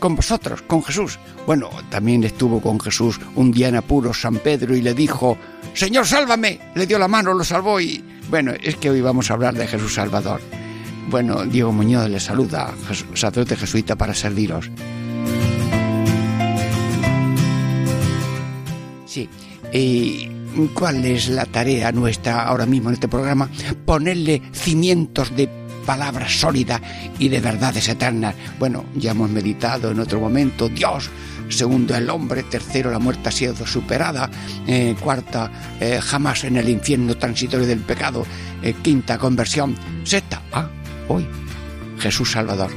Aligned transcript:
con 0.00 0.16
vosotros, 0.16 0.62
con 0.62 0.82
Jesús. 0.82 1.20
Bueno, 1.46 1.70
también 1.90 2.24
estuvo 2.24 2.60
con 2.60 2.80
Jesús 2.80 3.20
un 3.36 3.52
día 3.52 3.68
en 3.68 3.76
apuro 3.76 4.12
San 4.12 4.38
Pedro 4.38 4.74
y 4.74 4.82
le 4.82 4.94
dijo, 4.94 5.38
Señor, 5.74 6.06
sálvame. 6.06 6.58
Le 6.74 6.86
dio 6.86 6.98
la 6.98 7.06
mano, 7.06 7.32
lo 7.32 7.44
salvó 7.44 7.80
y... 7.80 8.04
Bueno, 8.28 8.52
es 8.60 8.76
que 8.76 8.90
hoy 8.90 9.00
vamos 9.00 9.30
a 9.30 9.34
hablar 9.34 9.54
de 9.54 9.66
Jesús 9.66 9.94
Salvador. 9.94 10.40
Bueno, 11.08 11.44
Diego 11.44 11.72
Muñoz 11.72 12.08
le 12.08 12.20
saluda, 12.20 12.72
sacerdote 13.14 13.56
jesuita, 13.56 13.96
para 13.96 14.14
serviros. 14.14 14.70
Sí, 19.06 19.28
y 19.72 20.28
¿cuál 20.72 21.04
es 21.04 21.28
la 21.28 21.44
tarea 21.46 21.90
nuestra 21.90 22.44
ahora 22.44 22.66
mismo 22.66 22.90
en 22.90 22.94
este 22.94 23.08
programa? 23.08 23.50
Ponerle 23.84 24.40
cimientos 24.52 25.34
de 25.34 25.59
palabras 25.90 26.38
sólidas 26.38 26.80
y 27.18 27.28
de 27.28 27.40
verdades 27.40 27.88
eternas. 27.88 28.36
Bueno, 28.60 28.84
ya 28.94 29.10
hemos 29.10 29.28
meditado 29.28 29.90
en 29.90 29.98
otro 29.98 30.20
momento, 30.20 30.68
Dios, 30.68 31.10
segundo 31.48 31.96
el 31.96 32.08
hombre, 32.08 32.44
tercero 32.44 32.92
la 32.92 33.00
muerte 33.00 33.28
ha 33.28 33.32
sido 33.32 33.66
superada, 33.66 34.30
eh, 34.68 34.94
cuarta 35.00 35.50
eh, 35.80 35.98
jamás 36.00 36.44
en 36.44 36.58
el 36.58 36.68
infierno 36.68 37.16
transitorio 37.16 37.66
del 37.66 37.80
pecado, 37.80 38.24
eh, 38.62 38.72
quinta 38.80 39.18
conversión, 39.18 39.74
sexta, 40.04 40.40
ah, 40.52 40.68
hoy 41.08 41.26
Jesús 41.98 42.30
Salvador. 42.30 42.70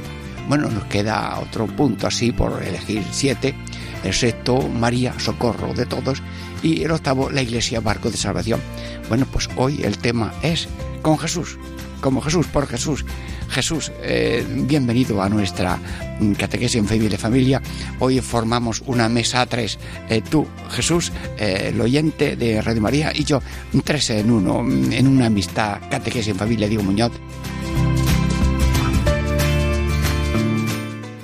Bueno, 0.48 0.68
nos 0.68 0.86
queda 0.86 1.38
otro 1.38 1.68
punto 1.68 2.08
así 2.08 2.32
por 2.32 2.64
elegir 2.64 3.04
siete, 3.12 3.54
el 4.02 4.12
sexto 4.12 4.68
María, 4.68 5.14
socorro 5.20 5.72
de 5.72 5.86
todos 5.86 6.20
y 6.64 6.82
el 6.82 6.90
octavo 6.90 7.30
la 7.30 7.42
Iglesia, 7.42 7.78
barco 7.78 8.10
de 8.10 8.16
salvación. 8.16 8.60
Bueno, 9.08 9.24
pues 9.30 9.48
hoy 9.54 9.82
el 9.84 9.98
tema 9.98 10.34
es 10.42 10.66
con 11.00 11.16
Jesús 11.16 11.56
como 12.04 12.20
Jesús, 12.20 12.46
por 12.48 12.66
Jesús. 12.66 13.02
Jesús, 13.48 13.90
eh, 14.02 14.44
bienvenido 14.46 15.22
a 15.22 15.28
nuestra 15.30 15.78
mm, 16.20 16.32
catequesis 16.32 16.76
en 16.76 16.86
Familia. 17.16 17.62
Hoy 17.98 18.20
formamos 18.20 18.82
una 18.84 19.08
mesa 19.08 19.40
a 19.40 19.46
tres. 19.46 19.78
Eh, 20.10 20.20
tú, 20.20 20.46
Jesús, 20.68 21.12
eh, 21.38 21.70
el 21.72 21.80
oyente 21.80 22.36
de 22.36 22.60
Radio 22.60 22.82
María 22.82 23.10
y 23.14 23.24
yo, 23.24 23.40
tres 23.84 24.10
en 24.10 24.30
uno, 24.30 24.62
mm, 24.62 24.92
en 24.92 25.06
una 25.06 25.26
amistad 25.26 25.78
catequesis 25.90 26.28
en 26.28 26.36
familia, 26.36 26.68
Diego 26.68 26.82
Muñoz. 26.82 27.12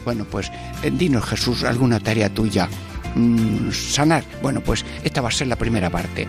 Bueno, 0.07 0.25
pues 0.31 0.51
dinos 0.93 1.27
Jesús 1.27 1.63
alguna 1.65 2.01
tarea 2.01 2.33
tuya. 2.33 2.71
Mm, 3.15 3.71
sanar. 3.73 4.25
Bueno, 4.43 4.61
pues 4.61 4.85
esta 5.03 5.21
va 5.21 5.29
a 5.29 5.33
ser 5.33 5.49
la 5.49 5.57
primera 5.57 5.91
parte. 5.91 6.27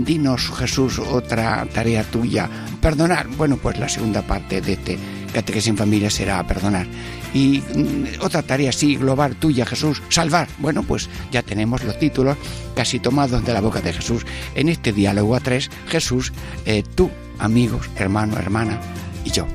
dinos 0.00 0.50
Jesús 0.58 0.98
otra 0.98 1.64
tarea 1.72 2.02
tuya 2.02 2.48
Perdonar, 2.80 3.26
bueno, 3.36 3.56
pues 3.56 3.78
la 3.78 3.88
segunda 3.88 4.22
parte 4.22 4.60
de 4.60 4.74
este 4.74 4.98
Catequesis 5.32 5.68
en 5.68 5.76
Familia 5.76 6.10
será 6.10 6.46
perdonar. 6.46 6.86
Y 7.34 7.60
mm, 7.60 8.22
otra 8.22 8.42
tarea 8.42 8.70
así, 8.70 8.96
global 8.96 9.36
tuya, 9.36 9.66
Jesús, 9.66 10.02
salvar. 10.08 10.48
Bueno, 10.58 10.82
pues 10.82 11.10
ya 11.30 11.42
tenemos 11.42 11.84
los 11.84 11.98
títulos 11.98 12.36
casi 12.74 12.98
tomados 12.98 13.44
de 13.44 13.52
la 13.52 13.60
boca 13.60 13.80
de 13.80 13.92
Jesús. 13.92 14.24
En 14.54 14.68
este 14.68 14.92
diálogo 14.92 15.34
a 15.34 15.40
tres, 15.40 15.70
Jesús, 15.88 16.32
eh, 16.64 16.82
tú, 16.94 17.10
amigos, 17.38 17.90
hermano, 17.96 18.38
hermana 18.38 18.80
y 19.24 19.30
yo. 19.30 19.46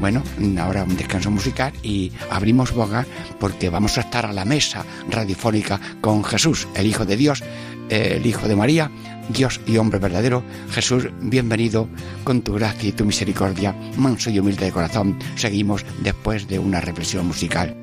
Bueno, 0.00 0.22
ahora 0.60 0.84
un 0.84 0.96
descanso 0.96 1.30
musical 1.30 1.72
y 1.82 2.12
abrimos 2.30 2.72
boca 2.72 3.06
porque 3.40 3.70
vamos 3.70 3.96
a 3.96 4.02
estar 4.02 4.26
a 4.26 4.32
la 4.32 4.44
mesa 4.44 4.84
radiofónica 5.10 5.80
con 6.00 6.22
Jesús, 6.22 6.68
el 6.74 6.86
Hijo 6.86 7.06
de 7.06 7.16
Dios, 7.16 7.42
el 7.88 8.26
Hijo 8.26 8.46
de 8.46 8.56
María, 8.56 8.90
Dios 9.30 9.60
y 9.66 9.78
hombre 9.78 9.98
verdadero, 9.98 10.44
Jesús, 10.70 11.08
bienvenido 11.20 11.88
con 12.24 12.42
tu 12.42 12.54
gracia 12.54 12.90
y 12.90 12.92
tu 12.92 13.04
misericordia, 13.04 13.74
manso 13.96 14.30
y 14.30 14.38
humilde 14.38 14.66
de 14.66 14.72
corazón. 14.72 15.18
Seguimos 15.34 15.84
después 16.02 16.46
de 16.46 16.58
una 16.58 16.80
reflexión 16.80 17.26
musical. 17.26 17.76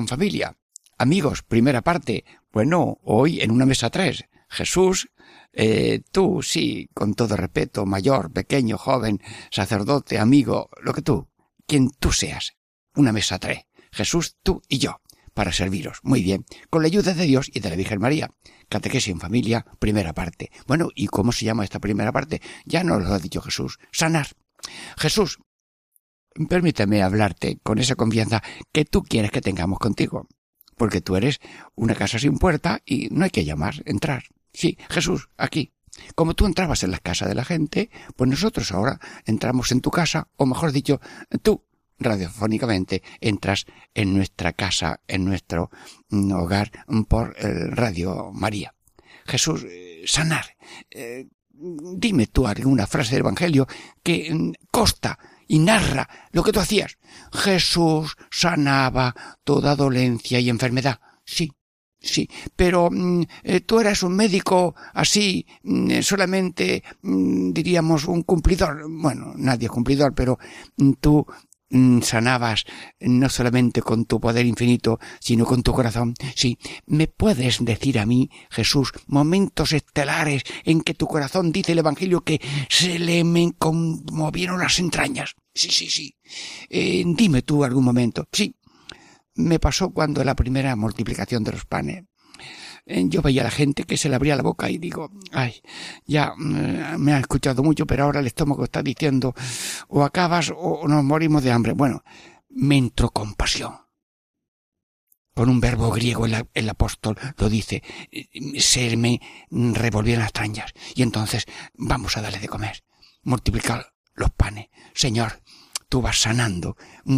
En 0.00 0.08
familia. 0.08 0.56
Amigos, 0.98 1.42
primera 1.42 1.82
parte. 1.82 2.24
Bueno, 2.52 2.98
hoy 3.02 3.40
en 3.40 3.50
una 3.50 3.66
mesa 3.66 3.90
tres. 3.90 4.24
Jesús, 4.48 5.10
eh, 5.52 6.02
tú, 6.10 6.42
sí, 6.42 6.88
con 6.92 7.14
todo 7.14 7.36
respeto, 7.36 7.86
mayor, 7.86 8.32
pequeño, 8.32 8.76
joven, 8.76 9.20
sacerdote, 9.50 10.18
amigo, 10.18 10.70
lo 10.82 10.92
que 10.92 11.02
tú, 11.02 11.28
quien 11.66 11.90
tú 11.90 12.12
seas. 12.12 12.54
Una 12.94 13.12
mesa 13.12 13.38
tres. 13.38 13.60
Jesús, 13.92 14.36
tú 14.42 14.62
y 14.68 14.78
yo, 14.78 15.00
para 15.34 15.52
serviros. 15.52 16.00
Muy 16.02 16.22
bien. 16.22 16.44
Con 16.68 16.82
la 16.82 16.88
ayuda 16.88 17.14
de 17.14 17.24
Dios 17.24 17.50
y 17.52 17.60
de 17.60 17.70
la 17.70 17.76
Virgen 17.76 18.00
María. 18.00 18.30
Catequesis 18.68 19.12
en 19.12 19.20
familia, 19.20 19.64
primera 19.78 20.12
parte. 20.12 20.50
Bueno, 20.66 20.88
¿y 20.94 21.06
cómo 21.06 21.32
se 21.32 21.44
llama 21.44 21.64
esta 21.64 21.80
primera 21.80 22.12
parte? 22.12 22.40
Ya 22.64 22.84
nos 22.84 23.02
lo 23.02 23.12
ha 23.12 23.18
dicho 23.18 23.40
Jesús. 23.40 23.78
Sanar. 23.92 24.28
Jesús, 24.96 25.38
permíteme 26.48 27.02
hablarte 27.02 27.58
con 27.62 27.78
esa 27.78 27.96
confianza 27.96 28.42
que 28.72 28.84
tú 28.84 29.02
quieres 29.02 29.30
que 29.30 29.40
tengamos 29.40 29.78
contigo. 29.78 30.28
Porque 30.76 31.00
tú 31.00 31.16
eres 31.16 31.40
una 31.74 31.94
casa 31.94 32.18
sin 32.18 32.38
puerta 32.38 32.80
y 32.86 33.08
no 33.10 33.24
hay 33.24 33.30
que 33.30 33.44
llamar, 33.44 33.82
entrar. 33.84 34.24
Sí, 34.52 34.78
Jesús, 34.88 35.28
aquí. 35.36 35.72
Como 36.14 36.34
tú 36.34 36.46
entrabas 36.46 36.82
en 36.82 36.92
la 36.92 36.98
casa 36.98 37.28
de 37.28 37.34
la 37.34 37.44
gente, 37.44 37.90
pues 38.16 38.30
nosotros 38.30 38.72
ahora 38.72 39.00
entramos 39.26 39.72
en 39.72 39.80
tu 39.80 39.90
casa, 39.90 40.28
o 40.36 40.46
mejor 40.46 40.72
dicho, 40.72 41.00
tú 41.42 41.64
radiofónicamente 41.98 43.02
entras 43.20 43.66
en 43.94 44.14
nuestra 44.14 44.54
casa, 44.54 45.00
en 45.06 45.24
nuestro 45.24 45.70
mm, 46.08 46.32
hogar 46.32 46.72
por 47.08 47.36
el 47.38 47.72
Radio 47.72 48.32
María. 48.32 48.74
Jesús, 49.26 49.64
eh, 49.68 50.02
sanar. 50.06 50.56
Eh, 50.90 51.28
dime 51.52 52.26
tú 52.26 52.46
alguna 52.46 52.86
frase 52.86 53.12
del 53.12 53.20
Evangelio 53.20 53.68
que 54.02 54.32
mm, 54.32 54.52
costa 54.70 55.18
y 55.50 55.58
narra 55.58 56.08
lo 56.30 56.44
que 56.44 56.52
tú 56.52 56.60
hacías. 56.60 56.96
Jesús 57.32 58.16
sanaba 58.30 59.14
toda 59.42 59.74
dolencia 59.74 60.38
y 60.38 60.48
enfermedad. 60.48 61.00
Sí, 61.24 61.50
sí, 61.98 62.30
pero 62.54 62.88
mm, 62.88 63.22
eh, 63.42 63.60
tú 63.62 63.80
eras 63.80 64.04
un 64.04 64.14
médico 64.14 64.76
así, 64.94 65.44
mm, 65.64 66.02
solamente 66.02 66.84
mm, 67.02 67.50
diríamos 67.50 68.04
un 68.04 68.22
cumplidor. 68.22 68.86
Bueno, 68.88 69.32
nadie 69.36 69.66
es 69.66 69.72
cumplidor, 69.72 70.14
pero 70.14 70.38
tú 71.00 71.26
sanabas 72.02 72.64
no 73.00 73.28
solamente 73.28 73.82
con 73.82 74.04
tu 74.04 74.20
poder 74.20 74.46
infinito, 74.46 74.98
sino 75.20 75.44
con 75.44 75.62
tu 75.62 75.72
corazón. 75.72 76.14
Sí, 76.34 76.58
¿me 76.86 77.06
puedes 77.06 77.64
decir 77.64 77.98
a 77.98 78.06
mí, 78.06 78.30
Jesús, 78.50 78.92
momentos 79.06 79.72
estelares 79.72 80.42
en 80.64 80.80
que 80.82 80.94
tu 80.94 81.06
corazón 81.06 81.52
dice 81.52 81.72
el 81.72 81.78
Evangelio 81.78 82.22
que 82.22 82.40
se 82.68 82.98
le 82.98 83.24
me 83.24 83.52
conmovieron 83.58 84.58
las 84.58 84.78
entrañas? 84.78 85.34
Sí, 85.54 85.70
sí, 85.70 85.88
sí. 85.88 86.16
Eh, 86.68 87.04
dime 87.06 87.42
tú 87.42 87.64
algún 87.64 87.84
momento. 87.84 88.28
Sí. 88.32 88.54
Me 89.36 89.58
pasó 89.58 89.90
cuando 89.90 90.22
la 90.24 90.34
primera 90.34 90.74
multiplicación 90.76 91.44
de 91.44 91.52
los 91.52 91.64
panes 91.64 92.04
yo 92.86 93.22
veía 93.22 93.42
a 93.42 93.44
la 93.44 93.50
gente 93.50 93.84
que 93.84 93.96
se 93.96 94.08
le 94.08 94.16
abría 94.16 94.36
la 94.36 94.42
boca 94.42 94.70
y 94.70 94.78
digo, 94.78 95.10
ay, 95.32 95.62
ya 96.06 96.34
mm, 96.36 96.98
me 96.98 97.12
ha 97.12 97.18
escuchado 97.18 97.62
mucho, 97.62 97.86
pero 97.86 98.04
ahora 98.04 98.20
el 98.20 98.26
estómago 98.26 98.64
está 98.64 98.82
diciendo, 98.82 99.34
o 99.88 100.04
acabas 100.04 100.52
o 100.56 100.86
nos 100.88 101.04
morimos 101.04 101.42
de 101.42 101.52
hambre. 101.52 101.72
Bueno, 101.72 102.02
me 102.48 102.76
entró 102.76 103.10
compasión. 103.10 103.74
Con 105.34 105.48
un 105.48 105.60
verbo 105.60 105.90
griego 105.90 106.26
el, 106.26 106.68
apóstol 106.68 107.16
lo 107.38 107.48
dice, 107.48 107.82
se 108.58 108.96
me 108.96 109.20
revolvieron 109.50 110.22
las 110.22 110.32
trañas. 110.32 110.72
Y 110.94 111.02
entonces, 111.02 111.46
vamos 111.74 112.16
a 112.16 112.20
darle 112.20 112.40
de 112.40 112.48
comer. 112.48 112.84
Multiplicar 113.22 113.94
los 114.14 114.30
panes. 114.30 114.68
Señor, 114.92 115.40
tú 115.88 116.02
vas 116.02 116.20
sanando 116.20 116.76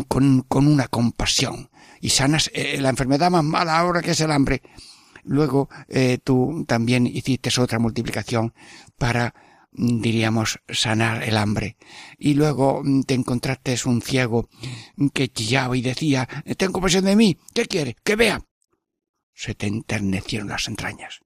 con, 0.09 0.43
con 0.43 0.67
una 0.67 0.89
compasión 0.89 1.71
y 2.01 2.11
sanas 2.11 2.51
eh, 2.55 2.81
la 2.81 2.91
enfermedad 2.91 3.31
más 3.31 3.45
mala 3.45 3.79
ahora 3.79 4.03
que 4.03 4.11
es 4.11 4.21
el 4.21 4.31
hambre. 4.31 4.63
Luego 5.23 5.69
eh, 5.89 6.19
tú 6.23 6.65
también 6.67 7.07
hiciste 7.07 7.51
otra 7.61 7.79
multiplicación 7.79 8.55
para 8.99 9.35
mm, 9.73 10.01
diríamos 10.01 10.61
sanar 10.69 11.23
el 11.23 11.37
hambre. 11.37 11.77
Y 12.19 12.35
luego 12.35 12.83
mm, 12.83 13.03
te 13.03 13.15
encontraste 13.15 13.77
un 13.87 14.03
ciego 14.03 14.49
que 15.15 15.29
chillaba 15.29 15.77
y 15.77 15.83
decía 15.83 16.29
ten 16.57 16.73
compasión 16.73 17.05
de 17.05 17.17
mí 17.17 17.39
¿qué 17.55 17.67
quiere? 17.67 17.97
que 18.03 18.17
vea 18.17 18.45
se 19.35 19.55
te 19.55 19.67
enternecieron 19.67 20.49
las 20.49 20.69
entrañas. 20.69 21.21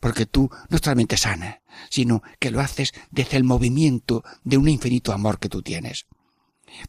Porque 0.00 0.26
tú 0.26 0.50
no 0.68 0.78
solamente 0.78 1.16
sanas 1.16 1.60
sino 1.90 2.22
que 2.38 2.50
lo 2.50 2.60
haces 2.60 2.92
desde 3.10 3.36
el 3.36 3.44
movimiento 3.44 4.24
de 4.44 4.56
un 4.56 4.68
infinito 4.68 5.12
amor 5.12 5.38
que 5.38 5.48
tú 5.48 5.62
tienes. 5.62 6.06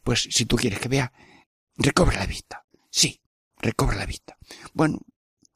Pues 0.03 0.27
si 0.31 0.45
tú 0.45 0.56
quieres 0.56 0.80
que 0.80 0.89
vea 0.89 1.13
recobra 1.77 2.19
la 2.19 2.25
vista. 2.25 2.65
Sí, 2.89 3.21
recobra 3.57 3.95
la 3.95 4.06
vista. 4.06 4.38
Bueno, 4.74 5.00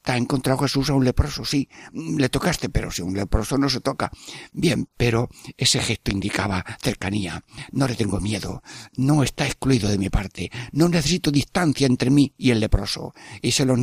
te 0.04 0.12
ha 0.12 0.18
encontrado 0.18 0.60
Jesús 0.60 0.90
a 0.90 0.94
un 0.94 1.06
leproso, 1.06 1.46
sí, 1.46 1.70
le 1.94 2.28
tocaste, 2.30 2.70
pero 2.70 2.92
si 2.92 3.02
un 3.02 3.14
leproso 3.14 3.58
no 3.58 3.70
se 3.70 3.80
toca. 3.80 4.12
Bien, 4.52 4.88
pero 4.98 5.30
ese 5.58 5.80
gesto 5.80 6.12
indicaba 6.12 6.64
cercanía. 6.82 7.44
No 7.72 7.88
le 7.88 7.96
tengo 7.96 8.20
miedo, 8.20 8.62
no 8.98 9.24
está 9.24 9.46
excluido 9.46 9.90
de 9.90 9.98
mi 9.98 10.10
parte, 10.10 10.52
no 10.74 10.90
necesito 10.90 11.32
distancia 11.32 11.88
entre 11.88 12.10
mí 12.10 12.34
y 12.38 12.52
el 12.52 12.60
leproso. 12.60 13.14
Y 13.42 13.52
se 13.52 13.66
lo 13.66 13.76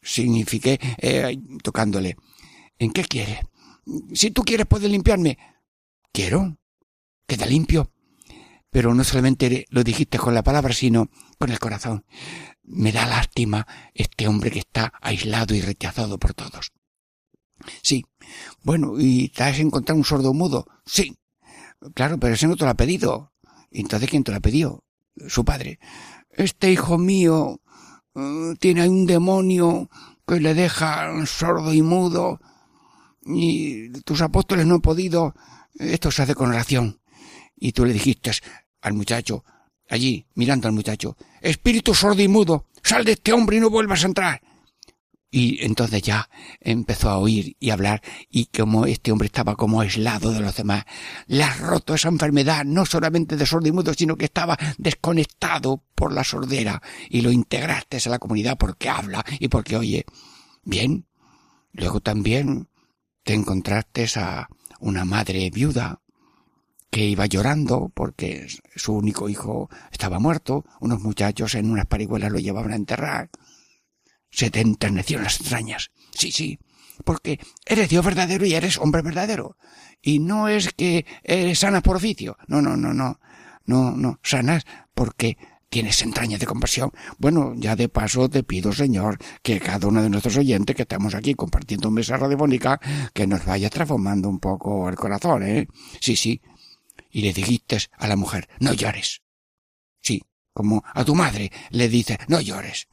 signifiqué 0.00 0.78
eh, 0.98 1.38
tocándole. 1.62 2.16
¿En 2.78 2.92
qué 2.92 3.04
quiere? 3.04 3.40
Si 4.12 4.30
tú 4.30 4.42
quieres 4.42 4.66
puedes 4.66 4.90
limpiarme. 4.90 5.38
Quiero. 6.12 6.56
Queda 7.26 7.46
limpio. 7.46 7.90
Pero 8.70 8.94
no 8.94 9.04
solamente 9.04 9.66
lo 9.70 9.82
dijiste 9.82 10.18
con 10.18 10.34
la 10.34 10.42
palabra, 10.42 10.72
sino 10.72 11.10
con 11.38 11.50
el 11.50 11.58
corazón 11.58 12.04
me 12.64 12.92
da 12.92 13.06
lástima 13.06 13.66
este 13.94 14.26
hombre 14.26 14.50
que 14.50 14.60
está 14.60 14.92
aislado 15.00 15.54
y 15.54 15.60
rechazado 15.60 16.18
por 16.18 16.34
todos. 16.34 16.72
Sí. 17.82 18.04
Bueno, 18.62 18.94
¿y 18.98 19.28
te 19.28 19.44
has 19.44 19.58
encontrado 19.58 19.98
un 19.98 20.04
sordo 20.04 20.34
mudo? 20.34 20.66
Sí. 20.84 21.16
Claro, 21.94 22.18
pero 22.18 22.34
ese 22.34 22.46
no 22.46 22.56
te 22.56 22.64
lo 22.64 22.70
ha 22.70 22.74
pedido. 22.74 23.32
Entonces, 23.70 24.08
¿quién 24.08 24.24
te 24.24 24.30
lo 24.30 24.38
ha 24.38 24.40
pedido? 24.40 24.84
Su 25.28 25.44
padre. 25.44 25.78
Este 26.30 26.70
hijo 26.72 26.98
mío 26.98 27.60
uh, 28.14 28.54
tiene 28.58 28.88
un 28.88 29.06
demonio 29.06 29.88
que 30.26 30.40
le 30.40 30.54
deja 30.54 31.12
sordo 31.26 31.72
y 31.72 31.82
mudo 31.82 32.40
y 33.26 33.90
tus 34.00 34.20
apóstoles 34.20 34.66
no 34.66 34.76
han 34.76 34.80
podido. 34.80 35.34
Esto 35.74 36.10
se 36.10 36.22
hace 36.22 36.34
con 36.34 36.50
oración. 36.50 37.00
Y 37.56 37.72
tú 37.72 37.84
le 37.84 37.92
dijiste 37.92 38.30
al 38.80 38.94
muchacho, 38.94 39.44
allí, 39.94 40.26
mirando 40.34 40.68
al 40.68 40.74
muchacho, 40.74 41.16
espíritu 41.40 41.94
sordo 41.94 42.22
y 42.22 42.28
mudo, 42.28 42.66
sal 42.82 43.04
de 43.04 43.12
este 43.12 43.32
hombre 43.32 43.56
y 43.56 43.60
no 43.60 43.70
vuelvas 43.70 44.02
a 44.02 44.06
entrar. 44.06 44.42
Y 45.30 45.64
entonces 45.64 46.00
ya 46.00 46.28
empezó 46.60 47.10
a 47.10 47.18
oír 47.18 47.56
y 47.58 47.70
hablar 47.70 48.02
y 48.30 48.46
como 48.46 48.86
este 48.86 49.10
hombre 49.10 49.26
estaba 49.26 49.56
como 49.56 49.80
aislado 49.80 50.32
de 50.32 50.38
los 50.38 50.54
demás, 50.54 50.84
le 51.26 51.42
has 51.42 51.58
roto 51.58 51.94
esa 51.94 52.08
enfermedad 52.08 52.64
no 52.64 52.86
solamente 52.86 53.36
de 53.36 53.44
sordo 53.44 53.66
y 53.66 53.72
mudo, 53.72 53.94
sino 53.94 54.14
que 54.16 54.26
estaba 54.26 54.56
desconectado 54.78 55.82
por 55.96 56.12
la 56.12 56.22
sordera 56.22 56.80
y 57.10 57.22
lo 57.22 57.32
integraste 57.32 57.98
a 58.04 58.10
la 58.10 58.20
comunidad 58.20 58.56
porque 58.56 58.88
habla 58.88 59.24
y 59.40 59.48
porque 59.48 59.76
oye. 59.76 60.04
Bien. 60.62 61.06
Luego 61.72 61.98
también 61.98 62.68
te 63.24 63.34
encontraste 63.34 64.06
a 64.16 64.48
una 64.78 65.04
madre 65.04 65.50
viuda 65.50 66.00
que 66.94 67.04
iba 67.04 67.26
llorando 67.26 67.90
porque 67.92 68.46
su 68.76 68.94
único 68.94 69.28
hijo 69.28 69.68
estaba 69.90 70.20
muerto, 70.20 70.64
unos 70.78 71.00
muchachos 71.00 71.56
en 71.56 71.68
unas 71.68 71.86
parihuelas 71.86 72.30
lo 72.30 72.38
llevaban 72.38 72.70
a 72.70 72.76
enterrar. 72.76 73.30
Se 74.30 74.48
te 74.48 74.60
enternecieron 74.60 75.24
las 75.24 75.40
extrañas. 75.40 75.90
Sí, 76.12 76.30
sí, 76.30 76.56
porque 77.02 77.40
eres 77.66 77.88
Dios 77.88 78.04
verdadero 78.04 78.46
y 78.46 78.54
eres 78.54 78.78
hombre 78.78 79.02
verdadero. 79.02 79.56
Y 80.02 80.20
no 80.20 80.46
es 80.46 80.72
que 80.72 81.04
eres 81.24 81.58
sanas 81.58 81.82
por 81.82 81.96
oficio. 81.96 82.36
No, 82.46 82.62
no, 82.62 82.76
no, 82.76 82.94
no. 82.94 83.18
No, 83.66 83.90
no. 83.96 84.20
Sanas 84.22 84.64
porque 84.94 85.36
tienes 85.68 86.00
entrañas 86.00 86.38
de 86.38 86.46
compasión. 86.46 86.92
Bueno, 87.18 87.54
ya 87.56 87.74
de 87.74 87.88
paso 87.88 88.28
te 88.28 88.44
pido, 88.44 88.72
Señor, 88.72 89.18
que 89.42 89.58
cada 89.58 89.88
uno 89.88 90.00
de 90.00 90.10
nuestros 90.10 90.36
oyentes 90.36 90.76
que 90.76 90.82
estamos 90.82 91.16
aquí 91.16 91.34
compartiendo 91.34 91.88
un 91.88 91.94
mesa 91.94 92.16
radiofónica, 92.16 92.80
que 93.12 93.26
nos 93.26 93.44
vaya 93.44 93.68
transformando 93.68 94.28
un 94.28 94.38
poco 94.38 94.88
el 94.88 94.94
corazón, 94.94 95.42
¿eh? 95.42 95.66
Sí, 96.00 96.14
sí 96.14 96.40
y 97.14 97.22
le 97.22 97.32
dijiste 97.32 97.78
a 97.96 98.08
la 98.08 98.16
mujer, 98.16 98.48
no 98.58 98.72
llores. 98.72 99.22
Sí, 100.00 100.20
como 100.52 100.82
a 100.84 101.04
tu 101.04 101.14
madre 101.14 101.52
le 101.70 101.88
dice, 101.88 102.18
no 102.26 102.40
llores. 102.40 102.88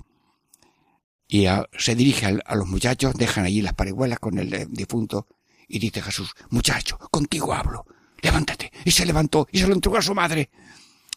Y 1.28 1.48
se 1.76 1.96
dirige 1.96 2.28
a, 2.46 2.56
los 2.56 2.68
muchachos, 2.68 3.16
dejan 3.16 3.46
allí 3.46 3.64
las 3.64 3.74
parihuelas 3.74 4.20
con 4.20 4.38
el 4.38 4.54
eh, 4.54 4.68
difunto, 4.70 5.28
y 5.68 5.80
dice 5.80 6.04
Jesús, 6.04 6.34
muchacho, 6.52 7.00
contigo 7.10 7.52
hablo, 7.52 7.84
levántate. 8.22 8.72
Y 8.86 8.92
se 8.92 9.08
levantó 9.08 9.48
y 9.52 9.58
se 9.58 9.68
lo 9.68 9.74
entregó 9.74 9.98
a 9.98 10.04
su 10.04 10.14
madre. 10.14 10.52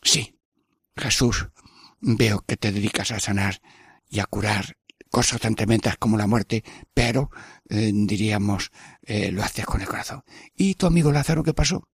Sí, 0.03 0.39
Jesús, 0.97 1.49
veo 2.01 2.43
que 2.47 2.56
te 2.56 2.73
dedicas 2.73 3.11
a 3.11 3.21
sanar 3.21 3.61
y 4.09 4.21
a 4.21 4.25
curar 4.25 4.79
cosas 5.11 5.43
tan 5.43 5.55
tremendas 5.55 5.99
como 5.99 6.17
la 6.17 6.27
muerte, 6.27 6.65
pero, 6.95 7.31
eh, 7.69 7.91
diríamos, 7.93 8.73
eh, 9.03 9.31
lo 9.31 9.43
haces 9.43 9.67
con 9.67 9.83
el 9.83 9.89
corazón. 9.89 10.23
¿Y 10.56 10.77
tu 10.77 10.87
amigo 10.87 11.12
Lázaro 11.12 11.43
qué 11.43 11.53
pasó? 11.53 11.87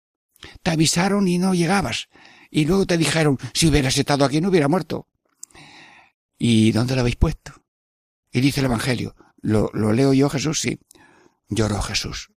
Te 0.63 0.71
avisaron 0.71 1.27
y 1.27 1.37
no 1.37 1.53
llegabas. 1.53 2.09
Y 2.49 2.65
luego 2.65 2.85
te 2.85 2.97
dijeron, 2.97 3.37
si 3.53 3.67
hubieras 3.67 3.97
estado 3.97 4.25
aquí 4.25 4.41
no 4.41 4.49
hubiera 4.49 4.67
muerto. 4.67 5.07
¿Y 6.37 6.71
dónde 6.71 6.95
lo 6.95 7.01
habéis 7.01 7.17
puesto? 7.17 7.53
Y 8.31 8.41
dice 8.41 8.61
el 8.61 8.67
Evangelio, 8.67 9.15
¿lo, 9.41 9.69
lo 9.73 9.93
leo 9.93 10.13
yo 10.13 10.29
Jesús? 10.29 10.61
Sí. 10.61 10.79
Lloró 11.47 11.81
Jesús. 11.81 12.31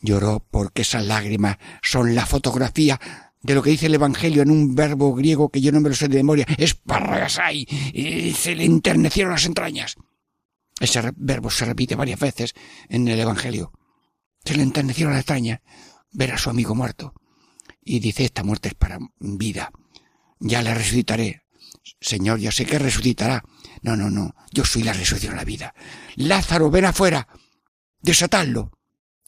Lloró 0.00 0.46
porque 0.50 0.82
esas 0.82 1.06
lágrimas 1.06 1.56
son 1.82 2.14
la 2.14 2.26
fotografía 2.26 3.00
de 3.42 3.54
lo 3.54 3.62
que 3.62 3.70
dice 3.70 3.86
el 3.86 3.94
Evangelio 3.94 4.42
en 4.42 4.50
un 4.50 4.74
verbo 4.74 5.14
griego 5.14 5.50
que 5.50 5.60
yo 5.60 5.70
no 5.70 5.80
me 5.80 5.88
lo 5.88 5.94
sé 5.94 6.08
de 6.08 6.16
memoria, 6.16 6.46
es 6.58 6.74
parragasai, 6.74 7.66
y 7.92 8.32
se 8.32 8.56
le 8.56 8.64
enternecieron 8.64 9.32
las 9.32 9.46
entrañas. 9.46 9.94
Ese 10.80 11.00
verbo 11.16 11.48
se 11.48 11.64
repite 11.64 11.94
varias 11.94 12.18
veces 12.18 12.54
en 12.88 13.06
el 13.06 13.20
Evangelio. 13.20 13.72
Se 14.44 14.54
le 14.56 14.62
enternecieron 14.62 15.14
las 15.14 15.22
entrañas 15.22 15.60
ver 16.16 16.32
a 16.32 16.38
su 16.38 16.50
amigo 16.50 16.74
muerto. 16.74 17.14
Y 17.84 18.00
dice, 18.00 18.24
esta 18.24 18.42
muerte 18.42 18.68
es 18.68 18.74
para 18.74 18.98
vida. 19.18 19.70
Ya 20.40 20.62
le 20.62 20.74
resucitaré. 20.74 21.44
Señor, 22.00 22.40
ya 22.40 22.50
sé 22.50 22.66
que 22.66 22.78
resucitará. 22.78 23.44
No, 23.82 23.96
no, 23.96 24.10
no. 24.10 24.34
Yo 24.52 24.64
soy 24.64 24.82
la 24.82 24.92
resurrección 24.92 25.34
de 25.34 25.38
la 25.38 25.44
vida. 25.44 25.74
Lázaro, 26.16 26.70
ven 26.70 26.86
afuera. 26.86 27.28
Desatadlo. 28.00 28.72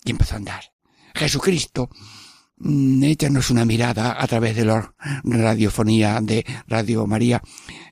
Y 0.04 0.10
empezó 0.10 0.34
a 0.34 0.38
andar. 0.38 0.72
Jesucristo 1.14 1.90
échanos 2.60 3.50
una 3.50 3.64
mirada 3.64 4.20
a 4.20 4.26
través 4.26 4.56
de 4.56 4.64
la 4.64 4.94
radiofonía 5.22 6.20
de 6.20 6.44
Radio 6.66 7.06
María 7.06 7.42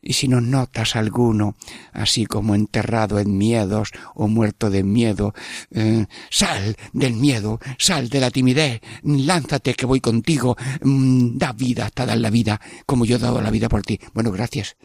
y 0.02 0.12
si 0.12 0.28
nos 0.28 0.42
notas 0.42 0.96
alguno 0.96 1.56
así 1.92 2.26
como 2.26 2.54
enterrado 2.54 3.18
en 3.18 3.36
miedos 3.36 3.90
o 4.14 4.28
muerto 4.28 4.70
de 4.70 4.82
miedo, 4.82 5.34
eh, 5.70 6.06
sal 6.30 6.76
del 6.92 7.14
miedo, 7.14 7.60
sal 7.78 8.08
de 8.08 8.20
la 8.20 8.30
timidez, 8.30 8.80
lánzate 9.02 9.74
que 9.74 9.86
voy 9.86 10.00
contigo, 10.00 10.56
mm, 10.82 11.38
da 11.38 11.52
vida 11.52 11.86
hasta 11.86 12.06
dar 12.06 12.18
la 12.18 12.30
vida 12.30 12.60
como 12.86 13.04
yo 13.04 13.16
he 13.16 13.20
dado 13.20 13.40
la 13.40 13.50
vida 13.50 13.68
por 13.68 13.82
ti. 13.82 14.00
Bueno, 14.14 14.32
gracias, 14.32 14.76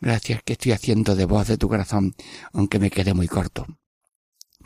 gracias 0.00 0.42
que 0.44 0.54
estoy 0.54 0.72
haciendo 0.72 1.14
de 1.14 1.24
voz 1.24 1.48
de 1.48 1.58
tu 1.58 1.68
corazón, 1.68 2.14
aunque 2.52 2.78
me 2.78 2.90
quede 2.90 3.14
muy 3.14 3.28
corto. 3.28 3.66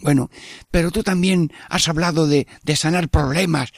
Bueno, 0.00 0.28
pero 0.70 0.90
tú 0.90 1.04
también 1.04 1.52
has 1.68 1.88
hablado 1.88 2.26
de 2.26 2.46
sanar 2.74 3.08
problemas, 3.08 3.72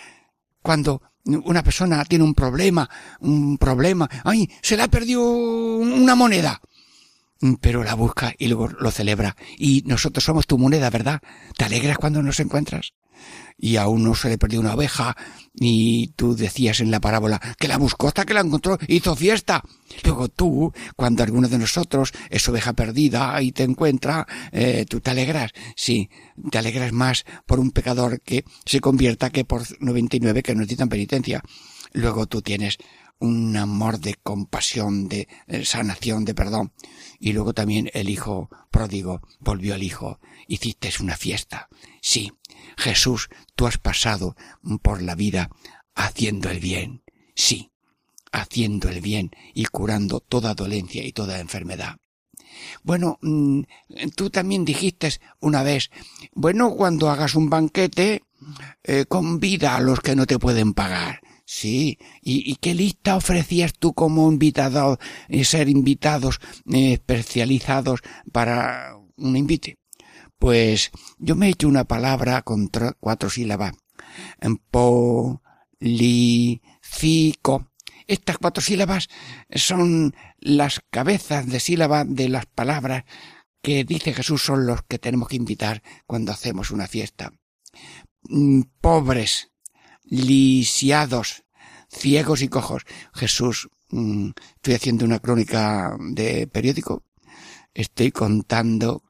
cuando 0.67 1.01
una 1.45 1.63
persona 1.63 2.05
tiene 2.05 2.25
un 2.25 2.35
problema, 2.35 2.91
un 3.21 3.57
problema, 3.57 4.11
ay, 4.25 4.51
se 4.61 4.77
le 4.77 4.83
ha 4.83 4.89
perdido 4.89 5.23
una 5.23 6.17
moneda. 6.17 6.61
Pero 7.61 7.85
la 7.85 7.95
busca 7.95 8.35
y 8.37 8.49
luego 8.49 8.67
lo 8.67 8.91
celebra. 8.91 9.37
Y 9.59 9.85
nosotros 9.87 10.25
somos 10.25 10.49
tu 10.49 10.59
moneda, 10.59 10.91
¿verdad? 10.91 11.21
¿Te 11.57 11.65
alegras 11.65 11.99
cuando 11.99 12.21
nos 12.21 12.41
encuentras? 12.41 12.95
Y 13.59 13.77
a 13.77 13.89
uno 13.89 14.15
se 14.15 14.29
le 14.29 14.39
perdió 14.39 14.61
una 14.61 14.75
oveja 14.75 15.17
y 15.55 16.09
tú 16.17 16.37
decías 16.37 16.81
en 16.81 16.91
la 16.91 17.01
parábola 17.01 17.41
que 17.59 17.69
la 17.69 17.79
buscó 17.79 18.09
hasta 18.09 18.27
que 18.27 18.35
la 18.35 18.41
encontró, 18.41 18.79
hizo 18.89 19.17
fiesta. 19.17 19.63
Luego 20.05 20.29
tú, 20.29 20.73
cuando 20.97 21.23
alguno 21.23 21.49
de 21.49 21.59
nosotros 21.59 22.13
es 22.29 22.47
oveja 22.49 22.75
perdida 22.75 23.41
y 23.41 23.53
te 23.53 23.63
encuentra, 23.63 24.27
eh, 24.53 24.85
tú 24.89 25.01
te 25.01 25.11
alegras. 25.11 25.53
Sí, 25.75 26.11
te 26.51 26.59
alegras 26.59 26.93
más 26.93 27.25
por 27.47 27.59
un 27.59 27.71
pecador 27.71 28.21
que 28.21 28.45
se 28.65 28.81
convierta 28.81 29.31
que 29.31 29.45
por 29.45 29.63
99 29.81 30.43
que 30.43 30.55
necesitan 30.55 30.89
penitencia. 30.89 31.43
Luego 31.93 32.27
tú 32.27 32.43
tienes 32.43 32.79
un 33.19 33.57
amor 33.57 33.99
de 33.99 34.15
compasión, 34.15 35.09
de 35.09 35.29
eh, 35.47 35.65
sanación, 35.65 36.25
de 36.25 36.35
perdón. 36.35 36.73
Y 37.19 37.33
luego 37.33 37.55
también 37.55 37.91
el 37.95 38.11
hijo 38.11 38.51
pródigo 38.71 39.23
volvió 39.41 39.75
al 39.75 39.83
hijo. 39.83 40.21
Hiciste 40.49 40.91
una 41.01 41.17
fiesta. 41.17 41.69
Sí, 42.03 42.33
Jesús, 42.77 43.29
tú 43.55 43.67
has 43.67 43.79
pasado 43.79 44.37
por 44.83 45.03
la 45.03 45.15
vida 45.15 45.51
haciendo 45.95 46.51
el 46.51 46.61
bien. 46.61 47.03
Sí, 47.35 47.71
haciendo 48.33 48.89
el 48.89 49.01
bien 49.01 49.31
y 49.55 49.65
curando 49.67 50.21
toda 50.21 50.55
dolencia 50.55 51.05
y 51.05 51.13
toda 51.13 51.41
enfermedad. 51.41 51.97
Bueno, 52.83 53.19
mm, 53.23 53.63
tú 54.15 54.31
también 54.31 54.65
dijiste 54.65 55.11
una 55.41 55.63
vez, 55.63 55.91
bueno, 56.33 56.75
cuando 56.75 57.11
hagas 57.11 57.35
un 57.35 57.51
banquete, 57.51 58.23
eh, 58.85 59.07
convida 59.07 59.77
a 59.77 59.81
los 59.81 60.01
que 60.01 60.17
no 60.17 60.27
te 60.27 60.39
pueden 60.39 60.75
pagar. 60.75 61.21
Sí, 61.49 61.99
¿Y, 62.23 62.57
qué 62.57 62.75
lista 62.75 63.17
ofrecías 63.17 63.73
tú 63.79 63.93
como 63.95 64.31
invitado, 64.31 64.99
eh, 65.29 65.45
ser 65.45 65.69
invitados 65.69 66.41
eh, 66.73 66.95
especializados 66.95 68.01
para 68.33 68.97
un 69.17 69.37
invite? 69.37 69.79
Pues 70.39 70.91
yo 71.19 71.35
me 71.35 71.47
he 71.47 71.51
hecho 71.51 71.69
una 71.69 71.85
palabra 71.85 72.43
con 72.43 72.71
cuatro 73.01 73.31
sílabas. 73.31 73.73
Po, 74.71 75.43
li, 75.79 76.63
cico. 76.83 77.73
Estas 78.07 78.39
cuatro 78.39 78.63
sílabas 78.63 79.09
son 79.55 80.15
las 80.39 80.81
cabezas 80.91 81.47
de 81.49 81.59
sílaba 81.59 82.05
de 82.05 82.29
las 82.29 82.47
palabras 82.47 83.05
que 83.63 83.83
dice 83.85 84.15
Jesús 84.15 84.43
son 84.43 84.65
los 84.65 84.83
que 84.83 85.01
tenemos 85.01 85.29
que 85.29 85.37
invitar 85.37 85.83
cuando 86.07 86.31
hacemos 86.31 86.71
una 86.71 86.87
fiesta. 86.87 87.33
Mm, 88.29 88.63
pobres, 88.81 89.51
lisiados, 90.05 91.43
ciegos 91.89 92.43
y 92.43 92.49
cojos. 92.49 92.85
Jesús, 93.13 93.69
mm, 93.91 94.31
estoy 94.55 94.75
haciendo 94.75 95.05
una 95.05 95.19
crónica 95.19 95.97
de 95.99 96.47
periódico. 96.47 97.03
Estoy 97.75 98.13
contando 98.13 99.03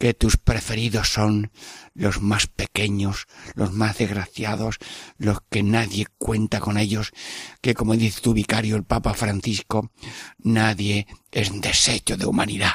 que 0.00 0.14
tus 0.14 0.38
preferidos 0.38 1.12
son 1.12 1.52
los 1.92 2.22
más 2.22 2.46
pequeños, 2.46 3.26
los 3.54 3.72
más 3.74 3.98
desgraciados, 3.98 4.78
los 5.18 5.40
que 5.50 5.62
nadie 5.62 6.06
cuenta 6.16 6.58
con 6.58 6.78
ellos, 6.78 7.12
que 7.60 7.74
como 7.74 7.94
dice 7.94 8.22
tu 8.22 8.32
vicario 8.32 8.76
el 8.76 8.84
Papa 8.84 9.12
Francisco, 9.12 9.92
nadie 10.38 11.06
es 11.30 11.60
desecho 11.60 12.16
de 12.16 12.24
humanidad. 12.24 12.72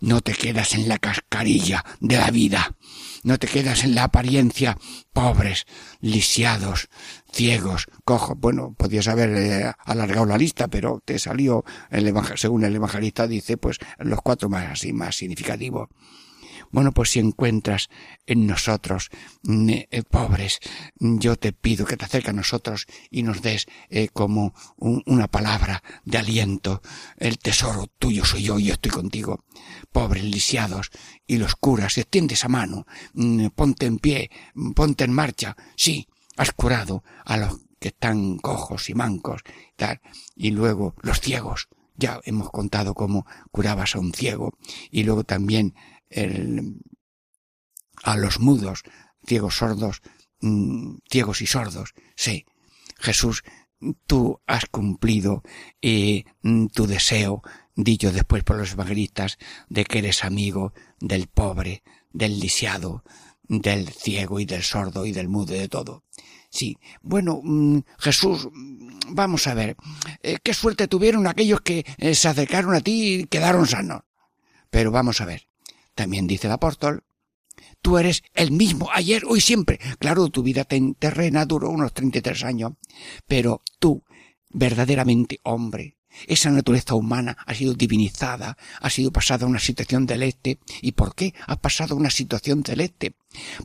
No 0.00 0.22
te 0.22 0.32
quedas 0.32 0.74
en 0.74 0.88
la 0.88 0.98
cascarilla 0.98 1.84
de 2.00 2.16
la 2.16 2.32
vida, 2.32 2.76
no 3.22 3.38
te 3.38 3.46
quedas 3.46 3.84
en 3.84 3.94
la 3.94 4.02
apariencia, 4.02 4.76
pobres, 5.12 5.66
lisiados, 6.00 6.88
ciegos, 7.32 7.86
cojos. 8.04 8.36
Bueno, 8.40 8.74
podías 8.76 9.06
haber 9.06 9.30
eh, 9.36 9.72
alargado 9.84 10.26
la 10.26 10.36
lista, 10.36 10.66
pero 10.66 11.00
te 11.04 11.20
salió, 11.20 11.64
el 11.90 12.12
según 12.34 12.64
el 12.64 12.74
evangelista 12.74 13.28
dice, 13.28 13.56
pues 13.56 13.78
los 13.98 14.20
cuatro 14.20 14.48
más 14.48 14.72
así, 14.72 14.92
más 14.92 15.14
significativos. 15.14 15.88
Bueno, 16.74 16.90
pues 16.90 17.10
si 17.10 17.20
encuentras 17.20 17.88
en 18.26 18.48
nosotros 18.48 19.10
mm, 19.44 19.68
eh, 19.70 20.02
pobres, 20.10 20.58
yo 20.98 21.36
te 21.36 21.52
pido 21.52 21.86
que 21.86 21.96
te 21.96 22.04
acerques 22.04 22.30
a 22.30 22.32
nosotros 22.32 22.86
y 23.12 23.22
nos 23.22 23.42
des 23.42 23.66
eh, 23.90 24.08
como 24.08 24.54
una 24.78 25.28
palabra 25.28 25.84
de 26.04 26.18
aliento. 26.18 26.82
El 27.16 27.38
tesoro 27.38 27.86
tuyo 28.00 28.24
soy 28.24 28.42
yo 28.42 28.58
y 28.58 28.64
yo 28.64 28.72
estoy 28.72 28.90
contigo. 28.90 29.44
Pobres 29.92 30.24
lisiados 30.24 30.90
y 31.28 31.36
los 31.36 31.54
curas, 31.54 31.96
extiende 31.96 32.34
esa 32.34 32.48
mano, 32.48 32.88
mm, 33.12 33.46
ponte 33.54 33.86
en 33.86 34.00
pie, 34.00 34.32
ponte 34.74 35.04
en 35.04 35.12
marcha. 35.12 35.56
Sí, 35.76 36.08
has 36.36 36.50
curado 36.50 37.04
a 37.24 37.36
los 37.36 37.60
que 37.78 37.88
están 37.88 38.36
cojos 38.38 38.90
y 38.90 38.94
mancos, 38.94 39.42
tal. 39.76 40.00
Y 40.34 40.50
luego 40.50 40.96
los 41.02 41.20
ciegos. 41.20 41.68
Ya 41.96 42.20
hemos 42.24 42.50
contado 42.50 42.92
cómo 42.94 43.24
curabas 43.52 43.94
a 43.94 44.00
un 44.00 44.12
ciego. 44.12 44.58
Y 44.90 45.04
luego 45.04 45.22
también 45.22 45.76
el, 46.10 46.76
a 48.02 48.16
los 48.16 48.40
mudos, 48.40 48.82
ciegos 49.26 49.56
sordos, 49.56 50.02
mm, 50.40 50.96
ciegos 51.10 51.42
y 51.42 51.46
sordos. 51.46 51.94
Sí, 52.16 52.46
Jesús, 52.98 53.42
tú 54.06 54.40
has 54.46 54.66
cumplido 54.66 55.42
eh, 55.82 56.24
tu 56.72 56.86
deseo, 56.86 57.42
dicho 57.74 58.12
después 58.12 58.44
por 58.44 58.56
los 58.56 58.72
evangelistas, 58.72 59.38
de 59.68 59.84
que 59.84 59.98
eres 59.98 60.24
amigo 60.24 60.72
del 61.00 61.26
pobre, 61.28 61.82
del 62.12 62.38
lisiado, 62.38 63.04
del 63.48 63.88
ciego 63.88 64.40
y 64.40 64.44
del 64.44 64.62
sordo 64.62 65.06
y 65.06 65.12
del 65.12 65.28
mudo 65.28 65.54
y 65.54 65.58
de 65.58 65.68
todo. 65.68 66.04
Sí, 66.50 66.78
bueno, 67.02 67.40
mm, 67.42 67.80
Jesús, 67.98 68.48
vamos 69.08 69.46
a 69.48 69.54
ver, 69.54 69.76
eh, 70.22 70.38
qué 70.42 70.54
suerte 70.54 70.86
tuvieron 70.86 71.26
aquellos 71.26 71.60
que 71.60 71.84
eh, 71.98 72.14
se 72.14 72.28
acercaron 72.28 72.74
a 72.74 72.80
ti 72.80 73.14
y 73.14 73.24
quedaron 73.24 73.66
sanos. 73.66 74.02
Pero 74.70 74.90
vamos 74.90 75.20
a 75.20 75.24
ver, 75.24 75.48
también 75.94 76.26
dice 76.26 76.46
el 76.46 76.52
apóstol, 76.52 77.04
tú 77.82 77.98
eres 77.98 78.22
el 78.34 78.50
mismo 78.50 78.88
ayer, 78.92 79.24
hoy, 79.26 79.40
siempre. 79.40 79.78
Claro, 79.98 80.28
tu 80.28 80.42
vida 80.42 80.64
terrena 80.64 81.44
duró 81.46 81.70
unos 81.70 81.92
33 81.92 82.44
años, 82.44 82.72
pero 83.26 83.62
tú, 83.78 84.04
verdaderamente 84.50 85.40
hombre, 85.42 85.96
esa 86.26 86.50
naturaleza 86.50 86.94
humana 86.94 87.36
ha 87.44 87.54
sido 87.54 87.74
divinizada, 87.74 88.56
ha 88.80 88.90
sido 88.90 89.10
pasada 89.10 89.46
a 89.46 89.48
una 89.48 89.58
situación 89.58 90.06
celeste. 90.06 90.58
¿Y 90.80 90.92
por 90.92 91.14
qué 91.14 91.34
ha 91.46 91.56
pasado 91.56 91.94
a 91.94 91.98
una 91.98 92.10
situación 92.10 92.62
celeste? 92.64 93.16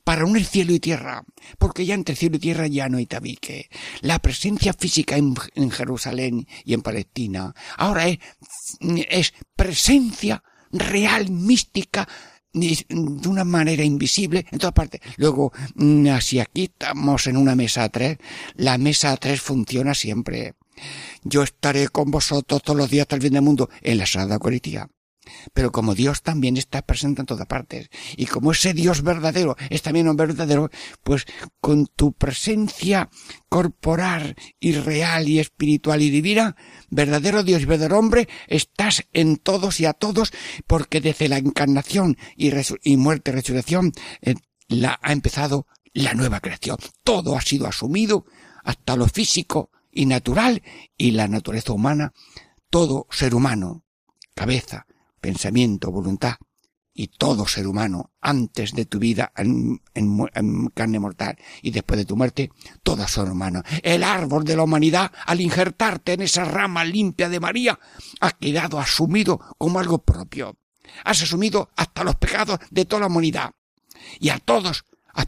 Para 0.04 0.26
unir 0.26 0.46
cielo 0.46 0.74
y 0.74 0.80
tierra, 0.80 1.24
porque 1.58 1.86
ya 1.86 1.94
entre 1.94 2.16
cielo 2.16 2.38
y 2.38 2.40
tierra 2.40 2.68
ya 2.68 2.90
no 2.90 2.98
hay 2.98 3.06
tabique. 3.06 3.70
La 4.02 4.20
presencia 4.20 4.74
física 4.74 5.16
en, 5.18 5.36
Jerusalén 5.70 6.48
y 6.66 6.74
en 6.74 6.82
Palestina 6.82 7.54
ahora 7.78 8.08
es, 8.08 8.20
es 9.10 9.34
presencia 9.56 10.44
real, 10.72 11.30
mística, 11.30 12.08
de 12.52 13.28
una 13.28 13.44
manera 13.44 13.84
invisible 13.84 14.46
en 14.52 14.60
todas 14.60 14.74
partes. 14.74 15.02
Luego, 15.18 15.52
mm, 15.76 16.08
si 16.20 16.40
aquí 16.40 16.64
estamos 16.64 17.28
en 17.28 17.38
una 17.38 17.56
mesa 17.56 17.84
a 17.84 17.90
tres, 17.90 18.18
la 18.56 18.78
mesa 18.78 19.12
a 19.12 19.18
tres 19.18 19.42
funciona 19.42 19.94
siempre. 19.94 20.56
Yo 21.24 21.44
estaré 21.44 21.90
con 21.90 22.10
vosotros 22.10 22.64
todos 22.64 22.78
los 22.78 22.90
días 22.90 23.04
hasta 23.04 23.16
el 23.16 23.22
fin 23.22 23.34
del 23.34 23.42
mundo 23.42 23.70
en 23.82 23.98
la 23.98 24.06
Sagrada 24.06 24.36
Eucaristía. 24.36 24.90
Pero 25.54 25.72
como 25.72 25.96
Dios 25.96 26.22
también 26.22 26.58
está 26.58 26.82
presente 26.82 27.22
en 27.22 27.26
todas 27.26 27.48
partes, 27.48 27.90
y 28.16 28.26
como 28.26 28.52
ese 28.52 28.74
Dios 28.74 29.02
verdadero 29.02 29.56
es 29.70 29.82
también 29.82 30.08
un 30.08 30.16
verdadero, 30.16 30.70
pues 31.04 31.26
con 31.62 31.88
tu 31.88 32.14
presencia 32.14 33.10
corporal 33.50 34.36
y 34.60 34.74
real 34.74 35.28
y 35.28 35.40
espiritual 35.40 36.02
y 36.02 36.10
divina, 36.10 36.56
verdadero 36.90 37.44
Dios 37.44 37.62
y 37.62 37.66
verdadero 37.66 38.00
hombre, 38.00 38.28
estás 38.48 39.06
en 39.14 39.38
todos 39.38 39.80
y 39.80 39.86
a 39.86 39.94
todos, 39.94 40.32
porque 40.68 41.02
desde 41.02 41.30
la 41.30 41.38
encarnación 41.38 42.18
y, 42.36 42.98
muerte 42.98 43.32
y 43.32 43.34
resurrección 43.34 43.94
eh, 44.22 44.36
la, 44.68 45.00
ha 45.02 45.12
empezado 45.12 45.68
la 45.94 46.14
nueva 46.14 46.40
creación. 46.40 46.78
Todo 47.04 47.36
ha 47.36 47.42
sido 47.42 47.68
asumido, 47.68 48.26
hasta 48.64 48.96
lo 48.96 49.08
físico 49.08 49.72
y 49.92 50.06
natural, 50.06 50.62
y 50.98 51.12
la 51.12 51.28
naturaleza 51.28 51.74
humana, 51.74 52.14
todo 52.70 53.08
ser 53.10 53.34
humano, 53.34 53.84
cabeza, 54.36 54.86
pensamiento, 55.20 55.92
voluntad 55.92 56.36
y 56.94 57.08
todo 57.08 57.48
ser 57.48 57.66
humano 57.66 58.12
antes 58.20 58.74
de 58.74 58.86
tu 58.86 59.00
vida 59.00 59.32
en, 59.38 59.80
carne 60.74 61.00
mortal 61.00 61.38
y 61.62 61.72
después 61.72 61.98
de 61.98 62.04
tu 62.06 62.18
muerte, 62.18 62.52
todo 62.84 63.08
ser 63.08 63.30
humano. 63.30 63.64
El 63.84 64.04
árbol 64.04 64.44
de 64.44 64.58
la 64.58 64.64
humanidad, 64.64 65.10
al 65.26 65.40
injertarte 65.40 66.14
en 66.14 66.24
esa 66.24 66.44
rama 66.44 66.84
limpia 66.84 67.30
de 67.30 67.40
María, 67.40 67.80
ha 68.20 68.32
quedado 68.32 68.80
asumido 68.80 69.40
como 69.58 69.80
algo 69.80 70.04
propio. 70.04 70.58
Has 71.06 71.22
asumido 71.22 71.70
hasta 71.78 72.04
los 72.04 72.16
pecados 72.16 72.60
de 72.70 72.84
toda 72.84 73.02
la 73.02 73.08
humanidad. 73.08 73.52
Y 74.20 74.28
a 74.28 74.40
todos 74.40 74.84
has 75.20 75.28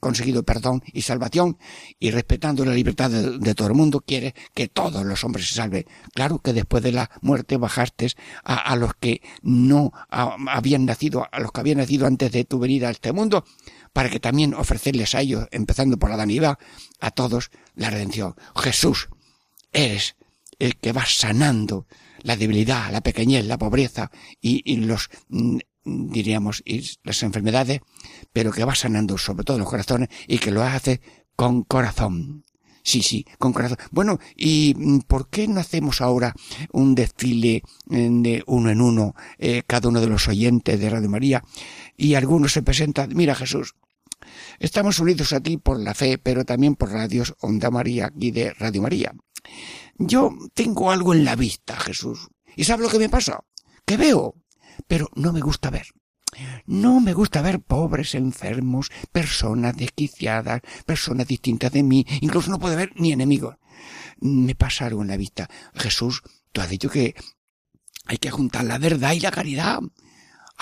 conseguido 0.00 0.42
perdón 0.44 0.82
y 0.92 1.02
salvación 1.02 1.58
y 1.98 2.10
respetando 2.10 2.64
la 2.64 2.72
libertad 2.72 3.10
de, 3.10 3.54
todo 3.54 3.68
el 3.68 3.74
mundo 3.74 4.00
quiere 4.00 4.34
que 4.54 4.68
todos 4.68 5.04
los 5.04 5.22
hombres 5.24 5.48
se 5.48 5.56
salven. 5.56 5.84
Claro 6.14 6.38
que 6.38 6.54
después 6.54 6.82
de 6.82 6.92
la 6.92 7.10
muerte 7.20 7.58
bajaste 7.58 8.08
a, 8.44 8.74
los 8.76 8.94
que 8.94 9.20
no 9.42 9.92
habían 10.10 10.86
nacido, 10.86 11.26
a 11.30 11.40
los 11.40 11.52
que 11.52 11.60
habían 11.60 11.78
nacido 11.78 12.06
antes 12.06 12.32
de 12.32 12.44
tu 12.44 12.58
venida 12.58 12.88
a 12.88 12.92
este 12.92 13.12
mundo, 13.12 13.44
para 13.92 14.08
que 14.08 14.20
también 14.20 14.54
ofrecerles 14.54 15.14
a 15.14 15.20
ellos, 15.20 15.48
empezando 15.50 15.98
por 15.98 16.08
la 16.08 16.16
danidad, 16.16 16.58
a 17.00 17.10
todos 17.10 17.50
la 17.74 17.90
redención. 17.90 18.34
Jesús, 18.56 19.08
eres 19.72 20.16
el 20.58 20.76
que 20.76 20.92
va 20.92 21.04
sanando 21.04 21.86
la 22.22 22.36
debilidad, 22.36 22.90
la 22.90 23.02
pequeñez, 23.02 23.44
la 23.44 23.58
pobreza 23.58 24.10
y 24.40 24.76
los 24.76 25.10
mm, 25.28 25.58
diríamos, 26.08 26.62
y 26.64 26.88
las 27.02 27.22
enfermedades, 27.22 27.80
pero 28.32 28.52
que 28.52 28.64
va 28.64 28.74
sanando 28.74 29.18
sobre 29.18 29.44
todo 29.44 29.58
los 29.58 29.68
corazones 29.68 30.08
y 30.26 30.38
que 30.38 30.50
lo 30.50 30.62
hace 30.62 31.00
con 31.36 31.62
corazón. 31.62 32.44
Sí, 32.82 33.02
sí, 33.02 33.26
con 33.38 33.52
corazón. 33.52 33.78
Bueno, 33.90 34.18
¿y 34.36 34.74
por 35.06 35.28
qué 35.28 35.46
no 35.46 35.60
hacemos 35.60 36.00
ahora 36.00 36.34
un 36.72 36.94
desfile 36.94 37.62
eh, 37.90 38.08
de 38.10 38.42
uno 38.46 38.70
en 38.70 38.80
uno, 38.80 39.14
eh, 39.38 39.62
cada 39.66 39.88
uno 39.88 40.00
de 40.00 40.06
los 40.06 40.28
oyentes 40.28 40.80
de 40.80 40.90
Radio 40.90 41.10
María, 41.10 41.44
y 41.96 42.14
algunos 42.14 42.52
se 42.52 42.62
presentan, 42.62 43.10
mira 43.14 43.34
Jesús, 43.34 43.74
estamos 44.58 44.98
unidos 44.98 45.32
a 45.32 45.40
ti 45.40 45.56
por 45.58 45.78
la 45.78 45.94
fe, 45.94 46.18
pero 46.18 46.44
también 46.44 46.74
por 46.74 46.90
Radios 46.90 47.34
Onda 47.40 47.70
María 47.70 48.10
y 48.18 48.30
de 48.30 48.54
Radio 48.54 48.82
María. 48.82 49.12
Yo 49.98 50.32
tengo 50.54 50.90
algo 50.90 51.12
en 51.12 51.24
la 51.24 51.36
vista, 51.36 51.76
Jesús. 51.76 52.28
¿Y 52.56 52.64
sabes 52.64 52.86
lo 52.86 52.90
que 52.90 52.98
me 52.98 53.08
pasa? 53.08 53.44
Que 53.84 53.96
veo 53.96 54.34
pero 54.86 55.10
no 55.14 55.32
me 55.32 55.40
gusta 55.40 55.70
ver. 55.70 55.86
No 56.66 57.00
me 57.00 57.12
gusta 57.12 57.42
ver 57.42 57.60
pobres, 57.60 58.14
enfermos, 58.14 58.90
personas 59.10 59.76
desquiciadas, 59.76 60.62
personas 60.86 61.26
distintas 61.26 61.72
de 61.72 61.82
mí, 61.82 62.06
incluso 62.20 62.50
no 62.50 62.58
puedo 62.58 62.76
ver 62.76 62.92
ni 62.96 63.12
enemigos. 63.12 63.56
me 64.20 64.54
pasa 64.54 64.86
algo 64.86 65.02
en 65.02 65.08
la 65.08 65.16
vista. 65.16 65.48
Jesús, 65.74 66.22
tú 66.52 66.60
has 66.60 66.68
dicho 66.68 66.90
que 66.90 67.14
hay 68.06 68.18
que 68.18 68.30
juntar 68.30 68.64
la 68.64 68.78
verdad 68.78 69.12
y 69.12 69.20
la 69.20 69.30
caridad. 69.30 69.80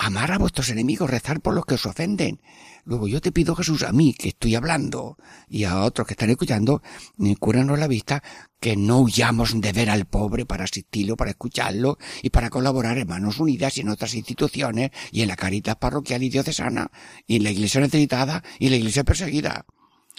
Amar 0.01 0.31
a 0.31 0.37
vuestros 0.37 0.69
enemigos, 0.69 1.09
rezar 1.09 1.41
por 1.41 1.53
los 1.53 1.65
que 1.65 1.75
os 1.75 1.85
ofenden. 1.85 2.39
Luego 2.85 3.09
yo 3.09 3.19
te 3.19 3.33
pido, 3.33 3.53
Jesús, 3.53 3.83
a 3.83 3.91
mí 3.91 4.13
que 4.13 4.29
estoy 4.29 4.55
hablando 4.55 5.17
y 5.49 5.65
a 5.65 5.81
otros 5.81 6.07
que 6.07 6.13
están 6.13 6.29
escuchando, 6.29 6.81
eh, 7.19 7.35
cúranos 7.37 7.77
la 7.77 7.87
vista, 7.87 8.23
que 8.61 8.77
no 8.77 9.01
huyamos 9.01 9.59
de 9.59 9.73
ver 9.73 9.89
al 9.89 10.05
pobre 10.05 10.45
para 10.45 10.63
asistirlo, 10.63 11.17
para 11.17 11.31
escucharlo 11.31 11.97
y 12.23 12.29
para 12.29 12.49
colaborar 12.49 12.97
en 12.97 13.09
Manos 13.09 13.41
Unidas 13.41 13.77
y 13.77 13.81
en 13.81 13.89
otras 13.89 14.13
instituciones 14.13 14.91
y 15.11 15.21
en 15.21 15.27
la 15.27 15.35
caridad 15.35 15.77
parroquial 15.77 16.23
y 16.23 16.29
diocesana 16.29 16.91
y 17.27 17.35
en 17.35 17.43
la 17.43 17.51
iglesia 17.51 17.81
necesitada 17.81 18.41
y 18.57 18.67
en 18.67 18.71
la 18.71 18.77
iglesia 18.77 19.03
perseguida. 19.03 19.65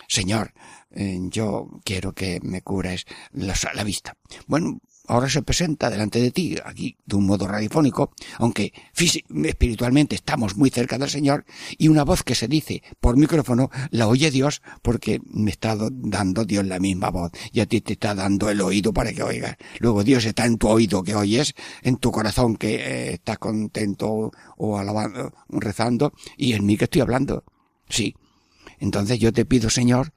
Señor, 0.09 0.53
eh, 0.91 1.19
yo 1.31 1.71
quiero 1.85 2.13
que 2.13 2.39
me 2.43 2.61
cures 2.61 3.07
la 3.33 3.85
vista. 3.85 4.15
Bueno, 4.47 4.81
ahora 5.11 5.29
se 5.29 5.43
presenta 5.43 5.91
delante 5.91 6.21
de 6.21 6.31
ti, 6.31 6.57
aquí 6.65 6.97
de 7.05 7.17
un 7.17 7.27
modo 7.27 7.49
radiofónico, 7.49 8.13
aunque 8.39 8.73
espiritualmente 8.97 10.15
estamos 10.15 10.57
muy 10.57 10.71
cerca 10.71 10.99
del 10.99 11.11
Señor, 11.11 11.45
y 11.77 11.89
una 11.89 12.05
voz 12.05 12.23
que 12.23 12.37
se 12.37 12.47
dice 12.47 12.83
por 13.01 13.17
micrófono 13.17 13.71
la 13.91 14.07
oye 14.07 14.31
Dios 14.31 14.63
porque 14.83 15.21
me 15.25 15.51
está 15.51 15.77
dando 15.91 16.45
Dios 16.45 16.65
la 16.65 16.79
misma 16.79 17.11
voz 17.11 17.33
y 17.53 17.61
a 17.61 17.67
ti 17.67 17.81
te 17.81 17.95
está 17.95 18.15
dando 18.15 18.51
el 18.51 18.61
oído 18.61 18.93
para 18.93 19.13
que 19.13 19.23
oigas. 19.23 19.57
Luego 19.81 20.05
Dios 20.05 20.25
está 20.25 20.47
en 20.47 20.59
tu 20.59 20.69
oído 20.69 21.03
que 21.03 21.17
oyes, 21.17 21.55
en 21.83 21.97
tu 21.97 22.13
corazón 22.13 22.57
que 22.57 22.77
eh, 22.77 23.13
estás 23.15 23.39
contento 23.39 24.31
o 24.57 24.79
alabando, 24.79 25.33
rezando, 25.49 26.13
y 26.37 26.53
en 26.53 26.65
mí 26.67 26.77
que 26.77 26.85
estoy 26.85 27.01
hablando. 27.01 27.45
Sí. 27.89 28.15
Entonces 28.79 29.19
yo 29.19 29.33
te 29.33 29.45
pido, 29.45 29.71
Señor, 29.71 30.13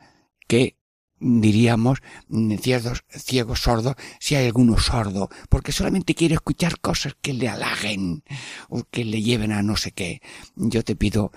que 0.48 0.78
diríamos, 1.24 2.00
mm, 2.28 2.56
ciegos, 2.58 3.06
ciegos 3.10 3.62
sordos, 3.62 3.96
si 4.20 4.36
hay 4.36 4.46
alguno 4.46 4.78
sordo, 4.78 5.30
porque 5.50 5.72
solamente 5.72 6.16
quiere 6.16 6.36
escuchar 6.36 6.80
cosas 6.80 7.16
que 7.22 7.34
le 7.34 7.48
halaguen 7.48 8.24
o 8.70 8.84
que 8.84 9.06
le 9.06 9.22
lleven 9.22 9.52
a 9.52 9.64
no 9.64 9.78
sé 9.78 9.92
qué. 9.92 10.22
Yo 10.56 10.84
te 10.84 10.96
pido 10.96 11.32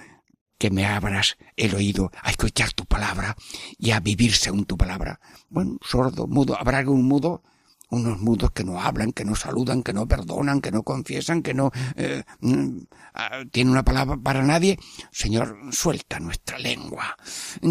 que 0.59 0.71
me 0.71 0.87
abras 0.87 1.37
el 1.57 1.75
oído 1.75 2.11
a 2.23 2.31
escuchar 2.31 2.73
tu 2.73 2.85
palabra 2.87 3.37
y 3.79 3.91
a 3.93 4.01
vivir 4.01 4.35
según 4.35 4.65
tu 4.65 4.77
palabra. 4.77 5.21
Bueno, 5.49 5.79
sordo, 5.83 6.27
mudo, 6.27 6.59
¿habrá 6.59 6.79
algún 6.79 7.05
mudo? 7.05 7.43
Unos 7.91 8.21
mudos 8.21 8.51
que 8.51 8.65
no 8.65 8.81
hablan, 8.81 9.13
que 9.13 9.25
no 9.25 9.35
saludan, 9.35 9.83
que 9.83 9.93
no 9.93 10.07
perdonan, 10.09 10.61
que 10.61 10.71
no 10.71 10.83
confiesan, 10.83 11.43
que 11.43 11.55
no 11.55 11.71
eh, 11.97 12.25
mm, 12.41 12.79
ah, 13.15 13.43
tienen 13.51 13.73
una 13.73 13.85
palabra 13.85 14.17
para 14.17 14.43
nadie. 14.43 14.79
Señor, 15.11 15.59
suelta 15.71 16.19
nuestra 16.19 16.59
lengua. 16.59 17.17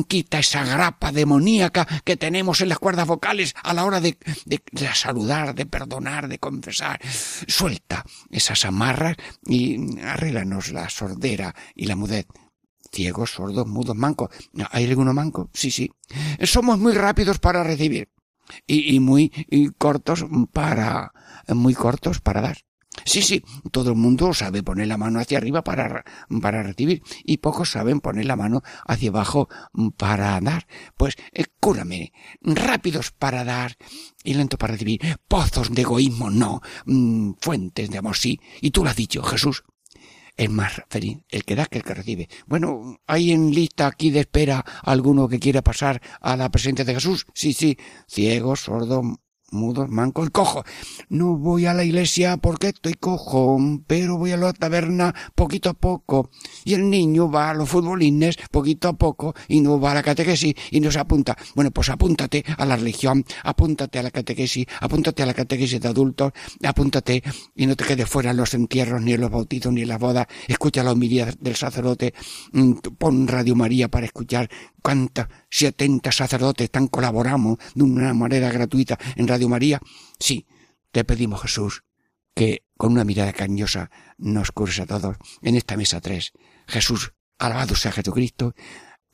Quita 0.07 0.39
esa 0.39 0.63
grapa 0.63 1.11
demoníaca 1.11 1.85
que 2.03 2.17
tenemos 2.17 2.61
en 2.61 2.69
las 2.69 2.79
cuerdas 2.79 3.07
vocales 3.07 3.53
a 3.63 3.73
la 3.73 3.85
hora 3.85 3.99
de, 3.99 4.17
de, 4.45 4.61
saludar, 4.93 5.53
de 5.53 5.65
perdonar, 5.65 6.27
de 6.27 6.39
confesar. 6.39 6.99
Suelta 7.47 8.05
esas 8.29 8.65
amarras 8.65 9.17
y 9.45 9.99
arréglanos 9.99 10.71
la 10.71 10.89
sordera 10.89 11.53
y 11.75 11.85
la 11.85 11.95
mudez 11.95 12.25
ciegos, 12.91 13.31
sordos, 13.31 13.67
mudos, 13.67 13.95
mancos. 13.95 14.29
¿Hay 14.71 14.85
alguno 14.85 15.13
manco? 15.13 15.49
Sí, 15.53 15.69
sí. 15.69 15.91
Somos 16.43 16.79
muy 16.79 16.93
rápidos 16.93 17.39
para 17.39 17.61
recibir 17.61 18.14
y, 18.67 18.95
y 18.95 18.99
muy 18.99 19.31
cortos 19.77 20.25
para, 20.51 21.11
muy 21.47 21.73
cortos 21.73 22.19
para 22.21 22.41
dar. 22.41 22.57
Sí, 23.03 23.21
sí, 23.21 23.43
todo 23.71 23.91
el 23.91 23.97
mundo 23.97 24.33
sabe 24.33 24.63
poner 24.63 24.87
la 24.87 24.97
mano 24.97 25.19
hacia 25.19 25.37
arriba 25.37 25.63
para, 25.63 26.05
para 26.41 26.63
recibir 26.63 27.03
y 27.23 27.37
pocos 27.37 27.71
saben 27.71 27.99
poner 27.99 28.25
la 28.25 28.35
mano 28.35 28.61
hacia 28.87 29.09
abajo 29.09 29.49
para 29.97 30.39
dar. 30.39 30.65
Pues 30.95 31.15
eh, 31.33 31.45
cúrame, 31.59 32.13
rápidos 32.41 33.11
para 33.11 33.43
dar 33.43 33.75
y 34.23 34.33
lento 34.33 34.57
para 34.57 34.73
recibir, 34.73 35.01
pozos 35.27 35.73
de 35.73 35.81
egoísmo 35.81 36.29
no, 36.29 36.61
mm, 36.85 37.33
fuentes 37.41 37.89
de 37.89 37.97
amor 37.97 38.15
sí. 38.15 38.39
Y 38.61 38.71
tú 38.71 38.83
lo 38.83 38.89
has 38.89 38.95
dicho, 38.95 39.21
Jesús 39.23 39.63
es 40.37 40.49
más 40.49 40.81
feliz 40.89 41.19
el 41.29 41.43
que 41.43 41.55
da 41.55 41.65
que 41.65 41.77
el 41.79 41.83
que 41.83 41.93
recibe. 41.93 42.29
Bueno, 42.45 42.99
¿hay 43.07 43.31
en 43.31 43.51
lista 43.51 43.87
aquí 43.87 44.09
de 44.09 44.21
espera 44.21 44.63
alguno 44.83 45.27
que 45.27 45.39
quiera 45.39 45.61
pasar 45.61 46.01
a 46.21 46.35
la 46.35 46.49
presencia 46.49 46.85
de 46.85 46.93
Jesús? 46.93 47.25
Sí, 47.33 47.53
sí, 47.53 47.77
ciego, 48.07 48.55
sordo, 48.55 49.01
mudos, 49.51 49.89
mancos, 49.89 50.29
cojo. 50.29 50.63
No 51.09 51.37
voy 51.37 51.65
a 51.65 51.73
la 51.73 51.83
iglesia 51.83 52.37
porque 52.37 52.69
estoy 52.69 52.93
cojo, 52.93 53.59
pero 53.87 54.17
voy 54.17 54.31
a 54.31 54.37
la 54.37 54.53
taberna 54.53 55.13
poquito 55.33 55.69
a 55.69 55.73
poco. 55.73 56.29
Y 56.63 56.73
el 56.73 56.89
niño 56.89 57.29
va 57.29 57.49
a 57.49 57.53
los 57.53 57.69
futbolines 57.69 58.37
poquito 58.51 58.89
a 58.89 58.93
poco 58.93 59.33
y 59.47 59.61
no 59.61 59.79
va 59.79 59.91
a 59.91 59.95
la 59.95 60.03
catequesis 60.03 60.53
y 60.71 60.79
no 60.79 60.91
se 60.91 60.99
apunta. 60.99 61.37
Bueno, 61.55 61.71
pues 61.71 61.89
apúntate 61.89 62.43
a 62.57 62.65
la 62.65 62.75
religión, 62.75 63.25
apúntate 63.43 63.99
a 63.99 64.03
la 64.03 64.11
catequesis, 64.11 64.65
apúntate 64.81 65.23
a 65.23 65.25
la 65.25 65.33
catequesis 65.33 65.79
de 65.79 65.87
adultos, 65.87 66.33
apúntate 66.63 67.23
y 67.55 67.65
no 67.65 67.75
te 67.75 67.85
quedes 67.85 68.09
fuera 68.09 68.31
en 68.31 68.37
los 68.37 68.53
entierros, 68.53 69.01
ni 69.01 69.13
en 69.13 69.21
los 69.21 69.31
bautizos, 69.31 69.71
ni 69.71 69.83
en 69.83 69.89
las 69.89 69.99
bodas. 69.99 70.27
Escucha 70.47 70.83
la 70.83 70.91
homilía 70.91 71.33
del 71.39 71.55
sacerdote, 71.55 72.13
mm, 72.51 72.73
pon 72.97 73.27
Radio 73.27 73.55
María 73.55 73.89
para 73.89 74.05
escuchar 74.05 74.49
cuánta 74.81 75.29
70 75.55 76.11
sacerdotes 76.11 76.69
tan 76.69 76.87
colaboramos 76.87 77.57
de 77.75 77.83
una 77.83 78.13
manera 78.13 78.51
gratuita 78.51 78.99
en 79.15 79.25
Radio 79.25 79.47
María. 79.47 79.79
Sí, 80.19 80.45
te 80.91 81.05
pedimos, 81.05 81.41
Jesús, 81.41 81.83
que 82.33 82.65
con 82.75 82.91
una 82.91 83.05
mirada 83.05 83.31
cariñosa 83.31 83.89
nos 84.17 84.51
cures 84.51 84.81
a 84.81 84.85
todos 84.85 85.15
en 85.41 85.55
esta 85.55 85.77
mesa 85.77 86.01
tres. 86.01 86.33
Jesús, 86.67 87.13
alabado 87.37 87.73
sea 87.75 87.93
Jesucristo, 87.93 88.53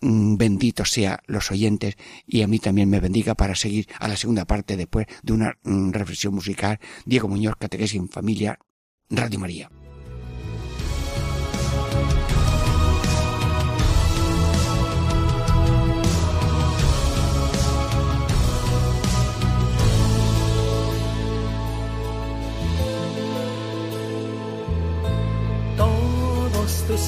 mm, 0.02 0.38
bendito 0.38 0.84
sea 0.84 1.22
los 1.28 1.52
oyentes 1.52 1.96
y 2.26 2.42
a 2.42 2.48
mí 2.48 2.58
también 2.58 2.90
me 2.90 3.00
bendiga 3.00 3.36
para 3.36 3.54
seguir 3.54 3.88
a 4.00 4.08
la 4.08 4.18
segunda 4.18 4.46
parte 4.46 4.78
después 4.78 5.06
de 5.22 5.34
una 5.34 5.60
mm, 5.62 5.92
reflexión 5.92 6.34
musical. 6.34 6.80
Diego 7.06 7.28
Muñoz, 7.28 7.56
Catequesis 7.60 8.00
en 8.00 8.10
Familia, 8.10 8.58
Radio 9.12 9.38
María. 9.38 9.81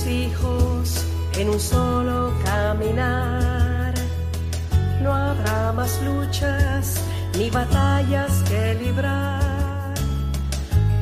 Hijos 0.08 1.06
en 1.38 1.50
un 1.50 1.60
solo 1.60 2.34
caminar. 2.44 3.94
No 5.02 5.14
habrá 5.14 5.72
más 5.74 6.02
luchas 6.04 7.02
ni 7.38 7.50
batallas 7.50 8.44
que 8.48 8.76
librar. 8.76 9.94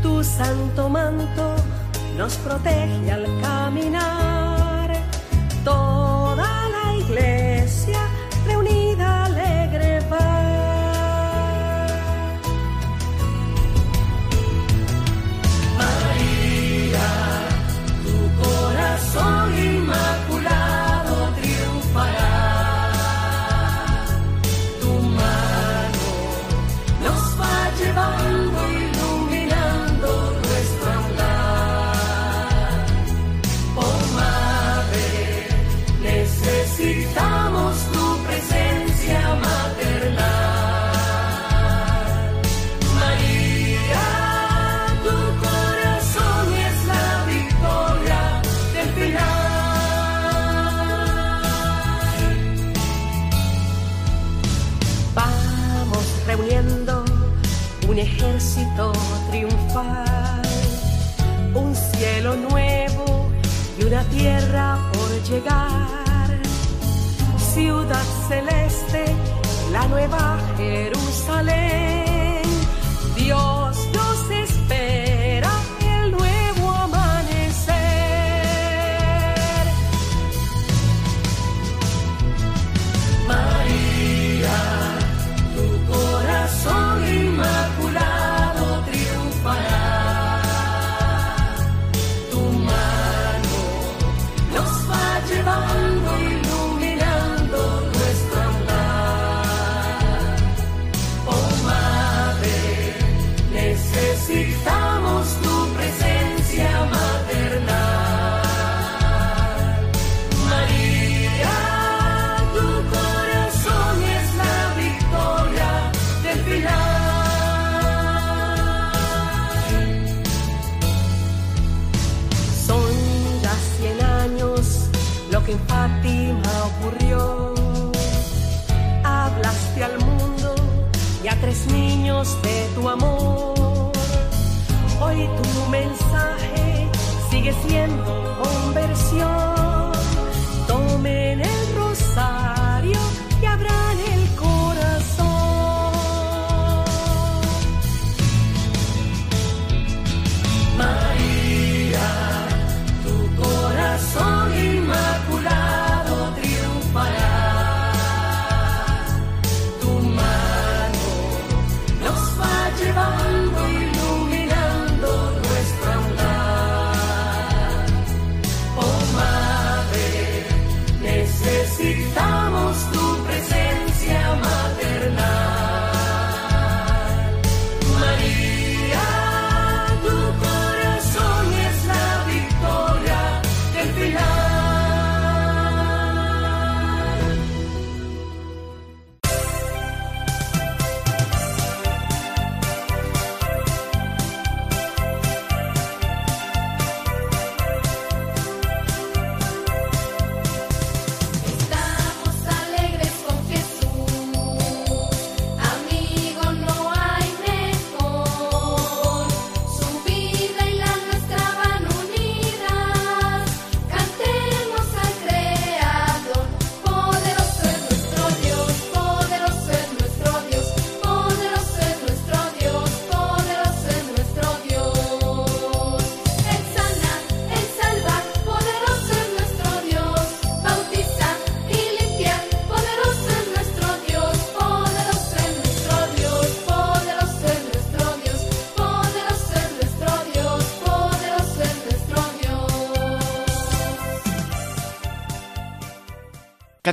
Tu 0.02 0.24
santo 0.24 0.90
manto 0.90 1.56
nos 2.18 2.36
protege 2.38 3.12
al 3.12 3.26
caminar. 3.42 4.92
Toda 5.64 6.11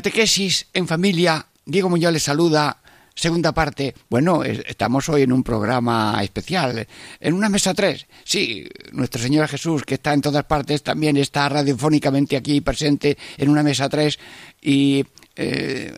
Catequesis 0.02 0.68
en 0.74 0.86
familia. 0.86 1.44
Diego 1.66 1.88
Muñoz 1.90 2.12
les 2.12 2.22
saluda. 2.22 2.76
Segunda 3.16 3.50
parte. 3.50 3.96
Bueno, 4.08 4.44
es- 4.44 4.62
estamos 4.68 5.08
hoy 5.08 5.22
en 5.22 5.32
un 5.32 5.42
programa 5.42 6.20
especial, 6.22 6.86
en 7.18 7.34
una 7.34 7.48
mesa 7.48 7.74
3. 7.74 8.06
Sí, 8.22 8.64
Nuestra 8.92 9.20
Señora 9.20 9.48
Jesús, 9.48 9.82
que 9.82 9.94
está 9.94 10.12
en 10.14 10.20
todas 10.20 10.44
partes, 10.44 10.84
también 10.84 11.16
está 11.16 11.48
radiofónicamente 11.48 12.36
aquí 12.36 12.60
presente 12.60 13.18
en 13.36 13.48
una 13.48 13.64
mesa 13.64 13.88
3. 13.88 14.16
Y 14.62 15.04
eh, 15.34 15.92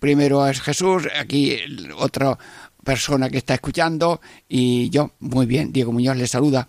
primero 0.00 0.44
es 0.48 0.60
Jesús, 0.60 1.04
aquí 1.16 1.56
otra 1.96 2.36
persona 2.82 3.30
que 3.30 3.38
está 3.38 3.54
escuchando, 3.54 4.20
y 4.48 4.90
yo, 4.90 5.12
muy 5.20 5.46
bien, 5.46 5.72
Diego 5.72 5.92
Muñoz 5.92 6.16
les 6.16 6.32
saluda. 6.32 6.66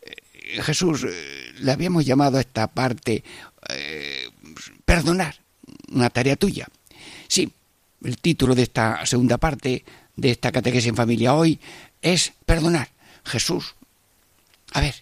Eh, 0.00 0.62
Jesús, 0.62 1.04
eh, 1.04 1.52
le 1.60 1.70
habíamos 1.72 2.06
llamado 2.06 2.38
a 2.38 2.40
esta 2.40 2.68
parte 2.68 3.22
perdonar, 4.86 5.36
una 5.90 6.10
tarea 6.10 6.36
tuya. 6.36 6.66
Sí, 7.28 7.52
el 8.04 8.18
título 8.18 8.54
de 8.54 8.62
esta 8.62 9.04
segunda 9.06 9.38
parte 9.38 9.84
de 10.16 10.30
esta 10.30 10.52
catequesis 10.52 10.88
en 10.88 10.96
familia 10.96 11.34
hoy 11.34 11.60
es 12.02 12.32
perdonar. 12.46 12.88
Jesús, 13.24 13.74
a 14.72 14.80
ver, 14.80 14.94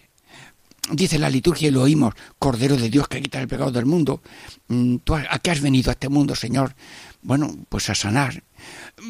dice 0.91 1.19
la 1.19 1.29
liturgia 1.29 1.69
y 1.69 1.71
lo 1.71 1.83
oímos, 1.83 2.13
Cordero 2.37 2.75
de 2.75 2.89
Dios 2.89 3.07
que 3.07 3.21
quita 3.21 3.39
el 3.39 3.47
pecado 3.47 3.71
del 3.71 3.85
mundo. 3.85 4.21
Mm, 4.67 4.97
¿Tú 4.97 5.15
a 5.15 5.25
a 5.29 5.39
qué 5.39 5.51
has 5.51 5.61
venido 5.61 5.89
a 5.89 5.93
este 5.93 6.09
mundo, 6.09 6.35
Señor? 6.35 6.75
Bueno, 7.21 7.55
pues 7.69 7.89
a 7.89 7.95
sanar. 7.95 8.43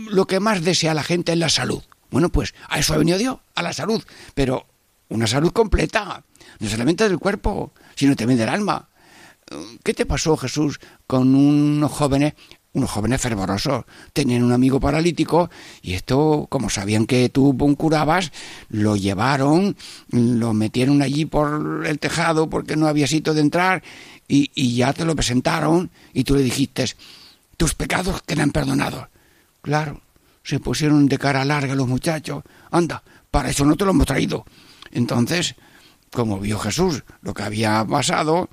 Lo 0.10 0.28
que 0.28 0.40
más 0.40 0.64
desea 0.64 0.94
la 0.94 1.04
gente 1.04 1.32
es 1.32 1.38
la 1.38 1.50
salud. 1.50 1.84
Bueno, 2.12 2.30
pues 2.30 2.56
a 2.68 2.80
eso 2.80 2.94
ha 2.94 2.98
venido 2.98 3.18
Dios, 3.18 3.38
a 3.56 3.62
la 3.62 3.74
salud, 3.74 4.04
pero 4.34 4.66
una 5.10 5.28
salud 5.28 5.52
completa, 5.52 6.24
no 6.60 6.70
solamente 6.70 7.08
del 7.08 7.20
cuerpo, 7.20 7.72
sino 7.96 8.16
también 8.16 8.40
del 8.40 8.50
alma. 8.50 8.89
¿Qué 9.84 9.94
te 9.94 10.06
pasó, 10.06 10.38
Jesús, 10.38 10.80
con 11.08 11.34
unos 11.34 11.92
jóvenes, 11.92 12.34
unos 12.74 12.92
jóvenes 12.92 13.22
fervorosos? 13.22 13.86
Tenían 14.14 14.44
un 14.44 14.52
amigo 14.52 14.80
paralítico 14.80 15.50
y 15.82 15.94
esto, 15.94 16.46
como 16.50 16.70
sabían 16.70 17.06
que 17.06 17.30
tú 17.30 17.58
curabas, 17.78 18.32
lo 18.70 18.96
llevaron, 18.96 19.76
lo 20.12 20.54
metieron 20.54 21.02
allí 21.02 21.26
por 21.26 21.86
el 21.86 22.00
tejado 22.00 22.50
porque 22.50 22.76
no 22.76 22.88
había 22.88 23.08
sitio 23.08 23.34
de 23.34 23.42
entrar 23.42 23.84
y, 24.28 24.52
y 24.54 24.76
ya 24.76 24.94
te 24.94 25.06
lo 25.06 25.16
presentaron 25.16 25.90
y 26.14 26.24
tú 26.24 26.36
le 26.36 26.44
dijiste, 26.44 26.86
tus 27.58 27.74
pecados 27.74 28.22
quedan 28.22 28.52
perdonados. 28.52 29.08
Claro, 29.62 30.02
se 30.44 30.60
pusieron 30.60 31.08
de 31.08 31.18
cara 31.18 31.44
larga 31.44 31.76
los 31.76 31.88
muchachos. 31.88 32.44
Anda, 32.72 33.04
para 33.32 33.50
eso 33.50 33.66
no 33.66 33.76
te 33.76 33.86
lo 33.86 33.92
hemos 33.92 34.06
traído. 34.06 34.46
Entonces, 34.92 35.56
como 36.12 36.40
vio 36.40 36.60
Jesús 36.60 37.04
lo 37.22 37.34
que 37.34 37.44
había 37.44 37.84
pasado, 37.86 38.50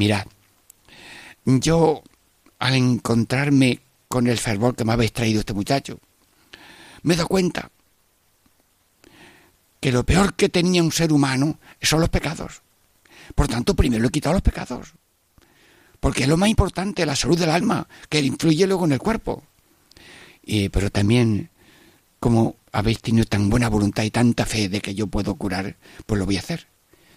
mirad, 0.00 0.26
yo 1.44 2.02
al 2.58 2.74
encontrarme 2.74 3.80
con 4.08 4.28
el 4.28 4.38
fervor 4.38 4.74
que 4.74 4.86
me 4.86 4.94
habéis 4.94 5.12
traído 5.12 5.40
este 5.40 5.52
muchacho, 5.52 6.00
me 7.02 7.16
dado 7.16 7.28
cuenta 7.28 7.70
que 9.78 9.92
lo 9.92 10.04
peor 10.04 10.32
que 10.34 10.48
tenía 10.48 10.82
un 10.82 10.90
ser 10.90 11.12
humano 11.12 11.58
son 11.82 12.00
los 12.00 12.08
pecados. 12.08 12.62
Por 13.34 13.46
tanto, 13.46 13.76
primero 13.76 14.06
he 14.06 14.10
quitado 14.10 14.32
los 14.32 14.42
pecados. 14.42 14.94
Porque 16.00 16.22
es 16.22 16.28
lo 16.30 16.38
más 16.38 16.48
importante, 16.48 17.04
la 17.04 17.14
salud 17.14 17.38
del 17.38 17.50
alma, 17.50 17.86
que 18.08 18.20
influye 18.20 18.66
luego 18.66 18.86
en 18.86 18.92
el 18.92 18.98
cuerpo. 18.98 19.44
Y, 20.42 20.70
pero 20.70 20.90
también, 20.90 21.50
como 22.20 22.56
habéis 22.72 23.00
tenido 23.02 23.26
tan 23.26 23.50
buena 23.50 23.68
voluntad 23.68 24.04
y 24.04 24.10
tanta 24.10 24.46
fe 24.46 24.70
de 24.70 24.80
que 24.80 24.94
yo 24.94 25.08
puedo 25.08 25.34
curar, 25.34 25.76
pues 26.06 26.18
lo 26.18 26.24
voy 26.24 26.36
a 26.36 26.40
hacer. 26.40 26.68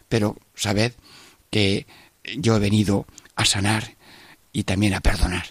Pero 0.10 0.36
sabed 0.54 0.92
que 1.50 1.86
yo 2.38 2.56
he 2.56 2.60
venido 2.60 3.06
a 3.36 3.46
sanar 3.46 3.96
y 4.52 4.64
también 4.64 4.94
a 4.94 5.02
perdonar. 5.02 5.46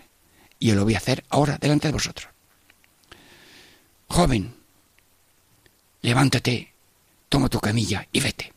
Y 0.58 0.68
yo 0.68 0.74
lo 0.74 0.84
voy 0.84 0.94
a 0.94 0.98
hacer 0.98 1.24
ahora 1.28 1.58
delante 1.60 1.88
de 1.88 1.92
vosotros. 1.92 2.28
Joven, 4.08 4.54
levántate, 6.02 6.72
toma 7.28 7.48
tu 7.48 7.60
camilla 7.60 8.06
y 8.12 8.20
vete. 8.20 8.52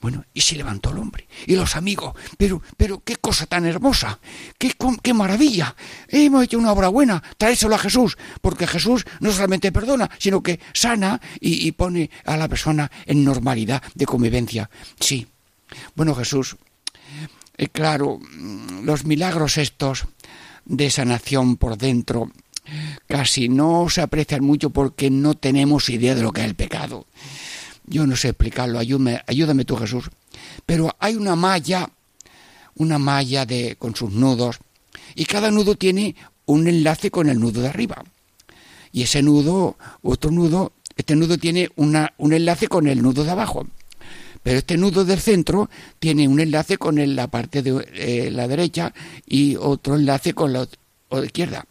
Bueno, 0.00 0.24
y 0.34 0.40
se 0.40 0.56
levantó 0.56 0.90
el 0.90 0.98
hombre. 0.98 1.26
Y 1.46 1.56
los 1.56 1.74
amigos, 1.74 2.14
pero, 2.36 2.62
pero 2.76 3.00
qué 3.00 3.16
cosa 3.16 3.46
tan 3.46 3.64
hermosa, 3.64 4.18
qué, 4.58 4.74
qué 5.02 5.14
maravilla. 5.14 5.74
Hemos 6.08 6.44
hecho 6.44 6.58
una 6.58 6.72
obra 6.72 6.88
buena, 6.88 7.22
traéselo 7.38 7.74
a 7.74 7.78
Jesús, 7.78 8.16
porque 8.40 8.66
Jesús 8.66 9.04
no 9.20 9.32
solamente 9.32 9.72
perdona, 9.72 10.10
sino 10.18 10.42
que 10.42 10.60
sana 10.74 11.20
y 11.40 11.72
pone 11.72 12.10
a 12.24 12.36
la 12.36 12.48
persona 12.48 12.90
en 13.06 13.24
normalidad 13.24 13.82
de 13.94 14.06
convivencia. 14.06 14.70
Sí. 15.00 15.26
Bueno, 15.94 16.14
Jesús, 16.14 16.56
eh, 17.56 17.68
claro, 17.68 18.20
los 18.82 19.04
milagros 19.04 19.58
estos 19.58 20.04
de 20.64 20.90
sanación 20.90 21.56
por 21.56 21.78
dentro 21.78 22.30
casi 23.06 23.48
no 23.48 23.88
se 23.88 24.02
aprecian 24.02 24.44
mucho 24.44 24.70
porque 24.70 25.10
no 25.10 25.34
tenemos 25.34 25.88
idea 25.88 26.14
de 26.14 26.22
lo 26.22 26.32
que 26.32 26.42
es 26.42 26.46
el 26.48 26.54
pecado. 26.54 27.06
Yo 27.86 28.06
no 28.06 28.16
sé 28.16 28.28
explicarlo, 28.28 28.78
ayúdame, 28.78 29.22
ayúdame 29.26 29.64
tú 29.64 29.76
Jesús. 29.76 30.10
Pero 30.66 30.94
hay 30.98 31.14
una 31.14 31.36
malla, 31.36 31.88
una 32.74 32.98
malla 32.98 33.46
de, 33.46 33.76
con 33.78 33.94
sus 33.94 34.12
nudos, 34.12 34.58
y 35.14 35.24
cada 35.24 35.50
nudo 35.50 35.76
tiene 35.76 36.16
un 36.46 36.66
enlace 36.66 37.10
con 37.10 37.28
el 37.28 37.38
nudo 37.38 37.62
de 37.62 37.68
arriba. 37.68 38.04
Y 38.92 39.02
ese 39.02 39.22
nudo, 39.22 39.76
otro 40.02 40.30
nudo, 40.30 40.72
este 40.96 41.14
nudo 41.14 41.38
tiene 41.38 41.70
una, 41.76 42.12
un 42.18 42.32
enlace 42.32 42.66
con 42.66 42.88
el 42.88 43.02
nudo 43.02 43.24
de 43.24 43.30
abajo. 43.30 43.66
Pero 44.46 44.58
este 44.58 44.76
nudo 44.76 45.04
del 45.04 45.18
centro 45.18 45.68
tiene 45.98 46.28
un 46.28 46.38
enlace 46.38 46.78
con 46.78 47.16
la 47.16 47.26
parte 47.26 47.62
de 47.62 47.84
eh, 47.94 48.30
la 48.30 48.46
derecha 48.46 48.94
y 49.26 49.56
otro 49.56 49.96
enlace 49.96 50.34
con 50.34 50.52
la 50.52 50.68
izquierda. 51.24 51.66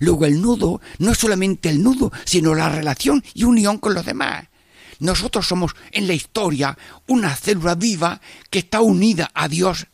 Luego 0.00 0.24
el 0.24 0.40
nudo 0.42 0.80
no 0.98 1.12
es 1.12 1.18
solamente 1.18 1.68
el 1.68 1.80
nudo, 1.80 2.10
sino 2.24 2.52
la 2.56 2.68
relación 2.68 3.22
y 3.32 3.44
unión 3.44 3.78
con 3.78 3.94
los 3.94 4.04
demás. 4.04 4.46
Nosotros 4.98 5.46
somos 5.46 5.76
en 5.92 6.08
la 6.08 6.14
historia 6.14 6.76
una 7.06 7.32
célula 7.36 7.76
viva 7.76 8.20
que 8.50 8.58
está 8.58 8.80
unida 8.80 9.30
a 9.32 9.46
Dios 9.46 9.86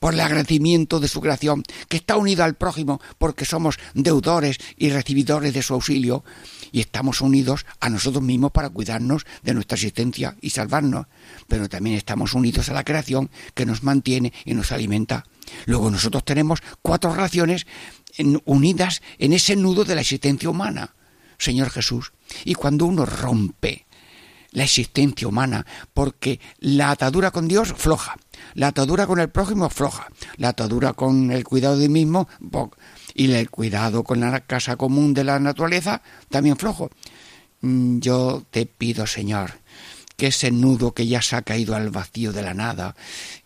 por 0.00 0.14
el 0.14 0.20
agradecimiento 0.20 0.98
de 0.98 1.08
su 1.08 1.20
creación, 1.20 1.62
que 1.88 1.98
está 1.98 2.16
unida 2.16 2.46
al 2.46 2.54
prójimo 2.56 3.00
porque 3.18 3.44
somos 3.44 3.78
deudores 3.94 4.56
y 4.78 4.88
recibidores 4.88 5.52
de 5.52 5.62
su 5.62 5.74
auxilio, 5.74 6.24
y 6.72 6.80
estamos 6.80 7.20
unidos 7.20 7.66
a 7.80 7.90
nosotros 7.90 8.24
mismos 8.24 8.50
para 8.50 8.70
cuidarnos 8.70 9.26
de 9.42 9.52
nuestra 9.52 9.76
existencia 9.76 10.36
y 10.40 10.50
salvarnos, 10.50 11.06
pero 11.48 11.68
también 11.68 11.96
estamos 11.96 12.32
unidos 12.32 12.70
a 12.70 12.72
la 12.72 12.82
creación 12.84 13.30
que 13.54 13.66
nos 13.66 13.82
mantiene 13.82 14.32
y 14.46 14.54
nos 14.54 14.72
alimenta. 14.72 15.26
Luego 15.66 15.90
nosotros 15.90 16.24
tenemos 16.24 16.60
cuatro 16.80 17.14
relaciones 17.14 17.66
en- 18.16 18.40
unidas 18.46 19.02
en 19.18 19.34
ese 19.34 19.54
nudo 19.54 19.84
de 19.84 19.94
la 19.96 20.00
existencia 20.00 20.48
humana, 20.48 20.94
Señor 21.36 21.68
Jesús, 21.68 22.12
y 22.44 22.54
cuando 22.54 22.86
uno 22.86 23.04
rompe 23.04 23.84
la 24.52 24.64
existencia 24.64 25.28
humana, 25.28 25.66
porque 25.92 26.40
la 26.58 26.90
atadura 26.90 27.30
con 27.30 27.48
Dios 27.48 27.74
floja, 27.76 28.16
la 28.54 28.68
atadura 28.68 29.06
con 29.06 29.20
el 29.20 29.28
prójimo 29.28 29.68
floja, 29.70 30.08
la 30.36 30.50
atadura 30.50 30.92
con 30.92 31.30
el 31.30 31.44
cuidado 31.44 31.76
de 31.76 31.88
mismo 31.88 32.28
y 33.14 33.32
el 33.32 33.50
cuidado 33.50 34.04
con 34.04 34.20
la 34.20 34.40
casa 34.40 34.76
común 34.76 35.14
de 35.14 35.24
la 35.24 35.38
naturaleza 35.38 36.02
también 36.28 36.56
flojo. 36.56 36.90
Mm, 37.60 37.98
Yo 38.00 38.44
te 38.50 38.66
pido, 38.66 39.06
Señor, 39.06 39.52
que 40.16 40.28
ese 40.28 40.50
nudo 40.50 40.92
que 40.92 41.06
ya 41.06 41.22
se 41.22 41.36
ha 41.36 41.42
caído 41.42 41.74
al 41.74 41.90
vacío 41.90 42.32
de 42.32 42.42
la 42.42 42.54
nada 42.54 42.94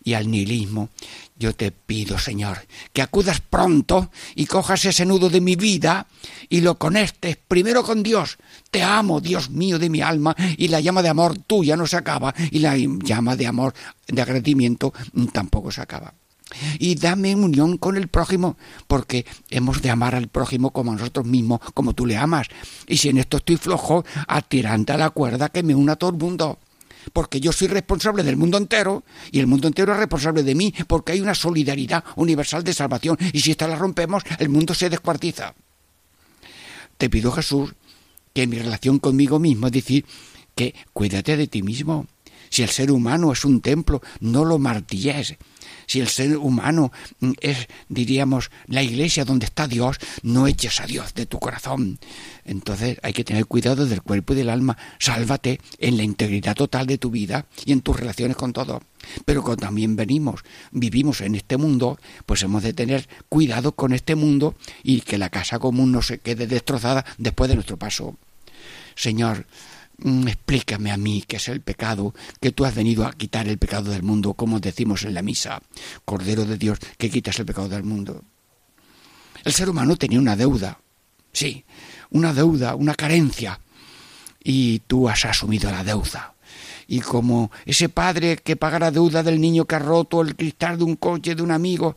y 0.03 0.13
al 0.13 0.29
nihilismo, 0.29 0.89
yo 1.37 1.53
te 1.53 1.71
pido, 1.71 2.17
Señor, 2.17 2.65
que 2.93 3.01
acudas 3.01 3.41
pronto 3.41 4.09
y 4.35 4.45
cojas 4.45 4.85
ese 4.85 5.05
nudo 5.05 5.29
de 5.29 5.41
mi 5.41 5.55
vida 5.55 6.07
y 6.47 6.61
lo 6.61 6.77
conectes 6.77 7.37
primero 7.47 7.83
con 7.83 8.03
Dios. 8.03 8.37
Te 8.71 8.83
amo, 8.83 9.19
Dios 9.19 9.49
mío 9.49 9.77
de 9.77 9.89
mi 9.89 10.01
alma, 10.01 10.35
y 10.57 10.69
la 10.69 10.79
llama 10.79 11.01
de 11.01 11.09
amor 11.09 11.37
tuya 11.37 11.75
no 11.75 11.87
se 11.87 11.97
acaba, 11.97 12.33
y 12.51 12.59
la 12.59 12.75
llama 12.77 13.35
de 13.35 13.47
amor, 13.47 13.73
de 14.07 14.21
agradecimiento, 14.21 14.93
tampoco 15.33 15.71
se 15.71 15.81
acaba. 15.81 16.13
Y 16.79 16.95
dame 16.95 17.35
unión 17.35 17.77
con 17.77 17.97
el 17.97 18.07
prójimo, 18.07 18.57
porque 18.87 19.25
hemos 19.49 19.81
de 19.81 19.89
amar 19.89 20.15
al 20.15 20.29
prójimo 20.29 20.71
como 20.71 20.91
a 20.91 20.95
nosotros 20.95 21.25
mismos, 21.25 21.59
como 21.73 21.93
tú 21.93 22.05
le 22.05 22.17
amas. 22.17 22.47
Y 22.87 22.97
si 22.97 23.09
en 23.09 23.17
esto 23.17 23.37
estoy 23.37 23.57
flojo, 23.57 24.05
atirante 24.27 24.93
a 24.93 24.97
la 24.97 25.09
cuerda 25.09 25.49
que 25.49 25.63
me 25.63 25.75
una 25.75 25.93
a 25.93 25.95
todo 25.95 26.11
el 26.11 26.17
mundo 26.17 26.59
porque 27.13 27.39
yo 27.39 27.51
soy 27.51 27.67
responsable 27.67 28.23
del 28.23 28.37
mundo 28.37 28.57
entero 28.57 29.03
y 29.31 29.39
el 29.39 29.47
mundo 29.47 29.67
entero 29.67 29.93
es 29.93 29.99
responsable 29.99 30.43
de 30.43 30.55
mí, 30.55 30.73
porque 30.87 31.13
hay 31.13 31.21
una 31.21 31.35
solidaridad 31.35 32.03
universal 32.15 32.63
de 32.63 32.73
salvación 32.73 33.17
y 33.33 33.39
si 33.41 33.51
esta 33.51 33.67
la 33.67 33.75
rompemos, 33.75 34.23
el 34.39 34.49
mundo 34.49 34.73
se 34.73 34.89
descuartiza. 34.89 35.55
Te 36.97 37.09
pido, 37.09 37.31
Jesús, 37.31 37.73
que 38.33 38.47
mi 38.47 38.57
relación 38.57 38.99
conmigo 38.99 39.39
mismo, 39.39 39.69
decir, 39.69 40.05
que 40.55 40.73
cuídate 40.93 41.37
de 41.37 41.47
ti 41.47 41.61
mismo. 41.61 42.07
Si 42.55 42.63
el 42.63 42.69
ser 42.69 42.89
humano 42.89 43.33
es 43.33 43.43
un 43.43 43.59
templo, 43.59 44.01
no 44.21 44.45
lo 44.45 44.59
martilles. 44.59 45.35
Si 45.87 45.99
el 45.99 46.07
ser 46.07 46.37
humano 46.37 46.93
mm, 47.19 47.31
es, 47.41 47.67
diríamos, 47.89 48.49
la 48.67 48.81
iglesia 48.81 49.25
donde 49.25 49.45
está 49.45 49.67
Dios, 49.67 49.97
no 50.23 50.47
eches 50.47 50.79
a 50.79 50.85
Dios 50.85 51.13
de 51.15 51.25
tu 51.25 51.37
corazón. 51.37 51.99
Entonces 52.45 52.97
hay 53.03 53.11
que 53.11 53.25
tener 53.25 53.45
cuidado 53.45 53.85
del 53.85 54.01
cuerpo 54.01 54.31
y 54.31 54.37
del 54.37 54.49
alma. 54.49 54.77
Sálvate 54.99 55.59
en 55.79 55.97
la 55.97 56.03
integridad 56.03 56.55
total 56.55 56.87
de 56.87 56.97
tu 56.97 57.11
vida 57.11 57.45
y 57.65 57.73
en 57.73 57.81
tus 57.81 57.99
relaciones 57.99 58.37
con 58.37 58.53
todo. 58.53 58.81
Pero 59.25 59.43
como 59.43 59.57
también 59.57 59.97
venimos, 59.97 60.39
vivimos 60.71 61.19
en 61.19 61.35
este 61.35 61.57
mundo, 61.57 61.99
pues 62.25 62.41
hemos 62.43 62.63
de 62.63 62.71
tener 62.71 63.09
cuidado 63.27 63.73
con 63.73 63.91
este 63.91 64.15
mundo 64.15 64.55
y 64.81 65.01
que 65.01 65.17
la 65.17 65.29
casa 65.29 65.59
común 65.59 65.91
no 65.91 66.01
se 66.01 66.19
quede 66.19 66.47
destrozada 66.47 67.03
después 67.17 67.49
de 67.49 67.55
nuestro 67.55 67.75
paso. 67.75 68.17
Señor, 68.95 69.45
explícame 70.03 70.91
a 70.91 70.97
mí 70.97 71.23
qué 71.27 71.37
es 71.37 71.47
el 71.47 71.61
pecado, 71.61 72.13
que 72.41 72.51
tú 72.51 72.65
has 72.65 72.75
venido 72.75 73.05
a 73.05 73.13
quitar 73.13 73.47
el 73.47 73.57
pecado 73.57 73.91
del 73.91 74.03
mundo, 74.03 74.33
como 74.33 74.59
decimos 74.59 75.03
en 75.03 75.13
la 75.13 75.21
misa, 75.21 75.61
Cordero 76.03 76.45
de 76.45 76.57
Dios, 76.57 76.79
que 76.97 77.09
quitas 77.09 77.39
el 77.39 77.45
pecado 77.45 77.69
del 77.69 77.83
mundo. 77.83 78.23
El 79.43 79.53
ser 79.53 79.69
humano 79.69 79.95
tenía 79.95 80.19
una 80.19 80.35
deuda, 80.35 80.79
sí, 81.31 81.65
una 82.09 82.33
deuda, 82.33 82.75
una 82.75 82.95
carencia, 82.95 83.59
y 84.43 84.79
tú 84.79 85.09
has 85.09 85.25
asumido 85.25 85.71
la 85.71 85.83
deuda. 85.83 86.35
Y 86.87 86.99
como 86.99 87.51
ese 87.65 87.89
padre 87.89 88.37
que 88.37 88.55
paga 88.55 88.79
la 88.79 88.91
deuda 88.91 89.23
del 89.23 89.41
niño 89.41 89.65
que 89.65 89.75
ha 89.75 89.79
roto 89.79 90.21
el 90.21 90.35
cristal 90.35 90.77
de 90.77 90.83
un 90.83 90.95
coche 90.95 91.33
de 91.33 91.41
un 91.41 91.51
amigo 91.51 91.95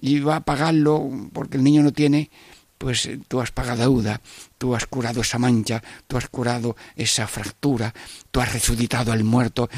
y 0.00 0.20
va 0.20 0.36
a 0.36 0.44
pagarlo 0.44 1.10
porque 1.32 1.58
el 1.58 1.64
niño 1.64 1.82
no 1.82 1.92
tiene, 1.92 2.30
pues 2.78 3.06
eh, 3.06 3.18
tú 3.28 3.40
has 3.40 3.50
pagado 3.50 3.80
deuda, 3.82 4.20
tú 4.58 4.74
has 4.74 4.86
curado 4.86 5.20
esa 5.22 5.38
mancha, 5.38 5.82
tú 6.06 6.16
has 6.16 6.28
curado 6.28 6.76
esa 6.96 7.26
fractura, 7.26 7.94
tú 8.30 8.40
has 8.40 8.52
resucitado 8.52 9.12
al 9.12 9.24
muerto. 9.24 9.68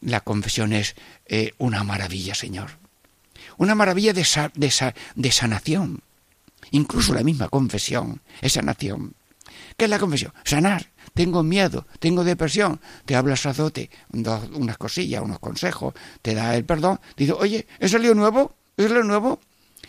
La 0.00 0.20
confesión 0.20 0.72
es 0.72 0.94
eh, 1.26 1.52
una 1.58 1.82
maravilla, 1.84 2.34
Señor. 2.34 2.70
Una 3.58 3.74
maravilla 3.74 4.12
de, 4.12 4.24
sa- 4.24 4.52
de 4.54 4.70
sa- 4.70 4.94
de 5.14 5.32
sanación. 5.32 6.02
Incluso 6.70 7.14
la 7.14 7.22
misma 7.22 7.48
confesión 7.48 8.20
es 8.40 8.52
sanación. 8.54 9.14
¿Qué 9.76 9.84
es 9.84 9.90
la 9.90 9.98
confesión? 9.98 10.32
Sanar. 10.44 10.90
Tengo 11.14 11.42
miedo, 11.42 11.86
tengo 11.98 12.24
depresión. 12.24 12.80
Te 13.06 13.16
habla 13.16 13.32
el 13.32 13.38
sacerdote, 13.38 13.88
unas 14.12 14.76
cosillas, 14.76 15.22
unos 15.22 15.38
consejos, 15.38 15.94
te 16.20 16.34
da 16.34 16.54
el 16.54 16.64
perdón. 16.64 17.00
Dice, 17.16 17.32
oye, 17.32 17.66
¿es 17.78 17.94
el 17.94 18.02
lío 18.02 18.14
nuevo? 18.14 18.54
¿Es 18.76 18.90
lo 18.90 19.02
nuevo? 19.02 19.40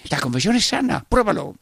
La 0.10 0.20
confesión 0.22 0.56
es 0.56 0.66
sana, 0.68 1.04
pruébalo 1.10 1.56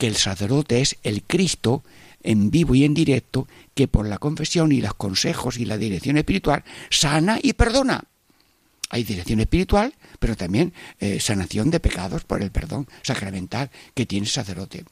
que 0.00 0.06
el 0.06 0.16
sacerdote 0.16 0.80
es 0.80 0.96
el 1.02 1.22
Cristo 1.22 1.84
en 2.22 2.50
vivo 2.50 2.74
y 2.74 2.84
en 2.84 2.94
directo, 2.94 3.46
que 3.74 3.86
por 3.86 4.08
la 4.08 4.16
confesión 4.16 4.72
y 4.72 4.80
los 4.80 4.94
consejos 4.94 5.58
y 5.58 5.66
la 5.66 5.76
dirección 5.76 6.16
espiritual 6.16 6.64
sana 6.88 7.38
y 7.40 7.52
perdona. 7.52 8.04
Hay 8.88 9.04
dirección 9.04 9.40
espiritual, 9.40 9.94
pero 10.18 10.36
también 10.36 10.72
eh, 11.00 11.20
sanación 11.20 11.70
de 11.70 11.80
pecados 11.80 12.24
por 12.24 12.42
el 12.42 12.50
perdón 12.50 12.88
sacramental 13.02 13.70
que 13.92 14.06
tiene 14.06 14.24
el 14.24 14.32
sacerdote. 14.32 14.86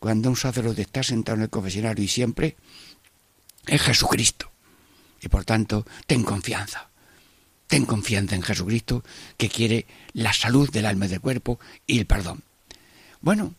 Cuando 0.00 0.28
un 0.28 0.36
sacerdote 0.36 0.82
está 0.82 1.04
sentado 1.04 1.36
en 1.36 1.42
el 1.42 1.50
confesionario 1.50 2.04
y 2.04 2.08
siempre 2.08 2.56
es 3.68 3.80
Jesucristo. 3.80 4.50
Y 5.22 5.28
por 5.28 5.44
tanto, 5.44 5.86
ten 6.08 6.24
confianza. 6.24 6.90
Ten 7.68 7.86
confianza 7.86 8.34
en 8.34 8.42
Jesucristo 8.42 9.04
que 9.36 9.48
quiere 9.48 9.86
la 10.12 10.32
salud 10.32 10.68
del 10.70 10.86
alma 10.86 11.06
y 11.06 11.10
del 11.10 11.20
cuerpo 11.20 11.60
y 11.86 12.00
el 12.00 12.06
perdón. 12.06 12.42
Bueno, 13.20 13.54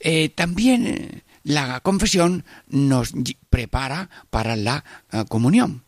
eh, 0.00 0.28
también 0.30 1.22
la 1.42 1.80
confesión 1.80 2.44
nos 2.68 3.12
prepara 3.50 4.10
para 4.30 4.56
la 4.56 4.84
eh, 5.12 5.24
comunión. 5.28 5.82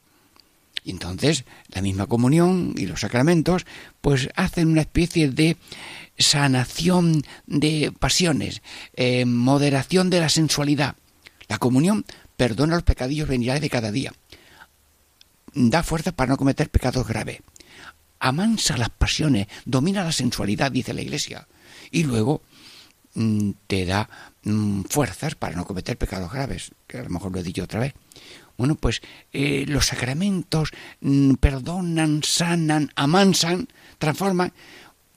Entonces 0.85 1.45
la 1.69 1.83
misma 1.83 2.07
comunión 2.07 2.75
y 2.77 2.87
los 2.87 3.01
sacramentos 3.01 3.67
pues 4.01 4.29
hacen 4.35 4.69
una 4.69 4.81
especie 4.81 5.31
de 5.31 5.57
sanación 6.19 7.23
de 7.47 7.93
pasiones, 7.99 8.63
eh, 8.95 9.25
moderación 9.25 10.11
de 10.11 10.21
la 10.21 10.29
sensualidad. 10.29 10.97
La 11.49 11.59
comunión 11.59 12.05
perdona 12.37 12.77
los 12.77 12.85
pecadillos 12.85 13.29
veniales 13.29 13.61
de 13.61 13.71
cada 13.71 13.93
día. 13.93 14.13
Da 15.53 15.83
fuerza 15.83 16.13
para 16.13 16.31
no 16.31 16.37
cometer 16.37 16.71
pecados 16.71 17.07
graves. 17.07 17.41
Amansa 18.19 18.77
las 18.77 18.91
pasiones, 18.91 19.49
domina 19.65 20.05
la 20.05 20.13
sensualidad, 20.13 20.71
dice 20.71 20.95
la 20.95 21.03
Iglesia. 21.03 21.49
Y 21.91 22.05
luego 22.05 22.43
te 23.67 23.87
da 23.87 24.09
mm, 24.45 24.83
fuerzas 24.89 25.35
para 25.35 25.57
no 25.57 25.65
cometer 25.65 25.97
pecados 25.99 26.33
graves, 26.33 26.73
que 26.87 26.99
a 26.99 27.03
lo 27.03 27.11
mejor 27.11 27.33
lo 27.33 27.41
he 27.41 27.43
dicho 27.43 27.65
otra 27.65 27.81
vez. 27.81 27.95
Bueno, 28.57 28.75
pues 28.75 29.01
eh, 29.33 29.65
los 29.67 29.87
sacramentos 29.87 30.71
mm, 31.01 31.35
perdonan, 31.35 32.23
sanan, 32.23 32.91
amansan, 32.95 33.69
transforman. 33.99 34.53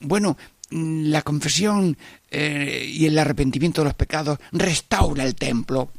Bueno, 0.00 0.36
mm, 0.70 1.04
la 1.10 1.22
confesión 1.22 1.96
eh, 2.30 2.90
y 2.90 3.06
el 3.06 3.18
arrepentimiento 3.18 3.82
de 3.82 3.86
los 3.86 3.94
pecados 3.94 4.38
restaura 4.52 5.24
el 5.24 5.34
templo. 5.34 5.90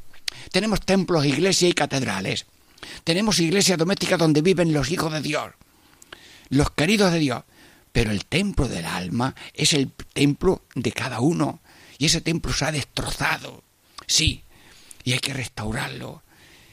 Tenemos 0.51 0.81
templos, 0.81 1.25
iglesias 1.25 1.71
y 1.71 1.73
catedrales. 1.73 2.45
Tenemos 3.03 3.39
iglesias 3.39 3.77
domésticas 3.77 4.19
donde 4.19 4.41
viven 4.41 4.73
los 4.73 4.91
hijos 4.91 5.11
de 5.11 5.21
Dios, 5.21 5.51
los 6.49 6.71
queridos 6.71 7.11
de 7.11 7.19
Dios. 7.19 7.43
Pero 7.91 8.11
el 8.11 8.25
templo 8.25 8.67
del 8.67 8.85
alma 8.85 9.35
es 9.53 9.73
el 9.73 9.91
templo 10.13 10.63
de 10.75 10.91
cada 10.91 11.21
uno. 11.21 11.61
Y 11.97 12.05
ese 12.05 12.21
templo 12.21 12.53
se 12.53 12.65
ha 12.65 12.71
destrozado. 12.71 13.63
Sí. 14.07 14.43
Y 15.03 15.13
hay 15.13 15.19
que 15.19 15.33
restaurarlo. 15.33 16.23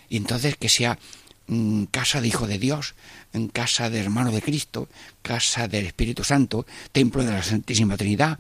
Y 0.08 0.16
entonces 0.16 0.56
que 0.56 0.68
sea 0.68 0.98
mm, 1.46 1.84
casa 1.84 2.20
de 2.20 2.28
Hijo 2.28 2.46
de 2.46 2.58
Dios, 2.58 2.94
en 3.32 3.48
casa 3.48 3.90
de 3.90 4.00
hermano 4.00 4.30
de 4.30 4.42
Cristo, 4.42 4.88
casa 5.22 5.68
del 5.68 5.86
Espíritu 5.86 6.24
Santo, 6.24 6.66
templo 6.92 7.24
de 7.24 7.32
la 7.32 7.42
Santísima 7.42 7.96
Trinidad, 7.96 8.38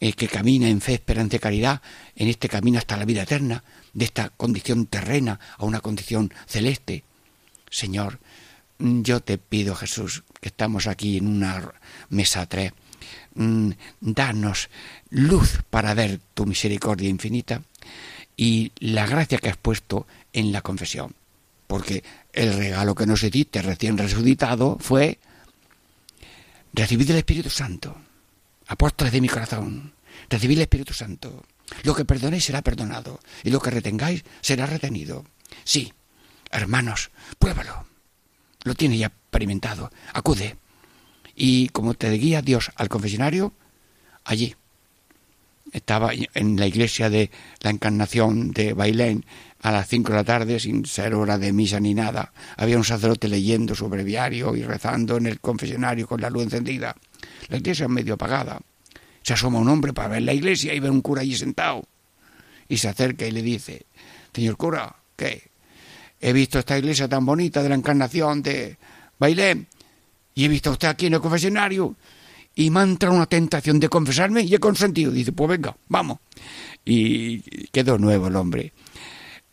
eh, 0.00 0.14
que 0.14 0.28
camina 0.28 0.68
en 0.68 0.80
fe, 0.80 0.94
esperanza 0.94 1.36
y 1.36 1.38
caridad, 1.38 1.82
en 2.16 2.28
este 2.28 2.48
camino 2.48 2.78
hasta 2.78 2.96
la 2.96 3.04
vida 3.04 3.22
eterna, 3.22 3.62
de 3.92 4.04
esta 4.04 4.30
condición 4.30 4.86
terrena 4.86 5.38
a 5.58 5.64
una 5.64 5.80
condición 5.80 6.32
celeste. 6.46 7.04
Señor, 7.70 8.18
mm, 8.78 9.02
yo 9.02 9.20
te 9.20 9.38
pido, 9.38 9.74
Jesús, 9.74 10.24
que 10.40 10.48
estamos 10.48 10.86
aquí 10.86 11.18
en 11.18 11.26
una 11.26 11.72
mesa 12.08 12.46
tres, 12.46 12.72
danos 13.34 14.68
luz 15.10 15.60
para 15.70 15.94
ver 15.94 16.20
tu 16.34 16.46
misericordia 16.46 17.08
infinita, 17.08 17.62
y 18.36 18.72
la 18.78 19.06
gracia 19.06 19.38
que 19.38 19.50
has 19.50 19.56
puesto 19.56 20.06
en 20.32 20.52
la 20.52 20.62
confesión. 20.62 21.14
Porque 21.66 22.02
el 22.32 22.54
regalo 22.54 22.94
que 22.94 23.06
nos 23.06 23.22
diste 23.22 23.62
recién 23.62 23.96
resucitado 23.96 24.78
fue 24.80 25.18
recibid 26.72 27.10
el 27.10 27.18
Espíritu 27.18 27.50
Santo. 27.50 27.96
Apóstoles 28.66 29.12
de 29.12 29.20
mi 29.20 29.28
corazón, 29.28 29.92
recibid 30.28 30.56
el 30.56 30.62
Espíritu 30.62 30.94
Santo. 30.94 31.44
Lo 31.84 31.94
que 31.94 32.04
perdonéis 32.04 32.44
será 32.44 32.62
perdonado 32.62 33.20
y 33.42 33.50
lo 33.50 33.60
que 33.60 33.70
retengáis 33.70 34.24
será 34.40 34.66
retenido. 34.66 35.24
Sí, 35.64 35.92
hermanos, 36.50 37.10
pruébalo. 37.38 37.86
Lo 38.64 38.74
tiene 38.74 38.98
ya 38.98 39.06
experimentado. 39.06 39.90
Acude. 40.12 40.56
Y 41.34 41.68
como 41.68 41.94
te 41.94 42.10
guía 42.12 42.42
Dios 42.42 42.70
al 42.76 42.88
confesionario, 42.88 43.52
allí. 44.24 44.54
Estaba 45.72 46.10
en 46.12 46.56
la 46.58 46.66
iglesia 46.66 47.08
de 47.08 47.30
la 47.60 47.70
Encarnación 47.70 48.50
de 48.50 48.74
Bailén 48.74 49.24
a 49.62 49.70
las 49.70 49.88
cinco 49.88 50.10
de 50.12 50.18
la 50.18 50.24
tarde, 50.24 50.60
sin 50.60 50.84
ser 50.84 51.14
hora 51.14 51.38
de 51.38 51.52
misa 51.52 51.80
ni 51.80 51.94
nada. 51.94 52.32
Había 52.56 52.76
un 52.76 52.84
sacerdote 52.84 53.28
leyendo 53.28 53.74
su 53.74 53.88
breviario 53.88 54.54
y 54.54 54.64
rezando 54.64 55.16
en 55.16 55.26
el 55.26 55.40
confesionario 55.40 56.06
con 56.06 56.20
la 56.20 56.28
luz 56.28 56.44
encendida. 56.44 56.94
La 57.48 57.56
iglesia 57.56 57.88
medio 57.88 58.14
apagada. 58.14 58.60
Se 59.22 59.32
asoma 59.32 59.60
un 59.60 59.68
hombre 59.68 59.92
para 59.92 60.08
ver 60.08 60.22
la 60.22 60.34
iglesia 60.34 60.74
y 60.74 60.80
ve 60.80 60.90
un 60.90 61.00
cura 61.00 61.22
allí 61.22 61.36
sentado. 61.36 61.84
Y 62.68 62.76
se 62.76 62.88
acerca 62.88 63.24
y 63.26 63.30
le 63.30 63.40
dice, 63.40 63.86
Señor 64.34 64.56
cura, 64.56 64.94
¿qué? 65.16 65.50
He 66.20 66.32
visto 66.32 66.58
esta 66.58 66.76
iglesia 66.76 67.08
tan 67.08 67.24
bonita 67.24 67.62
de 67.62 67.68
la 67.68 67.76
Encarnación 67.76 68.42
de 68.42 68.76
Bailén 69.18 69.68
y 70.34 70.44
he 70.44 70.48
visto 70.48 70.70
a 70.70 70.72
usted 70.74 70.88
aquí 70.88 71.06
en 71.06 71.14
el 71.14 71.20
confesionario 71.20 71.94
y 72.54 72.70
me 72.70 72.80
ha 72.80 72.82
entrado 72.82 73.14
una 73.14 73.26
tentación 73.26 73.80
de 73.80 73.88
confesarme 73.88 74.42
y 74.42 74.54
he 74.54 74.58
consentido. 74.58 75.10
Dice, 75.10 75.32
pues 75.32 75.48
venga, 75.48 75.76
vamos. 75.88 76.18
Y 76.84 77.40
quedó 77.70 77.98
nuevo 77.98 78.28
el 78.28 78.36
hombre. 78.36 78.72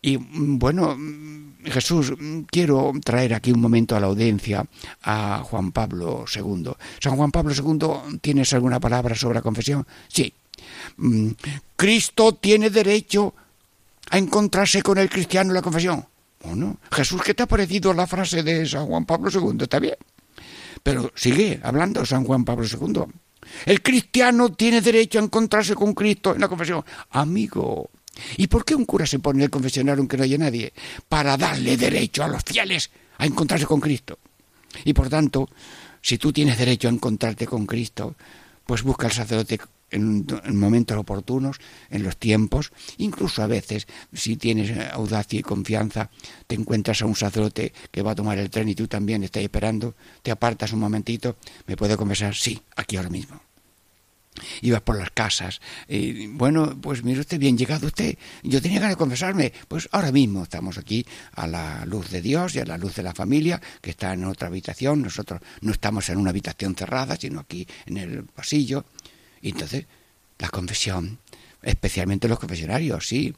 Y 0.02 0.18
mm, 0.18 0.60
bueno, 0.60 0.96
mm, 0.98 1.66
Jesús, 1.66 2.14
mm, 2.18 2.42
quiero 2.50 2.92
traer 3.04 3.34
aquí 3.34 3.52
un 3.52 3.62
momento 3.62 3.96
a 3.96 4.00
la 4.00 4.08
audiencia 4.08 4.66
a 5.04 5.42
Juan 5.44 5.72
Pablo 5.72 6.26
II. 6.34 6.72
San 7.00 7.16
Juan 7.16 7.32
Pablo 7.32 7.54
II, 7.54 8.20
¿tienes 8.22 8.54
alguna 8.54 8.80
palabra 8.80 9.16
sobre 9.16 9.36
la 9.36 9.42
confesión? 9.42 9.86
Sí. 10.08 10.34
Cristo 11.76 12.36
tiene 12.36 12.70
derecho 12.70 13.34
a 14.10 14.18
encontrarse 14.18 14.82
con 14.82 14.98
el 14.98 15.10
cristiano 15.10 15.52
en 15.52 15.56
la 15.56 15.62
confesión. 15.62 16.06
Bueno, 16.44 16.78
Jesús, 16.92 17.22
¿qué 17.22 17.34
te 17.34 17.44
ha 17.44 17.48
parecido 17.48 17.94
la 17.94 18.08
frase 18.08 18.44
de 18.44 18.66
San 18.66 18.86
Juan 18.86 19.06
Pablo 19.06 19.30
II? 19.32 19.58
Está 19.62 19.80
bien. 19.80 19.96
Pero 20.84 21.12
sigue 21.16 21.60
hablando 21.64 22.06
San 22.06 22.24
Juan 22.24 22.46
Pablo 22.46 22.66
II. 22.66 23.04
El 23.66 23.82
cristiano 23.82 24.52
tiene 24.54 24.82
derecho 24.82 25.20
a 25.20 25.24
encontrarse 25.24 25.76
con 25.76 25.94
Cristo 25.94 26.34
en 26.34 26.42
la 26.42 26.48
confesión. 26.48 26.84
Amigo, 27.12 27.90
¿y 28.38 28.48
por 28.48 28.64
qué 28.64 28.76
un 28.76 28.86
cura 28.86 29.06
se 29.06 29.20
pone 29.20 29.40
en 29.40 29.44
el 29.46 29.50
confesionario 29.50 30.02
aunque 30.02 30.18
no 30.18 30.24
haya 30.24 30.38
nadie? 30.38 30.74
Para 31.08 31.38
darle 31.38 31.78
derecho 31.78 32.24
a 32.24 32.28
los 32.28 32.44
fieles 32.44 32.90
a 33.18 33.26
encontrarse 33.26 33.66
con 33.66 33.80
Cristo. 33.80 34.20
Y 34.86 34.94
por 34.94 35.10
tanto, 35.10 35.50
si 36.02 36.18
tú 36.18 36.32
tienes 36.32 36.58
derecho 36.58 36.88
a 36.88 36.92
encontrarte 36.92 37.46
con 37.46 37.66
Cristo, 37.66 38.16
pues 38.70 38.84
busca 38.84 39.08
al 39.08 39.14
sacerdote 39.14 39.60
en, 39.90 40.28
en 40.44 40.60
momentos 40.60 40.96
oportunos, 40.96 41.58
en 41.90 42.04
los 42.04 42.18
tiempos, 42.18 42.72
incluso 42.98 43.42
a 43.42 43.48
veces, 43.48 43.88
si 44.14 44.36
tienes 44.36 44.78
audacia 44.92 45.40
y 45.40 45.42
confianza, 45.42 46.12
te 46.46 46.54
encuentras 46.54 47.02
a 47.02 47.08
un 47.08 47.16
sacerdote 47.16 47.74
que 47.90 48.04
va 48.04 48.12
a 48.12 48.16
tomar 48.16 48.38
el 48.38 48.52
tren 48.52 48.70
y 48.70 48.76
tú 48.76 48.88
también 48.88 49.24
estás 49.24 49.42
esperando, 49.42 49.96
te 50.22 50.30
apartas 50.30 50.72
un 50.72 50.82
momentito, 50.82 51.36
me 51.66 51.78
puede 51.78 51.98
confesar, 51.98 52.36
sí, 52.36 52.62
aquí 52.76 52.96
ahora 52.96 53.10
mismo. 53.10 53.49
Ibas 54.62 54.82
por 54.82 54.98
las 54.98 55.12
casas, 55.12 55.62
y, 55.88 56.28
bueno, 56.28 56.80
pues 56.82 57.04
mire 57.04 57.22
usted, 57.22 57.40
bien 57.40 57.58
llegado 57.58 57.88
usted, 57.88 58.18
yo 58.44 58.62
tenía 58.62 58.80
ganas 58.80 58.96
de 58.96 58.98
confesarme, 58.98 59.54
pues 59.68 59.90
ahora 59.92 60.12
mismo 60.12 60.44
estamos 60.44 60.78
aquí 60.78 61.06
a 61.34 61.48
la 61.48 61.86
luz 61.86 62.10
de 62.10 62.22
Dios 62.22 62.56
y 62.56 62.60
a 62.60 62.66
la 62.66 62.78
luz 62.78 62.96
de 62.96 63.04
la 63.04 63.14
familia, 63.14 63.62
que 63.82 63.92
está 63.92 64.14
en 64.14 64.26
otra 64.26 64.48
habitación, 64.48 65.02
nosotros 65.02 65.42
no 65.62 65.72
estamos 65.72 66.10
en 66.10 66.18
una 66.18 66.30
habitación 66.32 66.76
cerrada, 66.76 67.16
sino 67.16 67.40
aquí 67.40 67.68
en 67.86 67.98
el 67.98 68.24
pasillo, 68.26 68.86
y 69.42 69.50
entonces, 69.50 69.86
la 70.38 70.50
confesión, 70.50 71.20
especialmente 71.62 72.28
los 72.28 72.40
confesionarios, 72.40 73.08
sí, 73.08 73.34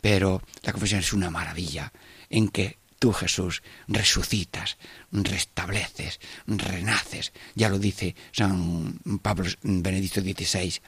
pero 0.00 0.42
la 0.62 0.72
confesión 0.72 1.00
es 1.00 1.12
una 1.12 1.30
maravilla 1.30 1.92
en 2.30 2.48
que 2.48 2.78
tú, 2.98 3.12
Jesús, 3.12 3.62
resucitas, 3.86 4.76
restableces, 5.12 6.20
renaces. 6.46 7.32
Ya 7.54 7.68
lo 7.68 7.78
dice 7.78 8.14
San 8.32 8.98
Pablo 9.22 9.50
Benedicto 9.62 10.20
XVI. 10.20 10.80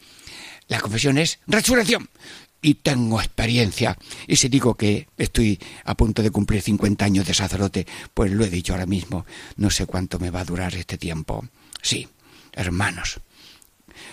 La 0.68 0.80
confesión 0.80 1.18
es 1.18 1.38
resurrección. 1.46 2.08
Y 2.62 2.74
tengo 2.74 3.18
experiencia. 3.20 3.96
Y 4.26 4.36
si 4.36 4.48
digo 4.48 4.74
que 4.74 5.08
estoy 5.16 5.58
a 5.84 5.94
punto 5.94 6.22
de 6.22 6.30
cumplir 6.30 6.60
50 6.60 7.04
años 7.04 7.26
de 7.26 7.32
sacerdote, 7.32 7.86
pues 8.12 8.30
lo 8.30 8.44
he 8.44 8.50
dicho 8.50 8.74
ahora 8.74 8.84
mismo. 8.84 9.24
No 9.56 9.70
sé 9.70 9.86
cuánto 9.86 10.18
me 10.18 10.30
va 10.30 10.40
a 10.40 10.44
durar 10.44 10.74
este 10.74 10.98
tiempo. 10.98 11.48
Sí, 11.80 12.06
hermanos, 12.52 13.20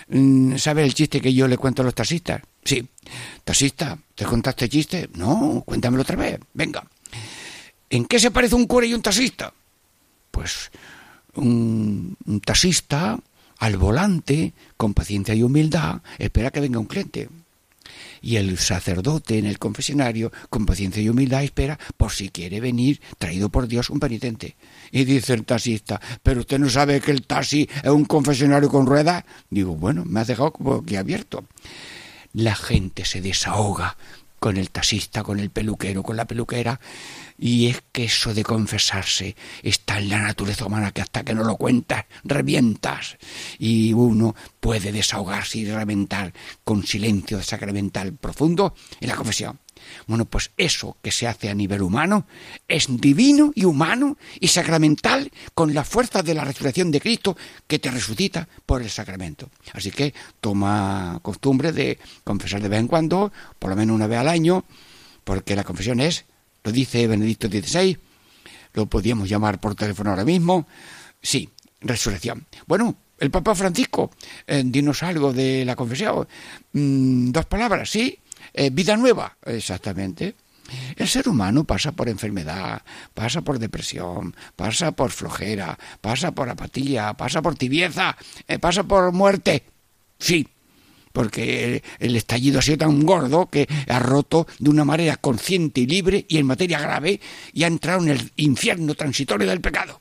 Mm, 0.08 0.56
¿Sabe 0.56 0.84
el 0.84 0.94
chiste 0.94 1.20
que 1.20 1.34
yo 1.34 1.46
le 1.48 1.58
cuento 1.58 1.82
a 1.82 1.84
los 1.84 1.94
taxistas? 1.94 2.42
Sí. 2.64 2.86
¿Taxista? 3.44 3.98
¿Te 4.14 4.24
contaste 4.24 4.68
chiste? 4.68 5.08
No, 5.14 5.62
cuéntamelo 5.64 6.02
otra 6.02 6.16
vez. 6.16 6.40
Venga. 6.54 6.84
¿En 7.90 8.04
qué 8.04 8.18
se 8.18 8.30
parece 8.30 8.54
un 8.54 8.66
cura 8.66 8.86
y 8.86 8.94
un 8.94 9.02
taxista? 9.02 9.52
Pues 10.30 10.70
un, 11.34 12.16
taxista 12.44 13.18
al 13.58 13.76
volante, 13.76 14.52
con 14.76 14.94
paciencia 14.94 15.34
y 15.34 15.42
humildad, 15.42 16.00
espera 16.18 16.50
que 16.50 16.60
venga 16.60 16.78
un 16.78 16.86
cliente. 16.86 17.28
Y 18.20 18.36
el 18.36 18.58
sacerdote 18.58 19.38
en 19.38 19.46
el 19.46 19.58
confesionario, 19.58 20.30
con 20.50 20.66
paciencia 20.66 21.02
y 21.02 21.08
humildad, 21.08 21.44
espera 21.44 21.78
por 21.96 22.12
si 22.12 22.28
quiere 22.28 22.60
venir, 22.60 23.00
traído 23.16 23.48
por 23.48 23.66
Dios, 23.68 23.90
un 23.90 24.00
penitente. 24.00 24.56
Y 24.90 25.04
dice 25.04 25.34
el 25.34 25.44
taxista, 25.44 26.00
pero 26.22 26.40
usted 26.40 26.58
no 26.58 26.68
sabe 26.68 27.00
que 27.00 27.10
el 27.10 27.22
taxi 27.22 27.68
es 27.82 27.90
un 27.90 28.04
confesionario 28.04 28.68
con 28.68 28.86
ruedas. 28.86 29.24
Digo, 29.50 29.74
bueno, 29.76 30.04
me 30.04 30.20
has 30.20 30.26
dejado 30.26 30.52
como 30.52 30.84
que 30.84 30.98
abierto. 30.98 31.44
La 32.32 32.54
gente 32.54 33.04
se 33.04 33.20
desahoga 33.20 33.96
con 34.38 34.56
el 34.56 34.70
taxista, 34.70 35.22
con 35.22 35.40
el 35.40 35.50
peluquero, 35.50 36.02
con 36.02 36.16
la 36.16 36.26
peluquera, 36.26 36.80
y 37.38 37.68
es 37.68 37.82
que 37.92 38.04
eso 38.04 38.34
de 38.34 38.42
confesarse 38.42 39.36
está 39.62 39.98
en 39.98 40.08
la 40.08 40.18
naturaleza 40.18 40.66
humana 40.66 40.90
que 40.90 41.02
hasta 41.02 41.22
que 41.22 41.34
no 41.34 41.44
lo 41.44 41.56
cuentas, 41.56 42.04
revientas. 42.24 43.16
Y 43.58 43.92
uno 43.92 44.34
puede 44.58 44.90
desahogarse 44.90 45.58
y 45.58 45.70
reventar 45.70 46.32
con 46.64 46.84
silencio 46.84 47.40
sacramental 47.42 48.12
profundo 48.14 48.74
en 49.00 49.08
la 49.08 49.14
confesión. 49.14 49.58
Bueno, 50.08 50.24
pues 50.24 50.50
eso 50.56 50.96
que 51.00 51.12
se 51.12 51.28
hace 51.28 51.48
a 51.48 51.54
nivel 51.54 51.82
humano 51.82 52.26
es 52.66 52.88
divino 53.00 53.52
y 53.54 53.64
humano 53.64 54.18
y 54.40 54.48
sacramental 54.48 55.30
con 55.54 55.72
la 55.72 55.84
fuerza 55.84 56.22
de 56.22 56.34
la 56.34 56.44
resurrección 56.44 56.90
de 56.90 57.00
Cristo 57.00 57.36
que 57.68 57.78
te 57.78 57.90
resucita 57.90 58.48
por 58.66 58.82
el 58.82 58.90
sacramento. 58.90 59.48
Así 59.72 59.92
que 59.92 60.12
toma 60.40 61.20
costumbre 61.22 61.70
de 61.70 61.98
confesar 62.24 62.60
de 62.60 62.68
vez 62.68 62.80
en 62.80 62.88
cuando, 62.88 63.32
por 63.60 63.70
lo 63.70 63.76
menos 63.76 63.94
una 63.94 64.08
vez 64.08 64.18
al 64.18 64.28
año, 64.28 64.64
porque 65.22 65.54
la 65.54 65.64
confesión 65.64 66.00
es, 66.00 66.24
lo 66.68 66.72
dice 66.72 67.06
Benedicto 67.06 67.48
XVI, 67.48 67.96
lo 68.74 68.84
podíamos 68.84 69.26
llamar 69.26 69.58
por 69.58 69.74
teléfono 69.74 70.10
ahora 70.10 70.26
mismo, 70.26 70.68
sí, 71.22 71.48
resurrección. 71.80 72.46
Bueno, 72.66 72.94
el 73.18 73.30
Papa 73.30 73.54
Francisco, 73.54 74.10
eh, 74.46 74.62
dinos 74.66 75.02
algo 75.02 75.32
de 75.32 75.64
la 75.64 75.74
confesión. 75.74 76.28
Mm, 76.74 77.30
dos 77.30 77.46
palabras, 77.46 77.88
sí, 77.88 78.18
eh, 78.52 78.68
vida 78.68 78.98
nueva, 78.98 79.38
exactamente. 79.46 80.34
El 80.94 81.08
ser 81.08 81.26
humano 81.26 81.64
pasa 81.64 81.92
por 81.92 82.10
enfermedad, 82.10 82.82
pasa 83.14 83.40
por 83.40 83.58
depresión, 83.58 84.36
pasa 84.54 84.92
por 84.92 85.10
flojera, 85.10 85.78
pasa 86.02 86.32
por 86.32 86.50
apatía, 86.50 87.14
pasa 87.14 87.40
por 87.40 87.54
tibieza, 87.54 88.14
eh, 88.46 88.58
pasa 88.58 88.82
por 88.82 89.10
muerte. 89.12 89.64
Sí, 90.18 90.46
porque 91.18 91.82
el 91.98 92.14
estallido 92.14 92.60
ha 92.60 92.62
sido 92.62 92.78
tan 92.78 93.02
gordo 93.02 93.50
que 93.50 93.66
ha 93.88 93.98
roto 93.98 94.46
de 94.60 94.70
una 94.70 94.84
manera 94.84 95.16
consciente 95.16 95.80
y 95.80 95.86
libre 95.88 96.24
y 96.28 96.38
en 96.38 96.46
materia 96.46 96.78
grave 96.78 97.20
y 97.52 97.64
ha 97.64 97.66
entrado 97.66 98.04
en 98.04 98.10
el 98.10 98.32
infierno 98.36 98.94
transitorio 98.94 99.48
del 99.48 99.60
pecado. 99.60 100.00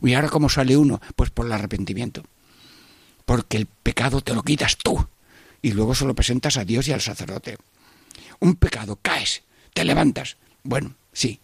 ¿Y 0.00 0.14
ahora 0.14 0.30
cómo 0.30 0.48
sale 0.48 0.78
uno? 0.78 0.98
Pues 1.14 1.28
por 1.28 1.44
el 1.44 1.52
arrepentimiento. 1.52 2.22
Porque 3.26 3.58
el 3.58 3.66
pecado 3.66 4.22
te 4.22 4.32
lo 4.32 4.42
quitas 4.42 4.78
tú 4.78 5.06
y 5.60 5.72
luego 5.72 5.94
se 5.94 6.06
lo 6.06 6.14
presentas 6.14 6.56
a 6.56 6.64
Dios 6.64 6.88
y 6.88 6.92
al 6.92 7.02
sacerdote. 7.02 7.58
Un 8.40 8.54
pecado, 8.54 8.98
caes, 9.02 9.42
te 9.74 9.84
levantas. 9.84 10.38
Bueno, 10.62 10.94
sí. 11.12 11.38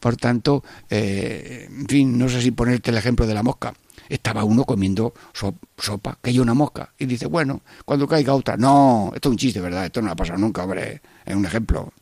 Por 0.00 0.16
tanto, 0.16 0.64
eh, 0.88 1.68
en 1.70 1.86
fin, 1.88 2.16
no 2.16 2.30
sé 2.30 2.40
si 2.40 2.52
ponerte 2.52 2.90
el 2.90 2.96
ejemplo 2.96 3.26
de 3.26 3.34
la 3.34 3.42
mosca. 3.42 3.74
Estaba 4.08 4.44
uno 4.44 4.64
comiendo 4.64 5.14
so- 5.32 5.56
sopa, 5.78 6.18
cayó 6.20 6.42
una 6.42 6.54
mosca, 6.54 6.92
y 6.98 7.06
dice, 7.06 7.26
bueno, 7.26 7.62
cuando 7.84 8.06
caiga 8.06 8.34
otra. 8.34 8.56
No, 8.56 9.12
esto 9.14 9.28
es 9.28 9.30
un 9.32 9.38
chiste, 9.38 9.60
¿verdad? 9.60 9.86
Esto 9.86 10.02
no 10.02 10.10
ha 10.10 10.16
pasado 10.16 10.38
nunca, 10.38 10.64
hombre. 10.64 11.00
Es 11.24 11.34
un 11.34 11.44
ejemplo. 11.46 11.92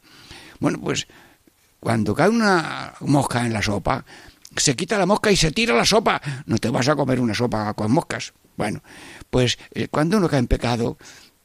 Bueno, 0.60 0.80
pues 0.80 1.06
cuando 1.80 2.14
cae 2.14 2.28
una 2.28 2.94
mosca 3.00 3.44
en 3.44 3.52
la 3.52 3.62
sopa, 3.62 4.04
se 4.56 4.76
quita 4.76 4.98
la 4.98 5.06
mosca 5.06 5.30
y 5.30 5.36
se 5.36 5.50
tira 5.50 5.74
la 5.74 5.84
sopa. 5.84 6.20
No 6.46 6.58
te 6.58 6.68
vas 6.70 6.88
a 6.88 6.94
comer 6.96 7.20
una 7.20 7.34
sopa 7.34 7.72
con 7.74 7.90
moscas. 7.90 8.32
Bueno, 8.56 8.82
pues 9.30 9.58
eh, 9.72 9.88
cuando 9.88 10.18
uno 10.18 10.28
cae 10.28 10.38
en 10.40 10.46
pecado, 10.46 10.98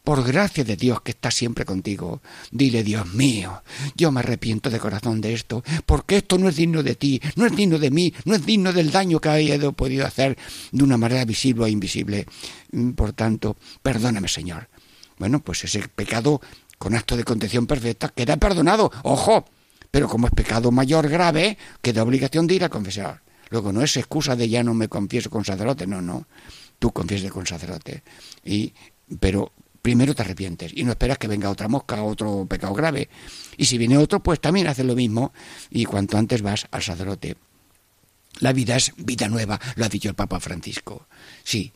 por 0.08 0.24
gracia 0.24 0.64
de 0.64 0.78
Dios 0.78 1.02
que 1.02 1.12
está 1.12 1.30
siempre 1.32 1.66
contigo. 1.66 2.22
Dile, 2.50 2.82
Dios 2.82 3.14
mío, 3.14 3.62
yo 3.94 4.10
me 4.10 4.22
arrepiento 4.22 4.70
de 4.70 4.80
corazón 4.80 5.20
de 5.20 5.34
esto, 5.34 5.66
porque 5.86 6.16
esto 6.16 6.38
no 6.38 6.48
es 6.48 6.56
digno 6.56 6.82
de 6.82 6.96
ti, 6.96 7.22
no 7.36 7.46
es 7.46 7.54
digno 7.54 7.78
de 7.78 7.92
mí, 7.92 8.14
no 8.24 8.34
es 8.34 8.46
digno 8.46 8.72
del 8.72 8.90
daño 8.90 9.20
que 9.20 9.28
haya 9.28 9.60
podido 9.72 10.08
hacer 10.08 10.38
de 10.72 10.82
una 10.82 10.96
manera 10.96 11.26
visible 11.26 11.66
o 11.66 11.68
invisible. 11.68 12.26
Mm, 12.72 12.92
Por 12.92 13.12
tanto, 13.12 13.58
perdóname, 13.84 14.30
Señor. 14.30 14.70
Bueno, 15.18 15.42
pues 15.42 15.66
ese 15.66 15.86
pecado 15.90 16.40
con 16.78 16.96
acto 16.96 17.18
de 17.18 17.26
contención 17.26 17.68
perfecta 17.68 18.08
queda 18.08 18.38
perdonado. 18.38 18.90
Ojo, 19.04 19.44
pero 19.92 20.08
como 20.08 20.28
es 20.28 20.34
pecado 20.34 20.72
mayor 20.72 21.10
grave, 21.10 21.58
queda 21.82 22.04
obligación 22.04 22.48
de 22.48 22.56
ir 22.56 22.64
a 22.64 22.70
confesar. 22.70 23.24
Luego 23.50 23.74
no 23.74 23.82
es 23.82 23.98
excusa 23.98 24.38
de 24.38 24.48
ya 24.48 24.64
no 24.64 24.74
me 24.74 24.88
confieso 24.88 25.30
con 25.30 25.44
sacerdote, 25.44 25.86
no, 25.86 26.02
no. 26.02 26.28
Tú 26.80 26.94
confiesas 26.94 27.30
con 27.30 27.46
sacerdote. 27.46 28.04
Y, 28.46 28.72
pero 29.20 29.52
primero 29.88 30.14
te 30.14 30.22
arrepientes 30.22 30.74
y 30.76 30.84
no 30.84 30.92
esperas 30.92 31.18
que 31.18 31.30
venga 31.30 31.50
otra 31.50 31.70
mosca, 31.70 32.04
otro 32.04 32.46
pecado 32.46 32.74
grave. 32.74 33.08
Y 33.56 33.64
si 33.64 33.78
viene 33.78 33.98
otro, 33.98 34.22
pues 34.22 34.42
también 34.42 34.68
haces 34.68 34.86
lo 34.86 34.96
mismo 34.96 35.32
y 35.70 35.86
cuanto 35.86 36.18
antes 36.18 36.42
vas 36.42 36.68
al 36.72 36.84
sacerdote. 36.84 37.38
La 38.42 38.52
vida 38.52 38.76
es 38.76 38.92
vida 38.98 39.30
nueva, 39.30 39.58
lo 39.78 39.86
ha 39.86 39.88
dicho 39.88 40.10
el 40.10 40.16
Papa 40.16 40.42
Francisco. 40.42 41.08
Sí, 41.42 41.72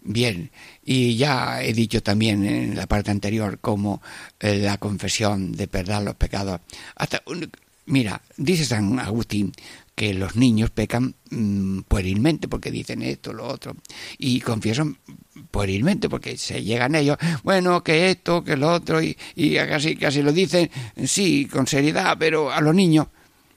bien. 0.00 0.52
Y 0.84 1.16
ya 1.16 1.60
he 1.60 1.72
dicho 1.72 2.04
también 2.04 2.46
en 2.46 2.76
la 2.76 2.86
parte 2.86 3.10
anterior 3.10 3.58
cómo 3.58 4.00
eh, 4.38 4.58
la 4.58 4.78
confesión 4.78 5.50
de 5.50 5.66
perdonar 5.66 6.04
los 6.04 6.14
pecados. 6.14 6.60
Hasta, 6.94 7.20
mira, 7.86 8.22
dice 8.36 8.64
San 8.64 9.00
Agustín 9.00 9.50
que 9.96 10.12
los 10.12 10.36
niños 10.36 10.70
pecan 10.70 11.14
mm, 11.30 11.80
puerilmente 11.88 12.48
porque 12.48 12.70
dicen 12.70 13.02
esto, 13.02 13.32
lo 13.32 13.48
otro, 13.48 13.74
y 14.18 14.40
confiesan 14.40 14.98
puerilmente 15.50 16.10
porque 16.10 16.36
se 16.36 16.62
llegan 16.62 16.94
ellos, 16.94 17.16
bueno, 17.42 17.82
que 17.82 18.10
esto, 18.10 18.44
que 18.44 18.56
lo 18.56 18.70
otro, 18.70 19.02
y, 19.02 19.16
y 19.34 19.56
casi, 19.56 19.96
casi 19.96 20.22
lo 20.22 20.32
dicen, 20.32 20.70
sí, 21.04 21.48
con 21.50 21.66
seriedad, 21.66 22.16
pero 22.18 22.52
a 22.52 22.60
los 22.60 22.74
niños. 22.74 23.08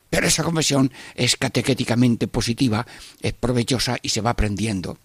Pero 0.10 0.26
esa 0.26 0.44
confesión 0.44 0.92
es 1.14 1.36
catequéticamente 1.36 2.28
positiva, 2.28 2.88
es 3.22 3.34
provechosa 3.34 3.98
y 4.02 4.10
se 4.10 4.22
va 4.22 4.32
aprendiendo. 4.32 4.98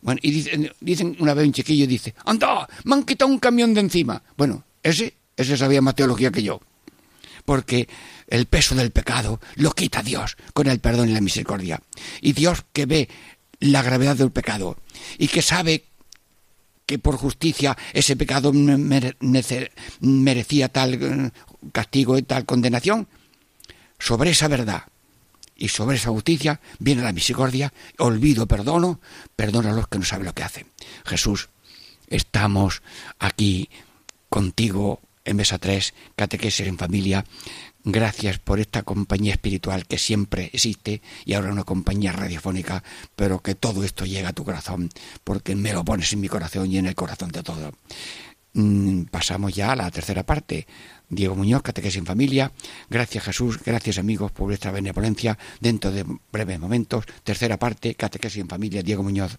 Bueno, 0.00 0.20
y 0.22 0.30
dicen, 0.30 0.72
dicen 0.80 1.16
una 1.18 1.34
vez 1.34 1.46
un 1.46 1.52
chiquillo 1.52 1.86
dice, 1.86 2.14
anda, 2.24 2.66
me 2.84 2.94
han 2.94 3.02
quitado 3.02 3.30
un 3.30 3.38
camión 3.38 3.74
de 3.74 3.80
encima. 3.80 4.22
Bueno, 4.36 4.64
ese, 4.82 5.14
ese 5.36 5.56
sabía 5.56 5.82
más 5.82 5.96
teología 5.96 6.30
que 6.30 6.44
yo. 6.44 6.60
Porque 7.46 7.88
el 8.28 8.44
peso 8.44 8.74
del 8.74 8.90
pecado 8.90 9.40
lo 9.54 9.72
quita 9.72 10.02
Dios 10.02 10.36
con 10.52 10.66
el 10.66 10.80
perdón 10.80 11.08
y 11.08 11.14
la 11.14 11.22
misericordia. 11.22 11.80
Y 12.20 12.34
Dios 12.34 12.64
que 12.74 12.84
ve 12.84 13.08
la 13.60 13.80
gravedad 13.82 14.16
del 14.16 14.32
pecado 14.32 14.76
y 15.16 15.28
que 15.28 15.40
sabe 15.40 15.84
que 16.84 16.98
por 16.98 17.16
justicia 17.16 17.76
ese 17.92 18.16
pecado 18.16 18.52
merecía 20.00 20.68
tal 20.68 20.94
eh, 20.94 21.30
castigo 21.72 22.18
y 22.18 22.22
tal 22.22 22.44
condenación, 22.44 23.08
sobre 23.98 24.30
esa 24.30 24.48
verdad 24.48 24.84
y 25.56 25.68
sobre 25.68 25.96
esa 25.96 26.10
justicia 26.10 26.60
viene 26.78 27.02
la 27.02 27.12
misericordia, 27.12 27.72
olvido, 27.98 28.46
perdono, 28.46 29.00
perdona 29.34 29.70
a 29.70 29.74
los 29.74 29.88
que 29.88 29.98
no 29.98 30.04
saben 30.04 30.26
lo 30.26 30.34
que 30.34 30.44
hacen. 30.44 30.66
Jesús, 31.04 31.48
estamos 32.08 32.82
aquí 33.18 33.68
contigo 34.28 35.00
en 35.26 35.36
Mesa 35.36 35.58
3, 35.58 35.92
Catequesis 36.14 36.66
en 36.66 36.78
Familia. 36.78 37.24
Gracias 37.84 38.38
por 38.38 38.58
esta 38.58 38.82
compañía 38.82 39.32
espiritual 39.32 39.86
que 39.86 39.98
siempre 39.98 40.50
existe 40.52 41.02
y 41.24 41.34
ahora 41.34 41.52
una 41.52 41.64
compañía 41.64 42.12
radiofónica, 42.12 42.82
pero 43.14 43.40
que 43.40 43.54
todo 43.54 43.84
esto 43.84 44.06
llega 44.06 44.30
a 44.30 44.32
tu 44.32 44.44
corazón, 44.44 44.90
porque 45.22 45.54
me 45.54 45.72
lo 45.72 45.84
pones 45.84 46.12
en 46.12 46.20
mi 46.20 46.28
corazón 46.28 46.70
y 46.72 46.78
en 46.78 46.86
el 46.86 46.94
corazón 46.94 47.30
de 47.30 47.42
todos. 47.42 47.74
Mm, 48.54 49.02
pasamos 49.04 49.54
ya 49.54 49.72
a 49.72 49.76
la 49.76 49.90
tercera 49.90 50.24
parte. 50.24 50.66
Diego 51.08 51.36
Muñoz, 51.36 51.62
Catequesis 51.62 51.98
en 51.98 52.06
Familia. 52.06 52.50
Gracias 52.88 53.22
Jesús, 53.22 53.60
gracias 53.64 53.98
amigos 53.98 54.32
por 54.32 54.46
vuestra 54.46 54.72
benevolencia. 54.72 55.38
Dentro 55.60 55.92
de 55.92 56.06
breves 56.32 56.58
momentos, 56.58 57.04
tercera 57.22 57.58
parte, 57.58 57.94
Catequesis 57.94 58.40
en 58.40 58.48
Familia, 58.48 58.82
Diego 58.82 59.02
Muñoz. 59.02 59.38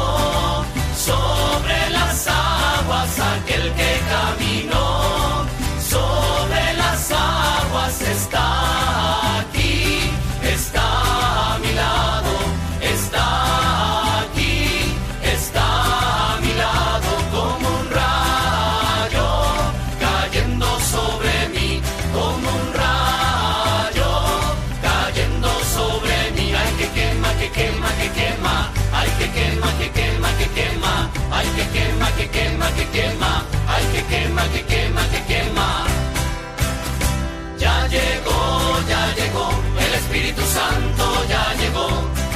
quema, 32.91 32.91
que 32.91 32.99
quema, 32.99 33.47
ay 33.67 33.85
que 33.93 34.01
quema, 34.11 34.43
que 34.53 34.61
quema, 34.63 35.03
que 35.09 35.21
quema. 35.33 35.85
Ya 37.57 37.87
llegó, 37.87 38.39
ya 38.89 39.15
llegó, 39.15 39.49
el 39.85 39.93
Espíritu 39.93 40.41
Santo 40.41 41.25
ya 41.29 41.53
llegó, 41.61 41.87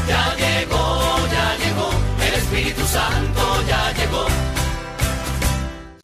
ya 0.08 0.36
llegó, 0.36 1.28
ya 1.32 1.58
llegó, 1.58 1.90
el 2.28 2.34
Espíritu 2.34 2.86
Santo 2.86 3.68
ya 3.68 3.94
llegó. 3.94 4.26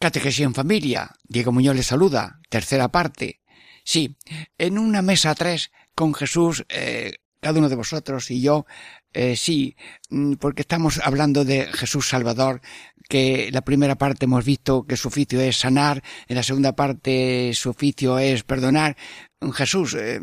Catequesis 0.00 0.44
en 0.44 0.54
familia. 0.54 1.10
Diego 1.22 1.52
Muñoz 1.52 1.76
les 1.76 1.86
saluda. 1.86 2.40
Tercera 2.48 2.88
parte. 2.88 3.40
Sí, 3.84 4.16
en 4.58 4.78
una 4.78 5.00
mesa 5.02 5.34
tres 5.34 5.70
con 5.94 6.12
Jesús, 6.14 6.64
eh, 6.68 7.14
cada 7.40 7.58
uno 7.58 7.68
de 7.68 7.76
vosotros 7.76 8.30
y 8.30 8.40
yo, 8.40 8.66
eh, 9.12 9.36
sí, 9.36 9.76
mm, 10.10 10.34
porque 10.34 10.62
estamos 10.62 11.00
hablando 11.02 11.44
de 11.44 11.66
Jesús 11.66 12.08
Salvador, 12.08 12.60
que 13.08 13.50
la 13.52 13.62
primera 13.62 13.96
parte 13.96 14.24
hemos 14.24 14.44
visto 14.44 14.84
que 14.84 14.96
su 14.96 15.08
oficio 15.08 15.40
es 15.40 15.58
sanar, 15.58 16.02
en 16.28 16.36
la 16.36 16.42
segunda 16.42 16.74
parte 16.74 17.52
su 17.54 17.70
oficio 17.70 18.18
es 18.18 18.42
perdonar. 18.42 18.96
Jesús, 19.52 19.94
eh, 19.94 20.20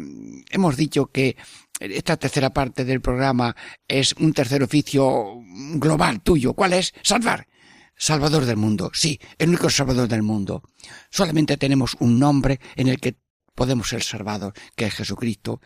hemos 0.50 0.78
dicho 0.78 1.08
que 1.08 1.36
esta 1.80 2.18
tercera 2.18 2.52
parte 2.52 2.86
del 2.86 3.02
programa 3.02 3.56
es 3.88 4.14
un 4.14 4.34
tercer 4.34 4.64
oficio 4.64 5.40
global 5.76 6.22
tuyo. 6.22 6.54
¿Cuál 6.54 6.74
es? 6.74 6.94
Salvar. 7.04 7.48
Salvador 7.96 8.46
del 8.46 8.56
mundo, 8.56 8.92
sí, 8.94 9.20
el 9.38 9.50
único 9.50 9.70
Salvador 9.70 10.08
del 10.08 10.24
mundo. 10.24 10.64
Solamente 11.10 11.58
tenemos 11.58 11.98
un 12.00 12.18
nombre 12.18 12.62
en 12.78 12.88
el 12.88 12.98
que 12.98 13.18
podemos 13.60 13.90
ser 13.90 14.04
salvados, 14.04 14.54
que 14.78 14.86
es 14.86 14.94
Jesucristo, 14.94 15.60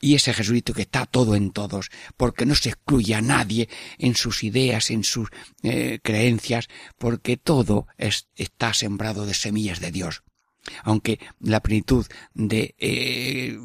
y 0.00 0.14
ese 0.14 0.32
Jesucristo 0.32 0.72
que 0.72 0.82
está 0.82 1.04
todo 1.04 1.34
en 1.34 1.50
todos, 1.50 1.90
porque 2.16 2.46
no 2.46 2.54
se 2.54 2.68
excluye 2.68 3.16
a 3.16 3.22
nadie 3.22 3.68
en 3.98 4.14
sus 4.14 4.44
ideas, 4.44 4.90
en 4.92 5.02
sus 5.02 5.30
eh, 5.64 5.98
creencias, 6.00 6.68
porque 6.96 7.36
todo 7.36 7.88
es- 7.98 8.28
está 8.36 8.72
sembrado 8.72 9.26
de 9.26 9.34
semillas 9.34 9.80
de 9.80 9.90
Dios. 9.90 10.22
Aunque 10.84 11.18
la 11.40 11.58
plenitud 11.60 12.06
de 12.34 12.76
eh, 12.78 13.58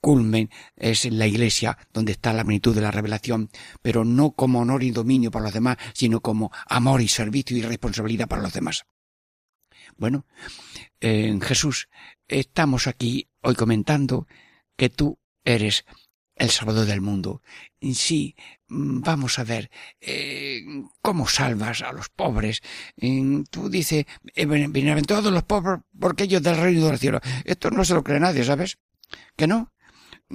culmen 0.00 0.48
es 0.76 1.04
en 1.04 1.18
la 1.18 1.26
iglesia 1.26 1.76
donde 1.92 2.12
está 2.12 2.32
la 2.32 2.44
plenitud 2.44 2.74
de 2.76 2.80
la 2.80 2.92
revelación, 2.92 3.50
pero 3.82 4.04
no 4.04 4.32
como 4.32 4.60
honor 4.60 4.84
y 4.84 4.92
dominio 4.92 5.32
para 5.32 5.46
los 5.46 5.54
demás, 5.54 5.78
sino 5.94 6.20
como 6.20 6.52
amor 6.68 7.00
y 7.02 7.08
servicio 7.08 7.56
y 7.56 7.62
responsabilidad 7.62 8.28
para 8.28 8.42
los 8.42 8.52
demás. 8.52 8.84
Bueno, 9.96 10.26
en 11.00 11.40
Jesús, 11.40 11.88
estamos 12.28 12.86
aquí 12.86 13.28
hoy 13.42 13.54
comentando 13.54 14.26
que 14.76 14.88
tú 14.88 15.18
eres 15.44 15.84
el 16.36 16.50
Salvador 16.50 16.86
del 16.86 17.00
mundo. 17.00 17.42
Sí, 17.94 18.34
mm, 18.68 19.00
vamos 19.02 19.38
a 19.38 19.44
ver 19.44 19.70
eh, 20.00 20.60
cómo 21.00 21.28
salvas 21.28 21.82
a 21.82 21.92
los 21.92 22.08
pobres. 22.08 22.60
Tú 23.50 23.68
dices, 23.68 24.06
eh, 24.34 24.46
bienaventurados 24.46 25.32
los 25.32 25.44
pobres 25.44 25.80
porque 25.98 26.24
ellos 26.24 26.42
del 26.42 26.56
reino 26.56 26.86
del 26.86 26.98
cielo. 26.98 27.20
Esto 27.44 27.70
no 27.70 27.84
se 27.84 27.94
lo 27.94 28.02
cree 28.02 28.20
nadie, 28.20 28.44
¿sabes? 28.44 28.78
¿Que 29.36 29.46
no? 29.46 29.72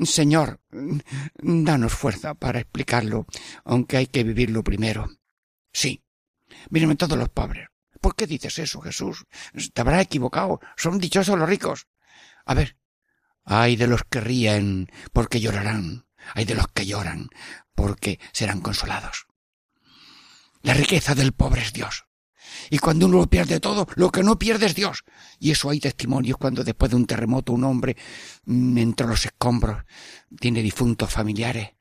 Señor, 0.04 0.62
mm, 0.72 1.64
danos 1.64 1.94
fuerza 1.94 2.36
para 2.36 2.60
explicarlo, 2.60 3.26
aunque 3.66 3.98
hay 3.98 4.08
que 4.08 4.24
vivirlo 4.24 4.64
primero. 4.64 5.10
Sí, 5.74 6.04
bienaventurados 6.70 7.18
los 7.18 7.30
pobres. 7.30 7.68
¿Por 8.00 8.16
qué 8.16 8.28
dices 8.28 8.60
eso, 8.60 8.80
Jesús? 8.82 9.26
Te 9.74 9.82
habrás 9.82 10.04
equivocado. 10.04 10.60
Son 10.76 11.00
dichosos 11.00 11.38
los 11.38 11.50
ricos. 11.50 11.88
A 12.46 12.54
ver, 12.54 12.78
Ay 13.50 13.78
de 13.78 13.88
los 13.88 14.04
que 14.04 14.20
ríen, 14.20 14.92
porque 15.14 15.40
llorarán. 15.40 16.06
Ay 16.36 16.44
de 16.44 16.54
los 16.54 16.68
que 16.68 16.86
lloran, 16.86 17.30
porque 17.74 18.20
serán 18.34 18.60
consolados. 18.60 19.28
La 20.64 20.74
riqueza 20.74 21.16
del 21.16 21.32
pobre 21.32 21.62
es 21.62 21.72
Dios. 21.72 22.06
Y 22.70 22.80
cuando 22.80 23.06
uno 23.06 23.20
lo 23.20 23.30
pierde 23.30 23.62
todo, 23.62 23.88
lo 23.96 24.12
que 24.12 24.22
no 24.22 24.38
pierde 24.38 24.66
es 24.66 24.76
Dios. 24.76 25.06
Y 25.40 25.52
eso 25.52 25.70
hay 25.70 25.80
testimonios 25.80 26.38
cuando 26.38 26.66
después 26.66 26.92
de 26.92 26.98
un 26.98 27.06
terremoto 27.06 27.54
un 27.54 27.64
hombre 27.64 27.96
mm, 28.46 28.78
entre 28.80 29.08
los 29.08 29.26
escombros 29.26 29.86
tiene 30.42 30.62
difuntos 30.62 31.10
familiares. 31.10 31.72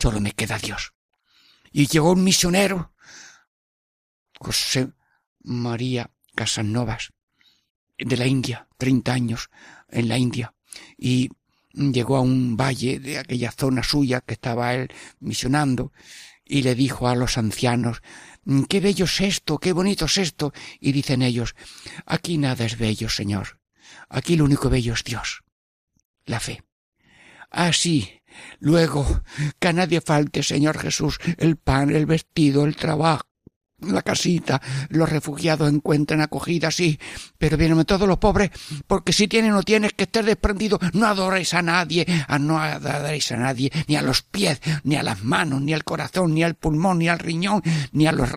Solo 0.00 0.20
me 0.20 0.32
queda 0.32 0.58
Dios. 0.58 0.94
Y 1.70 1.86
llegó 1.86 2.10
un 2.10 2.24
misionero, 2.24 2.92
José 4.40 4.92
María 5.44 6.10
Casanovas, 6.34 7.12
de 7.98 8.16
la 8.16 8.26
India, 8.26 8.68
treinta 8.76 9.12
años 9.12 9.48
en 9.88 10.08
la 10.08 10.18
India, 10.18 10.53
y 10.96 11.30
llegó 11.72 12.16
a 12.16 12.20
un 12.20 12.56
valle 12.56 12.98
de 12.98 13.18
aquella 13.18 13.50
zona 13.52 13.82
suya 13.82 14.20
que 14.20 14.34
estaba 14.34 14.74
él 14.74 14.88
misionando, 15.20 15.92
y 16.44 16.62
le 16.62 16.74
dijo 16.74 17.08
a 17.08 17.16
los 17.16 17.38
ancianos, 17.38 18.02
qué 18.68 18.80
bello 18.80 19.06
es 19.06 19.20
esto, 19.20 19.58
qué 19.58 19.72
bonito 19.72 20.04
es 20.04 20.18
esto, 20.18 20.52
y 20.80 20.92
dicen 20.92 21.22
ellos, 21.22 21.54
aquí 22.06 22.38
nada 22.38 22.64
es 22.64 22.78
bello, 22.78 23.08
Señor, 23.08 23.60
aquí 24.08 24.36
lo 24.36 24.44
único 24.44 24.68
bello 24.68 24.94
es 24.94 25.04
Dios, 25.04 25.42
la 26.26 26.40
fe. 26.40 26.62
Ah, 27.50 27.72
sí, 27.72 28.22
luego, 28.58 29.22
que 29.58 29.68
a 29.68 29.72
nadie 29.72 30.00
falte, 30.00 30.42
Señor 30.42 30.78
Jesús, 30.78 31.18
el 31.38 31.56
pan, 31.56 31.90
el 31.94 32.06
vestido, 32.06 32.64
el 32.64 32.76
trabajo, 32.76 33.26
la 33.80 34.02
casita, 34.02 34.60
los 34.88 35.08
refugiados 35.08 35.72
encuentran 35.72 36.20
acogida, 36.20 36.70
sí, 36.70 36.98
pero 37.38 37.56
vienen 37.56 37.84
todos 37.84 38.08
los 38.08 38.18
pobres, 38.18 38.50
porque 38.86 39.12
si 39.12 39.28
tienes 39.28 39.52
o 39.52 39.54
no 39.54 39.62
tienes 39.62 39.92
que 39.92 40.04
estar 40.04 40.24
desprendido, 40.24 40.78
no 40.92 41.06
adoréis 41.06 41.54
a 41.54 41.62
nadie, 41.62 42.06
a 42.28 42.38
no 42.38 42.58
adoréis 42.58 43.32
a 43.32 43.36
nadie, 43.36 43.70
ni 43.88 43.96
a 43.96 44.02
los 44.02 44.22
pies, 44.22 44.60
ni 44.84 44.96
a 44.96 45.02
las 45.02 45.22
manos, 45.22 45.60
ni 45.60 45.74
al 45.74 45.84
corazón, 45.84 46.34
ni 46.34 46.42
al 46.42 46.54
pulmón, 46.54 46.98
ni 46.98 47.08
al 47.08 47.18
riñón, 47.18 47.62
ni 47.92 48.06
a 48.06 48.12
los, 48.12 48.30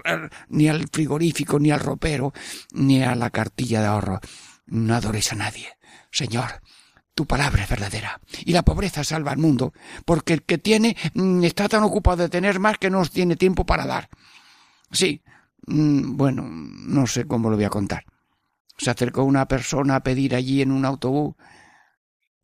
ni 0.50 0.68
al 0.68 0.88
frigorífico, 0.92 1.60
ni 1.60 1.72
al 1.72 1.80
ropero, 1.80 2.34
ni 2.74 3.04
a 3.04 3.16
la 3.16 3.30
cartilla 3.30 3.82
de 3.82 3.88
ahorro. 3.88 4.20
No 4.66 4.96
adoréis 4.96 5.32
a 5.32 5.36
nadie. 5.36 5.68
Señor, 6.12 6.62
tu 7.14 7.26
palabra 7.26 7.64
es 7.64 7.70
verdadera. 7.70 8.20
Y 8.46 8.52
la 8.52 8.64
pobreza 8.64 9.04
salva 9.04 9.32
al 9.32 9.38
mundo, 9.38 9.74
porque 10.06 10.34
el 10.34 10.44
que 10.44 10.58
tiene 10.58 10.96
mm, 11.14 11.44
está 11.44 11.70
tan 11.70 11.84
ocupado 11.84 12.18
de 12.18 12.30
tener 12.30 12.60
más 12.60 12.78
que 12.78 12.90
no 12.90 13.04
tiene 13.06 13.36
tiempo 13.36 13.66
para 13.66 13.86
dar. 13.86 14.10
Sí, 14.92 15.22
mm, 15.68 16.18
bueno, 16.18 16.44
no 16.48 17.08
sé 17.08 17.26
cómo 17.26 17.50
lo 17.50 17.56
voy 17.56 17.66
a 17.66 17.70
contar. 17.70 18.06
Se 18.78 18.90
acercó 18.92 19.24
una 19.24 19.48
persona 19.48 19.96
a 19.98 20.04
pedir 20.04 20.36
allí 20.36 20.62
en 20.62 20.72
un 20.72 20.86
autobús 20.86 21.36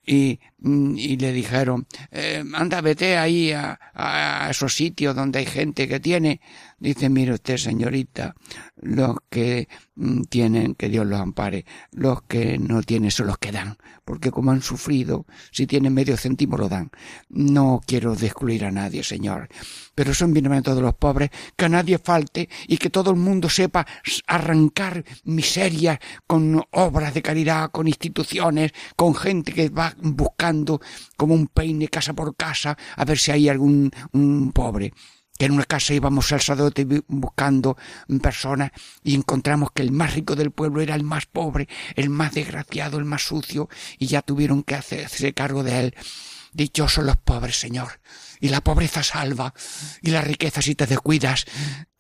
y, 0.06 0.40
y 0.64 1.18
le 1.18 1.34
dijeron, 1.34 1.88
eh, 2.12 2.42
anda, 2.54 2.80
vete 2.80 3.18
ahí 3.18 3.52
a, 3.52 4.48
esos 4.50 4.74
sitios 4.74 5.16
donde 5.16 5.40
hay 5.40 5.46
gente 5.46 5.88
que 5.88 6.00
tiene. 6.00 6.40
Dice, 6.80 7.10
mire 7.10 7.34
usted, 7.34 7.58
señorita, 7.58 8.36
los 8.76 9.18
que 9.30 9.68
mm, 9.96 10.24
tienen, 10.24 10.76
que 10.76 10.90
Dios 10.90 11.06
los 11.06 11.20
ampare, 11.20 11.66
los 11.92 12.24
que 12.24 12.58
no 12.58 12.82
tienen 12.82 13.12
son 13.12 13.28
los 13.28 13.38
que 13.38 13.52
dan, 13.52 13.78
porque 14.06 14.32
como 14.32 14.52
han 14.52 14.62
sufrido, 14.62 15.26
si 15.52 15.66
tienen 15.66 15.94
medio 15.94 16.18
céntimo 16.18 16.58
lo 16.58 16.70
dan. 16.70 16.92
No 17.30 17.82
quiero 17.86 18.16
descluir 18.16 18.66
a 18.66 18.72
nadie, 18.72 19.04
señor, 19.04 19.50
pero 19.96 20.14
son 20.14 20.34
bienaventurados 20.34 20.84
los 20.84 20.96
pobres, 20.96 21.30
que 21.56 21.66
a 21.66 21.70
nadie 21.70 22.00
falte 22.00 22.50
y 22.68 22.78
que 22.78 22.90
todo 22.90 23.12
el 23.12 23.18
mundo 23.18 23.50
sepa 23.50 23.86
arrancar 24.28 25.04
miseria 25.24 26.00
con 26.28 26.64
obras 26.72 27.14
de 27.14 27.22
caridad, 27.22 27.72
con 27.72 27.88
instituciones, 27.88 28.74
con 28.96 29.16
gente 29.16 29.54
que 29.54 29.70
va 29.70 29.94
buscando 30.02 30.53
como 31.18 31.34
un 31.34 31.48
peine 31.48 31.88
casa 31.88 32.14
por 32.14 32.36
casa 32.36 32.78
a 32.96 33.06
ver 33.06 33.18
si 33.18 33.32
hay 33.32 33.50
algún 33.50 33.92
un 34.12 34.52
pobre 34.52 34.94
que 35.38 35.46
en 35.46 35.54
una 35.54 35.66
casa 35.66 35.94
íbamos 35.94 36.32
al 36.32 36.42
sacerdote 36.42 36.86
buscando 37.08 37.76
personas 38.22 38.72
y 39.04 39.16
encontramos 39.16 39.72
que 39.74 39.82
el 39.82 39.92
más 39.92 40.14
rico 40.14 40.36
del 40.36 40.52
pueblo 40.52 40.82
era 40.82 40.96
el 40.96 41.04
más 41.04 41.26
pobre, 41.26 41.68
el 41.96 42.10
más 42.10 42.34
desgraciado, 42.34 42.98
el 42.98 43.06
más 43.06 43.24
sucio, 43.24 43.68
y 43.98 44.08
ya 44.08 44.22
tuvieron 44.22 44.64
que 44.64 44.76
hacerse 44.76 45.34
cargo 45.34 45.64
de 45.64 45.80
él. 45.80 45.96
Dichosos 46.54 47.04
los 47.04 47.18
pobres, 47.18 47.60
Señor. 47.60 48.00
Y 48.40 48.50
la 48.50 48.62
pobreza 48.62 49.02
salva, 49.02 49.56
y 50.04 50.12
la 50.12 50.22
riqueza 50.22 50.62
si 50.62 50.76
te 50.76 50.86
descuidas 50.86 51.46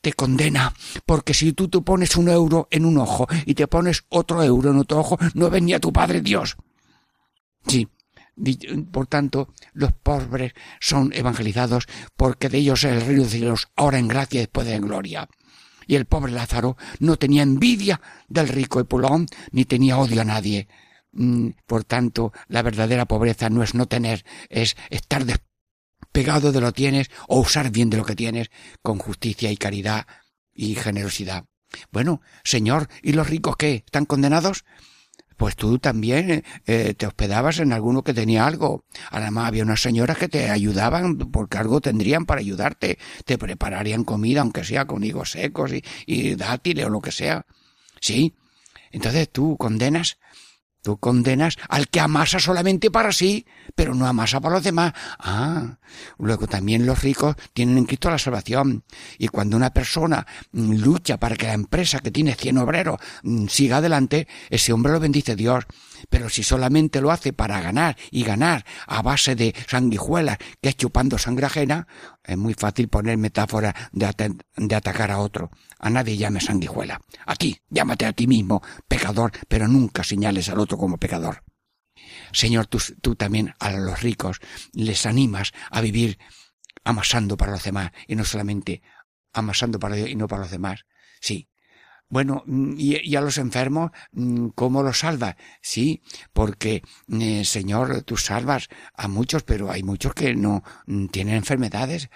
te 0.01 0.11
condena, 0.11 0.73
porque 1.05 1.33
si 1.33 1.53
tú 1.53 1.69
te 1.69 1.79
pones 1.79 2.17
un 2.17 2.27
euro 2.27 2.67
en 2.71 2.83
un 2.83 2.97
ojo 2.97 3.25
y 3.45 3.53
te 3.53 3.67
pones 3.67 4.03
otro 4.09 4.43
euro 4.43 4.71
en 4.71 4.77
otro 4.77 4.99
ojo, 4.99 5.17
no 5.33 5.49
venía 5.49 5.79
tu 5.79 5.93
Padre 5.93 6.19
Dios. 6.19 6.57
Sí, 7.65 7.87
por 8.91 9.07
tanto, 9.07 9.53
los 9.73 9.93
pobres 9.93 10.53
son 10.79 11.11
evangelizados 11.13 11.85
porque 12.15 12.49
de 12.49 12.59
ellos 12.59 12.83
es 12.83 12.93
el 12.93 13.01
reino 13.01 13.23
de 13.23 13.29
cielos, 13.29 13.69
ahora 13.75 13.99
en 13.99 14.07
gracia 14.07 14.37
y 14.37 14.43
después 14.43 14.67
en 14.67 14.81
gloria. 14.81 15.29
Y 15.85 15.95
el 15.95 16.05
pobre 16.05 16.31
Lázaro 16.31 16.77
no 16.99 17.17
tenía 17.17 17.43
envidia 17.43 18.01
del 18.27 18.47
rico 18.47 18.79
Epulón, 18.79 19.27
ni 19.51 19.65
tenía 19.65 19.97
odio 19.97 20.21
a 20.21 20.25
nadie. 20.25 20.67
Mm, 21.11 21.49
por 21.67 21.83
tanto, 21.83 22.31
la 22.47 22.61
verdadera 22.61 23.05
pobreza 23.05 23.49
no 23.49 23.63
es 23.63 23.75
no 23.75 23.85
tener, 23.87 24.25
es 24.49 24.75
estar 24.89 25.25
despegado 25.25 26.51
de 26.51 26.61
lo 26.61 26.67
que 26.67 26.77
tienes 26.77 27.11
o 27.27 27.39
usar 27.39 27.69
bien 27.69 27.89
de 27.89 27.97
lo 27.97 28.05
que 28.05 28.15
tienes 28.15 28.49
con 28.81 28.97
justicia 28.97 29.51
y 29.51 29.57
caridad 29.57 30.07
y 30.53 30.75
generosidad. 30.75 31.45
Bueno, 31.91 32.21
Señor, 32.43 32.87
¿y 33.01 33.13
los 33.13 33.29
ricos 33.29 33.57
qué? 33.57 33.83
¿Están 33.85 34.05
condenados? 34.05 34.63
Pues 35.37 35.55
tú 35.55 35.79
también 35.79 36.31
eh, 36.31 36.43
eh, 36.65 36.93
te 36.93 37.07
hospedabas 37.07 37.59
en 37.59 37.73
alguno 37.73 38.03
que 38.03 38.13
tenía 38.13 38.45
algo. 38.45 38.85
Además 39.11 39.47
había 39.47 39.63
unas 39.63 39.81
señoras 39.81 40.17
que 40.17 40.29
te 40.29 40.49
ayudaban 40.49 41.17
porque 41.17 41.57
algo 41.57 41.81
tendrían 41.81 42.25
para 42.25 42.41
ayudarte. 42.41 42.97
Te 43.25 43.37
prepararían 43.37 44.03
comida, 44.03 44.41
aunque 44.41 44.63
sea 44.63 44.85
con 44.85 45.03
higos 45.03 45.31
secos 45.31 45.73
y, 45.73 45.83
y 46.05 46.35
dátiles 46.35 46.85
o 46.85 46.89
lo 46.89 47.01
que 47.01 47.11
sea. 47.11 47.45
Sí. 47.99 48.33
Entonces 48.91 49.29
tú 49.29 49.57
condenas 49.57 50.17
Tú 50.83 50.97
condenas 50.97 51.55
al 51.69 51.87
que 51.87 52.01
amasa 52.01 52.39
solamente 52.39 52.91
para 52.91 53.13
sí, 53.13 53.45
pero 53.73 53.95
no 53.95 54.05
amasa 54.05 54.41
para 54.41 54.55
los 54.55 54.65
demás. 54.65 54.91
Ah, 55.17 55.77
luego 56.19 56.45
también 56.45 56.85
los 56.85 57.01
ricos 57.01 57.37
tienen 57.53 57.77
en 57.77 57.85
Cristo 57.85 58.09
la 58.09 58.17
salvación. 58.17 58.83
Y 59.17 59.29
cuando 59.29 59.55
una 59.55 59.71
persona 59.71 60.27
mm, 60.51 60.73
lucha 60.73 61.17
para 61.17 61.37
que 61.37 61.47
la 61.47 61.53
empresa 61.53 61.99
que 61.99 62.11
tiene 62.11 62.35
cien 62.35 62.57
obreros 62.57 62.99
mm, 63.23 63.47
siga 63.47 63.77
adelante, 63.77 64.27
ese 64.49 64.73
hombre 64.73 64.91
lo 64.91 64.99
bendice 64.99 65.37
Dios. 65.37 65.63
Pero 66.13 66.29
si 66.29 66.43
solamente 66.43 67.01
lo 67.01 67.09
hace 67.09 67.33
para 67.33 67.59
ganar 67.59 67.97
y 68.11 68.23
ganar 68.23 68.63
a 68.85 69.01
base 69.01 69.35
de 69.35 69.55
sanguijuelas 69.67 70.37
que 70.61 70.69
es 70.69 70.77
chupando 70.77 71.17
sangre 71.17 71.47
ajena, 71.47 71.87
es 72.23 72.37
muy 72.37 72.53
fácil 72.53 72.87
poner 72.87 73.17
metáfora 73.17 73.73
de, 73.91 74.75
atacar 74.75 75.09
a 75.09 75.17
otro. 75.17 75.49
A 75.79 75.89
nadie 75.89 76.15
llame 76.15 76.39
sanguijuela. 76.39 77.01
A 77.25 77.35
ti, 77.35 77.59
llámate 77.67 78.05
a 78.05 78.13
ti 78.13 78.27
mismo, 78.27 78.61
pecador, 78.87 79.31
pero 79.47 79.67
nunca 79.67 80.03
señales 80.03 80.49
al 80.49 80.59
otro 80.59 80.77
como 80.77 80.99
pecador. 80.99 81.43
Señor, 82.31 82.67
tú, 82.67 82.77
tú 83.01 83.15
también 83.15 83.55
a 83.57 83.71
los 83.71 84.03
ricos 84.03 84.39
les 84.71 85.07
animas 85.07 85.51
a 85.71 85.81
vivir 85.81 86.19
amasando 86.83 87.37
para 87.37 87.53
los 87.53 87.63
demás 87.63 87.89
y 88.07 88.15
no 88.15 88.23
solamente 88.23 88.83
amasando 89.33 89.79
para 89.79 89.95
Dios 89.95 90.09
y 90.09 90.15
no 90.15 90.27
para 90.27 90.43
los 90.43 90.51
demás. 90.51 90.85
Sí, 91.21 91.49
bueno, 92.09 92.43
mm, 92.45 92.73
y, 92.77 93.15
a 93.15 93.21
los 93.21 93.37
enfermos, 93.37 93.91
mm, 94.11 94.49
¿cómo 94.49 94.83
los 94.83 94.99
salvas? 94.99 95.35
Sí, 95.61 96.01
porque, 96.33 96.83
eh, 97.09 97.45
Señor, 97.45 98.03
tú 98.03 98.17
salvas 98.17 98.69
a 98.95 99.07
muchos, 99.07 99.43
pero 99.43 99.71
hay 99.71 99.83
muchos 99.83 100.13
que 100.13 100.35
no 100.35 100.63
mm, 100.87 101.07
tienen 101.07 101.35
enfermedades 101.35 102.09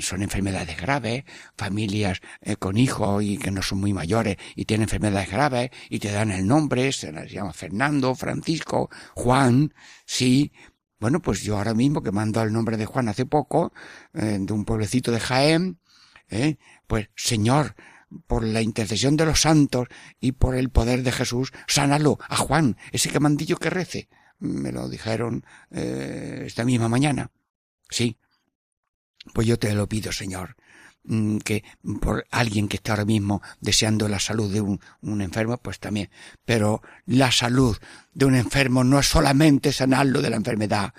son 0.00 0.22
enfermedades 0.22 0.76
graves, 0.76 1.24
familias 1.56 2.20
eh, 2.40 2.56
con 2.56 2.76
hijos 2.76 3.22
y 3.22 3.38
que 3.38 3.50
no 3.50 3.62
son 3.62 3.80
muy 3.80 3.92
mayores 3.92 4.36
y 4.56 4.64
tienen 4.64 4.84
enfermedades 4.84 5.30
graves 5.30 5.70
y 5.90 5.98
te 5.98 6.10
dan 6.10 6.30
el 6.30 6.46
nombre, 6.46 6.92
se 6.92 7.12
les 7.12 7.30
llama 7.30 7.52
Fernando, 7.52 8.14
Francisco, 8.14 8.90
Juan, 9.14 9.74
sí. 10.06 10.52
Bueno, 11.00 11.20
pues 11.20 11.42
yo 11.42 11.58
ahora 11.58 11.74
mismo 11.74 12.02
que 12.02 12.12
mando 12.12 12.40
el 12.42 12.52
nombre 12.52 12.76
de 12.76 12.86
Juan 12.86 13.08
hace 13.08 13.26
poco, 13.26 13.72
eh, 14.14 14.38
de 14.40 14.52
un 14.52 14.64
pueblecito 14.64 15.12
de 15.12 15.20
Jaén, 15.20 15.78
eh, 16.30 16.56
pues 16.86 17.10
Señor, 17.14 17.74
por 18.26 18.44
la 18.44 18.62
intercesión 18.62 19.16
de 19.16 19.26
los 19.26 19.40
santos 19.40 19.88
y 20.20 20.32
por 20.32 20.56
el 20.56 20.70
poder 20.70 21.02
de 21.02 21.12
Jesús, 21.12 21.52
sánalo 21.66 22.18
a 22.28 22.36
Juan, 22.36 22.76
ese 22.92 23.10
que 23.10 23.20
mandillo 23.20 23.56
que 23.56 23.70
rece. 23.70 24.08
Me 24.38 24.72
lo 24.72 24.88
dijeron 24.88 25.44
eh, 25.70 26.42
esta 26.46 26.64
misma 26.64 26.88
mañana. 26.88 27.30
Sí. 27.88 28.18
Pues 29.32 29.46
yo 29.46 29.58
te 29.58 29.74
lo 29.74 29.88
pido, 29.88 30.12
Señor, 30.12 30.56
que 31.44 31.64
por 32.00 32.26
alguien 32.30 32.68
que 32.68 32.76
está 32.76 32.92
ahora 32.92 33.04
mismo 33.04 33.42
deseando 33.60 34.08
la 34.08 34.18
salud 34.18 34.52
de 34.52 34.60
un, 34.60 34.80
un 35.02 35.20
enfermo, 35.20 35.58
pues 35.58 35.78
también. 35.78 36.10
Pero 36.44 36.82
la 37.06 37.30
salud 37.30 37.76
de 38.14 38.24
un 38.24 38.34
enfermo 38.34 38.84
no 38.84 38.98
es 38.98 39.06
solamente 39.06 39.72
sanarlo 39.72 40.22
de 40.22 40.30
la 40.30 40.36
enfermedad. 40.36 40.94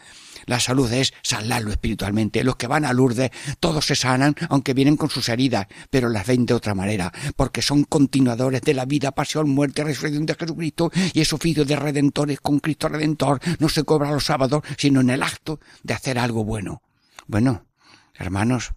La 0.45 0.60
salud 0.60 0.91
es 0.91 1.14
sanarlo 1.24 1.72
espiritualmente. 1.72 2.43
Los 2.43 2.56
que 2.56 2.68
van 2.68 2.86
a 2.86 2.93
Lourdes, 2.93 3.32
todos 3.60 3.86
se 3.86 3.95
sanan, 3.95 4.36
aunque 4.49 4.74
vienen 4.74 4.97
con 4.97 5.10
sus 5.10 5.28
heridas, 5.30 5.68
pero 5.89 6.10
las 6.10 6.28
ven 6.28 6.45
de 6.45 6.53
otra 6.53 6.76
manera, 6.76 7.12
porque 7.36 7.62
son 7.62 7.84
continuadores 7.84 8.62
de 8.62 8.74
la 8.74 8.86
vida, 8.86 9.12
pasión, 9.12 9.49
muerte, 9.49 9.84
resurrección 9.84 10.26
de 10.26 10.36
Jesucristo, 10.36 10.91
y 11.14 11.22
ese 11.22 11.36
oficio 11.36 11.66
de 11.66 11.76
redentores 11.76 12.39
con 12.39 12.60
Cristo 12.60 12.89
Redentor 12.89 13.39
no 13.60 13.70
se 13.70 13.84
cobra 13.84 14.12
los 14.12 14.26
sábados, 14.26 14.64
sino 14.78 15.01
en 15.01 15.10
el 15.10 15.24
acto 15.24 15.60
de 15.84 15.93
hacer 15.95 16.20
algo 16.20 16.43
bueno. 16.43 16.84
Bueno, 17.28 17.66
hermanos, 18.14 18.74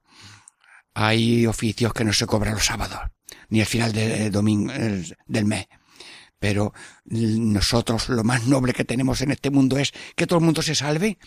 hay 1.00 1.46
oficios 1.46 1.92
que 1.92 2.02
no 2.02 2.12
se 2.12 2.26
cobran 2.26 2.54
los 2.54 2.66
sábados, 2.66 2.98
ni 3.50 3.60
al 3.60 3.66
final 3.66 3.92
de, 3.92 4.30
domingo, 4.30 4.72
eh, 4.72 5.04
del 5.26 5.44
mes. 5.44 5.68
Pero 6.40 6.72
nosotros 7.04 8.08
lo 8.08 8.24
más 8.24 8.48
noble 8.48 8.72
que 8.72 8.84
tenemos 8.84 9.20
en 9.20 9.30
este 9.30 9.50
mundo 9.50 9.78
es 9.78 9.92
que 10.16 10.26
todo 10.26 10.40
el 10.40 10.44
mundo 10.44 10.60
se 10.60 10.74
salve 10.74 11.18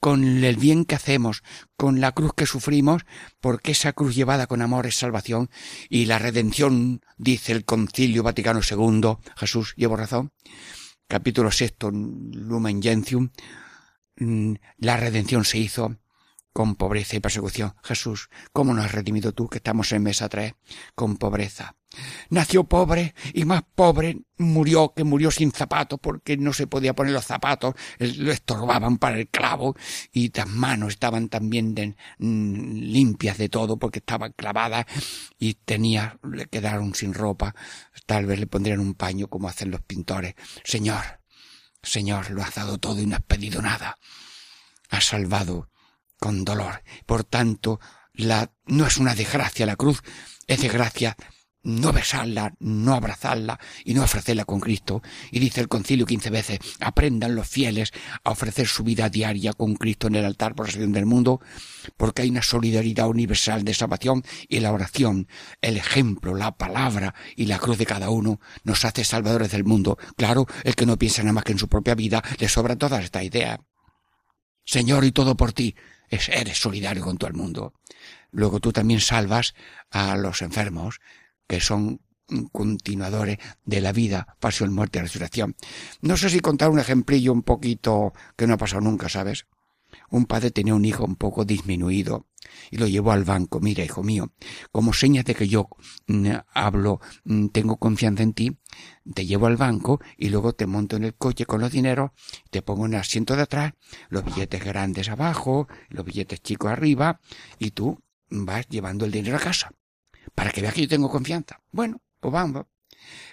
con 0.00 0.44
el 0.44 0.56
bien 0.56 0.84
que 0.84 0.96
hacemos, 0.96 1.42
con 1.78 2.02
la 2.02 2.12
cruz 2.12 2.32
que 2.34 2.44
sufrimos, 2.44 3.06
porque 3.40 3.72
esa 3.72 3.94
cruz 3.94 4.14
llevada 4.14 4.46
con 4.46 4.60
amor 4.60 4.86
es 4.86 4.96
salvación 4.96 5.48
y 5.88 6.04
la 6.04 6.18
redención, 6.18 7.00
dice 7.16 7.52
el 7.52 7.64
Concilio 7.64 8.22
Vaticano 8.22 8.60
II, 8.60 9.16
Jesús, 9.34 9.72
llevo 9.78 9.96
razón, 9.96 10.32
capítulo 11.08 11.50
sexto, 11.50 11.90
Lumen 11.90 12.82
Gentium, 12.82 13.30
mm, 14.18 14.54
la 14.76 14.98
redención 14.98 15.46
se 15.46 15.56
hizo 15.56 15.96
con 16.56 16.74
pobreza 16.74 17.16
y 17.16 17.20
persecución. 17.20 17.74
Jesús, 17.82 18.30
¿cómo 18.50 18.72
nos 18.72 18.86
has 18.86 18.92
redimido 18.92 19.32
tú 19.32 19.46
que 19.46 19.58
estamos 19.58 19.92
en 19.92 20.02
mesa 20.02 20.26
tres? 20.30 20.54
Con 20.94 21.18
pobreza. 21.18 21.76
Nació 22.30 22.64
pobre 22.64 23.14
y 23.34 23.44
más 23.44 23.62
pobre 23.74 24.22
murió 24.38 24.94
que 24.96 25.04
murió 25.04 25.30
sin 25.30 25.52
zapatos 25.52 25.98
porque 26.00 26.38
no 26.38 26.54
se 26.54 26.66
podía 26.66 26.94
poner 26.94 27.12
los 27.12 27.26
zapatos, 27.26 27.74
lo 27.98 28.32
estorbaban 28.32 28.96
para 28.96 29.18
el 29.18 29.28
clavo 29.28 29.76
y 30.10 30.32
las 30.34 30.48
manos 30.48 30.94
estaban 30.94 31.28
también 31.28 31.74
mm, 32.20 32.72
limpias 32.72 33.36
de 33.36 33.50
todo 33.50 33.78
porque 33.78 33.98
estaban 33.98 34.32
clavadas 34.32 34.86
y 35.38 35.52
tenía, 35.52 36.18
le 36.22 36.46
quedaron 36.46 36.94
sin 36.94 37.12
ropa, 37.12 37.54
tal 38.06 38.24
vez 38.24 38.40
le 38.40 38.46
pondrían 38.46 38.80
un 38.80 38.94
paño 38.94 39.28
como 39.28 39.50
hacen 39.50 39.70
los 39.70 39.82
pintores. 39.82 40.36
Señor, 40.64 41.20
Señor, 41.82 42.30
lo 42.30 42.42
has 42.42 42.54
dado 42.54 42.78
todo 42.78 42.98
y 43.02 43.04
no 43.04 43.16
has 43.16 43.22
pedido 43.24 43.60
nada. 43.60 43.98
Has 44.88 45.04
salvado 45.04 45.68
con 46.18 46.44
dolor. 46.44 46.82
Por 47.06 47.24
tanto, 47.24 47.80
la, 48.12 48.52
no 48.66 48.86
es 48.86 48.96
una 48.96 49.14
desgracia 49.14 49.66
la 49.66 49.76
cruz, 49.76 50.02
es 50.46 50.62
desgracia 50.62 51.16
no 51.66 51.92
besarla, 51.92 52.54
no 52.60 52.94
abrazarla 52.94 53.58
y 53.84 53.92
no 53.92 54.04
ofrecerla 54.04 54.44
con 54.44 54.60
Cristo. 54.60 55.02
Y 55.32 55.40
dice 55.40 55.60
el 55.60 55.68
concilio 55.68 56.06
quince 56.06 56.30
veces, 56.30 56.60
aprendan 56.80 57.34
los 57.34 57.48
fieles 57.48 57.92
a 58.22 58.30
ofrecer 58.30 58.68
su 58.68 58.84
vida 58.84 59.08
diaria 59.08 59.52
con 59.52 59.74
Cristo 59.74 60.06
en 60.06 60.14
el 60.14 60.24
altar 60.24 60.54
por 60.54 60.66
la 60.66 60.72
salvación 60.72 60.92
del 60.92 61.06
mundo, 61.06 61.40
porque 61.96 62.22
hay 62.22 62.30
una 62.30 62.42
solidaridad 62.42 63.08
universal 63.08 63.64
de 63.64 63.74
salvación 63.74 64.22
y 64.48 64.60
la 64.60 64.72
oración, 64.72 65.26
el 65.60 65.76
ejemplo, 65.76 66.36
la 66.36 66.56
palabra 66.56 67.14
y 67.34 67.46
la 67.46 67.58
cruz 67.58 67.78
de 67.78 67.86
cada 67.86 68.10
uno 68.10 68.40
nos 68.62 68.84
hace 68.84 69.04
salvadores 69.04 69.50
del 69.50 69.64
mundo. 69.64 69.98
Claro, 70.16 70.46
el 70.62 70.76
que 70.76 70.86
no 70.86 70.96
piensa 70.96 71.22
nada 71.22 71.32
más 71.32 71.44
que 71.44 71.52
en 71.52 71.58
su 71.58 71.68
propia 71.68 71.96
vida, 71.96 72.22
le 72.38 72.48
sobra 72.48 72.76
toda 72.76 73.00
esta 73.02 73.24
idea. 73.24 73.58
Señor, 74.64 75.04
y 75.04 75.10
todo 75.10 75.36
por 75.36 75.52
ti 75.52 75.74
es, 76.08 76.28
eres 76.28 76.58
solidario 76.58 77.04
con 77.04 77.18
todo 77.18 77.28
el 77.28 77.36
mundo. 77.36 77.74
Luego 78.30 78.60
tú 78.60 78.72
también 78.72 79.00
salvas 79.00 79.54
a 79.90 80.16
los 80.16 80.42
enfermos, 80.42 81.00
que 81.46 81.60
son 81.60 82.00
continuadores 82.52 83.38
de 83.64 83.80
la 83.80 83.92
vida, 83.92 84.36
pasión, 84.40 84.74
muerte 84.74 84.98
y 84.98 85.02
resurrección. 85.02 85.54
No 86.00 86.16
sé 86.16 86.28
si 86.30 86.40
contar 86.40 86.70
un 86.70 86.78
ejemplillo 86.78 87.32
un 87.32 87.42
poquito 87.42 88.12
que 88.36 88.46
no 88.46 88.54
ha 88.54 88.58
pasado 88.58 88.80
nunca, 88.80 89.08
¿sabes? 89.08 89.46
Un 90.10 90.26
padre 90.26 90.50
tenía 90.50 90.74
un 90.74 90.84
hijo 90.84 91.04
un 91.04 91.16
poco 91.16 91.44
disminuido 91.44 92.26
y 92.70 92.76
lo 92.78 92.86
llevó 92.86 93.12
al 93.12 93.24
banco. 93.24 93.60
Mira, 93.60 93.84
hijo 93.84 94.02
mío, 94.02 94.32
como 94.72 94.92
señas 94.92 95.24
de 95.24 95.34
que 95.34 95.48
yo 95.48 95.68
mm, 96.06 96.30
hablo, 96.52 97.00
mm, 97.24 97.48
tengo 97.48 97.76
confianza 97.76 98.22
en 98.22 98.32
ti, 98.32 98.56
te 99.14 99.26
llevo 99.26 99.46
al 99.46 99.56
banco 99.56 100.00
y 100.16 100.28
luego 100.28 100.54
te 100.54 100.66
monto 100.66 100.96
en 100.96 101.04
el 101.04 101.14
coche 101.14 101.46
con 101.46 101.60
los 101.60 101.72
dineros, 101.72 102.10
te 102.50 102.62
pongo 102.62 102.86
en 102.86 102.94
el 102.94 103.00
asiento 103.00 103.36
de 103.36 103.42
atrás, 103.42 103.74
los 104.08 104.24
billetes 104.24 104.64
grandes 104.64 105.08
abajo, 105.08 105.68
los 105.88 106.04
billetes 106.04 106.42
chicos 106.42 106.70
arriba, 106.70 107.20
y 107.58 107.70
tú 107.70 108.02
vas 108.30 108.68
llevando 108.68 109.04
el 109.04 109.12
dinero 109.12 109.36
a 109.36 109.40
casa, 109.40 109.72
para 110.34 110.50
que 110.50 110.60
veas 110.60 110.74
que 110.74 110.82
yo 110.82 110.88
tengo 110.88 111.10
confianza. 111.10 111.60
Bueno, 111.70 112.00
pues 112.20 112.32
vamos. 112.32 112.66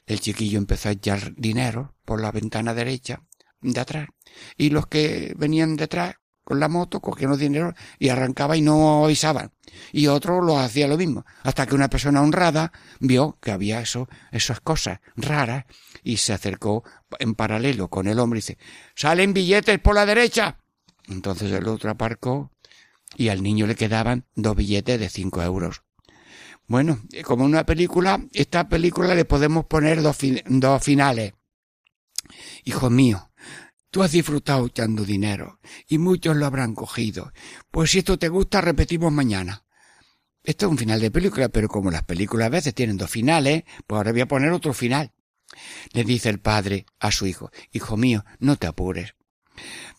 El 0.05 0.19
chiquillo 0.19 0.57
empezó 0.57 0.89
a 0.89 0.93
echar 0.93 1.34
dinero 1.36 1.95
por 2.05 2.21
la 2.21 2.32
ventana 2.32 2.74
derecha 2.74 3.24
de 3.61 3.80
atrás, 3.80 4.07
y 4.57 4.69
los 4.69 4.88
que 4.88 5.34
venían 5.38 5.76
detrás 5.76 6.15
con 6.44 6.60
la 6.60 6.68
moto, 6.68 7.00
cogían 7.00 7.32
los 7.32 7.39
dinero 7.39 7.74
y 8.00 8.10
arrancaba 8.10 8.58
y 8.58 8.62
no 8.62 9.06
avisaban. 9.06 9.52
Y 9.91 10.08
otro 10.08 10.41
lo 10.41 10.60
hacía 10.60 10.88
lo 10.88 10.98
mismo. 10.98 11.26
Hasta 11.44 11.66
que 11.66 11.76
una 11.76 11.89
persona 11.89 12.22
honrada 12.22 12.72
vio 13.00 13.38
que 13.41 13.52
había 13.52 13.80
eso, 13.80 14.08
esas 14.32 14.60
cosas 14.60 15.00
raras 15.16 15.66
y 16.04 16.18
se 16.18 16.34
acercó 16.34 16.84
en 17.20 17.36
paralelo 17.36 17.88
con 17.88 18.08
el 18.08 18.20
hombre 18.20 18.39
y 18.39 18.41
dice, 18.41 18.58
salen 18.96 19.34
billetes 19.34 19.80
por 19.80 19.96
la 19.96 20.06
derecha. 20.06 20.58
Entonces 21.08 21.52
el 21.52 21.68
otro 21.68 21.91
aparcó 21.91 22.52
y 23.16 23.30
al 23.30 23.44
niño 23.44 23.68
le 23.68 23.76
quedaban 23.76 24.26
dos 24.36 24.56
billetes 24.56 25.00
de 25.00 25.10
cinco 25.10 25.41
euros. 25.41 25.84
Bueno, 26.68 27.02
como 27.26 27.44
una 27.44 27.66
película, 27.66 28.26
esta 28.32 28.68
película 28.70 29.14
le 29.16 29.26
podemos 29.26 29.66
poner 29.66 30.02
dos, 30.02 30.18
dos 30.46 30.84
finales. 30.84 31.34
Hijo 32.64 32.89
mío, 32.89 33.30
Tú 33.94 34.02
has 34.02 34.12
disfrutado 34.12 34.66
echando 34.66 35.06
dinero 35.06 35.60
y 35.88 36.00
muchos 36.00 36.36
lo 36.36 36.48
habrán 36.48 36.74
cogido. 36.74 37.32
Pues 37.70 37.91
si 37.91 38.00
esto 38.00 38.18
te 38.18 38.28
gusta, 38.28 38.60
repetimos 38.60 39.14
mañana. 39.14 39.66
Esto 40.44 40.66
es 40.66 40.72
un 40.72 40.80
final 40.80 41.00
de 41.00 41.12
película, 41.12 41.50
pero 41.50 41.68
como 41.68 41.91
las 41.91 42.02
películas 42.02 42.48
a 42.48 42.50
veces 42.50 42.74
tienen 42.74 42.98
dos 42.98 43.12
finales, 43.12 43.66
pues 43.86 43.98
ahora 43.98 44.12
voy 44.12 44.22
a 44.22 44.28
poner 44.28 44.52
otro 44.52 44.74
final. 44.74 45.14
Le 45.91 46.04
dice 46.04 46.30
el 46.30 46.39
padre 46.39 46.88
a 46.98 47.12
su 47.12 47.28
hijo, 47.28 47.52
Hijo 47.72 47.96
mío, 47.96 48.26
no 48.39 48.56
te 48.56 48.66
apures. 48.66 49.14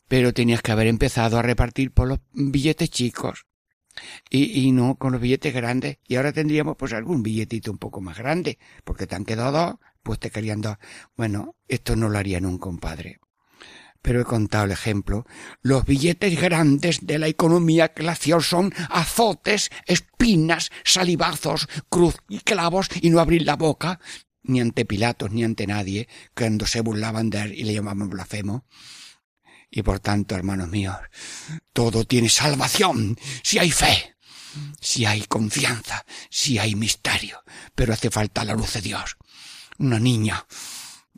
Pero 0.09 0.35
tenías 0.35 0.61
que 0.61 0.73
haber 0.73 0.89
empezado 0.89 1.39
a 1.39 1.43
repartir 1.43 1.93
por 1.93 2.09
los 2.09 2.19
billetes 2.33 2.91
chicos. 2.91 3.47
Y, 4.29 4.61
y 4.67 4.73
no 4.73 4.97
con 4.97 5.13
los 5.13 5.21
billetes 5.21 5.55
grandes. 5.55 5.99
Y 6.09 6.17
ahora 6.17 6.33
tendríamos 6.33 6.77
pues 6.77 6.93
algún 6.95 7.23
billetito 7.23 7.71
un 7.71 7.79
poco 7.79 8.01
más 8.01 8.19
grande, 8.19 8.59
porque 8.83 9.07
te 9.07 9.15
han 9.15 9.25
quedado 9.25 9.53
dos, 9.53 9.75
pues 10.03 10.19
te 10.19 10.31
querían 10.31 10.63
dos. 10.63 10.79
Bueno, 11.17 11.55
esto 11.69 11.95
no 11.95 12.09
lo 12.09 12.19
haría 12.19 12.41
nunca 12.41 12.69
un 12.69 12.79
padre 12.79 13.21
pero 14.05 14.21
he 14.21 14.25
contado 14.25 14.67
el 14.67 14.71
ejemplo. 14.71 15.27
Los 15.63 15.87
billetes 15.87 16.39
grandes 16.39 17.07
de 17.07 17.19
la 17.19 17.27
economía 17.27 17.95
glacial 17.97 18.43
son 18.43 18.71
azotes, 18.91 19.71
espinas, 19.87 20.71
salivazos, 20.85 21.69
cruz 21.89 22.15
y 22.29 22.41
clavos 22.41 22.89
y 23.01 23.09
no 23.09 23.19
abrir 23.19 23.47
la 23.47 23.57
boca, 23.57 24.01
ni 24.43 24.61
ante 24.61 24.85
Pilatos 24.85 25.31
ni 25.31 25.43
ante 25.43 25.67
nadie, 25.67 26.07
cuando 26.37 26.67
se 26.67 26.83
burlaban 26.83 27.31
de 27.31 27.41
él 27.41 27.55
y 27.55 27.65
le 27.65 27.73
llamaban 27.73 28.11
blasfemo. 28.11 28.67
Y 29.71 29.83
por 29.83 30.01
tanto, 30.01 30.35
hermanos 30.35 30.69
míos, 30.69 30.99
todo 31.73 32.05
tiene 32.05 32.29
salvación 32.29 33.17
si 33.43 33.59
hay 33.59 33.71
fe, 33.71 34.17
si 34.83 35.07
hay 35.07 35.23
confianza, 35.23 36.05
si 36.29 36.59
hay 36.59 36.75
misterio, 36.75 37.43
pero 37.75 37.95
hace 37.95 38.11
falta 38.11 38.45
la 38.45 38.53
luz 38.53 38.75
de 38.75 38.83
Dios. 38.83 39.17
Una 39.79 39.99
niña 39.99 40.47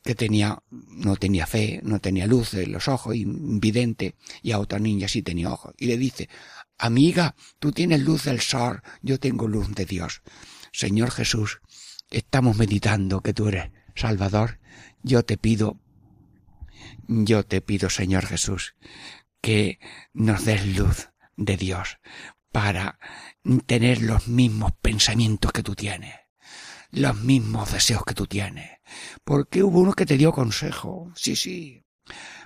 que 0.07 0.14
tenía, 0.14 0.62
no 0.70 1.16
tenía 1.16 1.46
fe, 1.46 1.80
no 1.82 1.98
tenía 1.98 2.26
luz 2.26 2.54
en 2.54 2.72
los 2.72 2.88
ojos, 2.88 3.16
invidente, 3.16 4.14
y 4.40 4.52
a 4.52 4.59
otra 4.61 4.78
niña 4.78 5.09
sí 5.09 5.20
tenía 5.20 5.52
ojos. 5.52 5.74
Y 5.76 5.86
le 5.86 5.98
dice, 5.98 6.30
amiga, 6.78 7.34
tú 7.59 7.72
tienes 7.72 8.00
luz 8.00 8.24
del 8.24 8.40
sol, 8.40 8.82
yo 9.02 9.18
tengo 9.18 9.48
luz 9.48 9.74
de 9.74 9.84
Dios. 9.84 10.22
Señor 10.72 11.11
Jesús, 11.11 11.61
estamos 12.11 12.57
meditando 12.57 13.20
que 13.20 13.34
tú 13.34 13.48
eres 13.48 13.72
Salvador, 13.94 14.61
yo 15.02 15.24
te 15.24 15.36
pido, 15.36 15.80
yo 17.09 17.44
te 17.44 17.61
pido, 17.61 17.90
Señor 17.90 18.26
Jesús, 18.26 18.76
que 19.40 19.80
nos 20.14 20.44
des 20.44 20.66
luz 20.76 21.11
de 21.36 21.57
Dios 21.57 21.98
para 22.52 22.98
tener 23.66 24.02
los 24.02 24.28
mismos 24.28 24.72
pensamientos 24.80 25.52
que 25.52 25.62
tú 25.62 25.74
tienes 25.74 26.14
los 26.91 27.16
mismos 27.20 27.72
deseos 27.72 28.05
que 28.05 28.14
tú 28.14 28.26
tienes. 28.26 28.78
Porque 29.24 29.62
hubo 29.62 29.80
uno 29.80 29.93
que 29.93 30.07
te 30.07 30.16
dio 30.16 30.32
consejo. 30.32 31.12
Sí, 31.14 31.37
sí. 31.37 31.84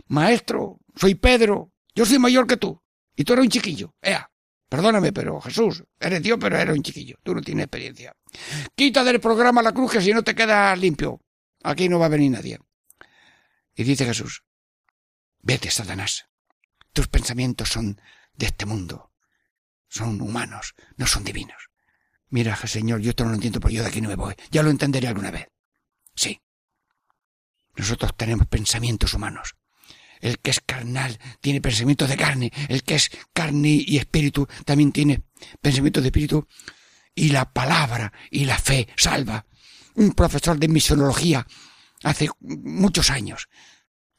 Maestro, 0.08 0.80
soy 0.96 1.14
Pedro. 1.14 1.72
Yo 1.94 2.06
soy 2.06 2.18
mayor 2.18 2.46
que 2.46 2.56
tú. 2.56 2.82
Y 3.16 3.24
tú 3.24 3.32
eres 3.32 3.44
un 3.44 3.50
chiquillo. 3.50 3.94
Ea. 4.00 4.30
Perdóname, 4.68 5.12
pero 5.12 5.40
Jesús, 5.40 5.82
eres 5.98 6.22
Dios, 6.22 6.38
pero 6.40 6.56
eres 6.56 6.76
un 6.76 6.82
chiquillo. 6.82 7.16
Tú 7.24 7.34
no 7.34 7.42
tienes 7.42 7.64
experiencia. 7.64 8.14
Quita 8.76 9.02
del 9.02 9.20
programa 9.20 9.62
la 9.62 9.72
cruz 9.72 9.92
que 9.92 10.00
si 10.00 10.12
no 10.12 10.22
te 10.22 10.34
quedas 10.34 10.78
limpio. 10.78 11.20
Aquí 11.64 11.88
no 11.88 11.98
va 11.98 12.06
a 12.06 12.10
venir 12.10 12.30
nadie. 12.30 12.58
Y 13.74 13.82
dice 13.82 14.04
Jesús, 14.04 14.44
vete, 15.40 15.70
Satanás. 15.70 16.26
Tus 16.92 17.08
pensamientos 17.08 17.68
son 17.68 18.00
de 18.34 18.46
este 18.46 18.64
mundo. 18.64 19.12
Son 19.88 20.20
humanos, 20.20 20.74
no 20.96 21.06
son 21.06 21.24
divinos. 21.24 21.69
Mira, 22.30 22.56
Señor, 22.56 23.00
yo 23.00 23.10
esto 23.10 23.24
no 23.24 23.30
lo 23.30 23.34
entiendo, 23.36 23.60
pero 23.60 23.74
yo 23.74 23.82
de 23.82 23.88
aquí 23.88 24.00
no 24.00 24.08
me 24.08 24.14
voy. 24.14 24.34
Ya 24.50 24.62
lo 24.62 24.70
entenderé 24.70 25.08
alguna 25.08 25.30
vez. 25.30 25.48
Sí. 26.14 26.40
Nosotros 27.76 28.16
tenemos 28.16 28.46
pensamientos 28.46 29.14
humanos. 29.14 29.56
El 30.20 30.38
que 30.38 30.50
es 30.50 30.60
carnal 30.60 31.18
tiene 31.40 31.60
pensamientos 31.60 32.08
de 32.08 32.16
carne. 32.16 32.52
El 32.68 32.84
que 32.84 32.94
es 32.94 33.10
carne 33.32 33.82
y 33.84 33.96
espíritu 33.96 34.46
también 34.64 34.92
tiene 34.92 35.22
pensamientos 35.60 36.02
de 36.02 36.08
espíritu. 36.08 36.46
Y 37.14 37.30
la 37.30 37.52
palabra 37.52 38.12
y 38.30 38.44
la 38.44 38.58
fe 38.58 38.88
salva. 38.96 39.46
Un 39.94 40.12
profesor 40.12 40.58
de 40.58 40.68
misionología 40.68 41.46
hace 42.04 42.28
muchos 42.40 43.10
años. 43.10 43.48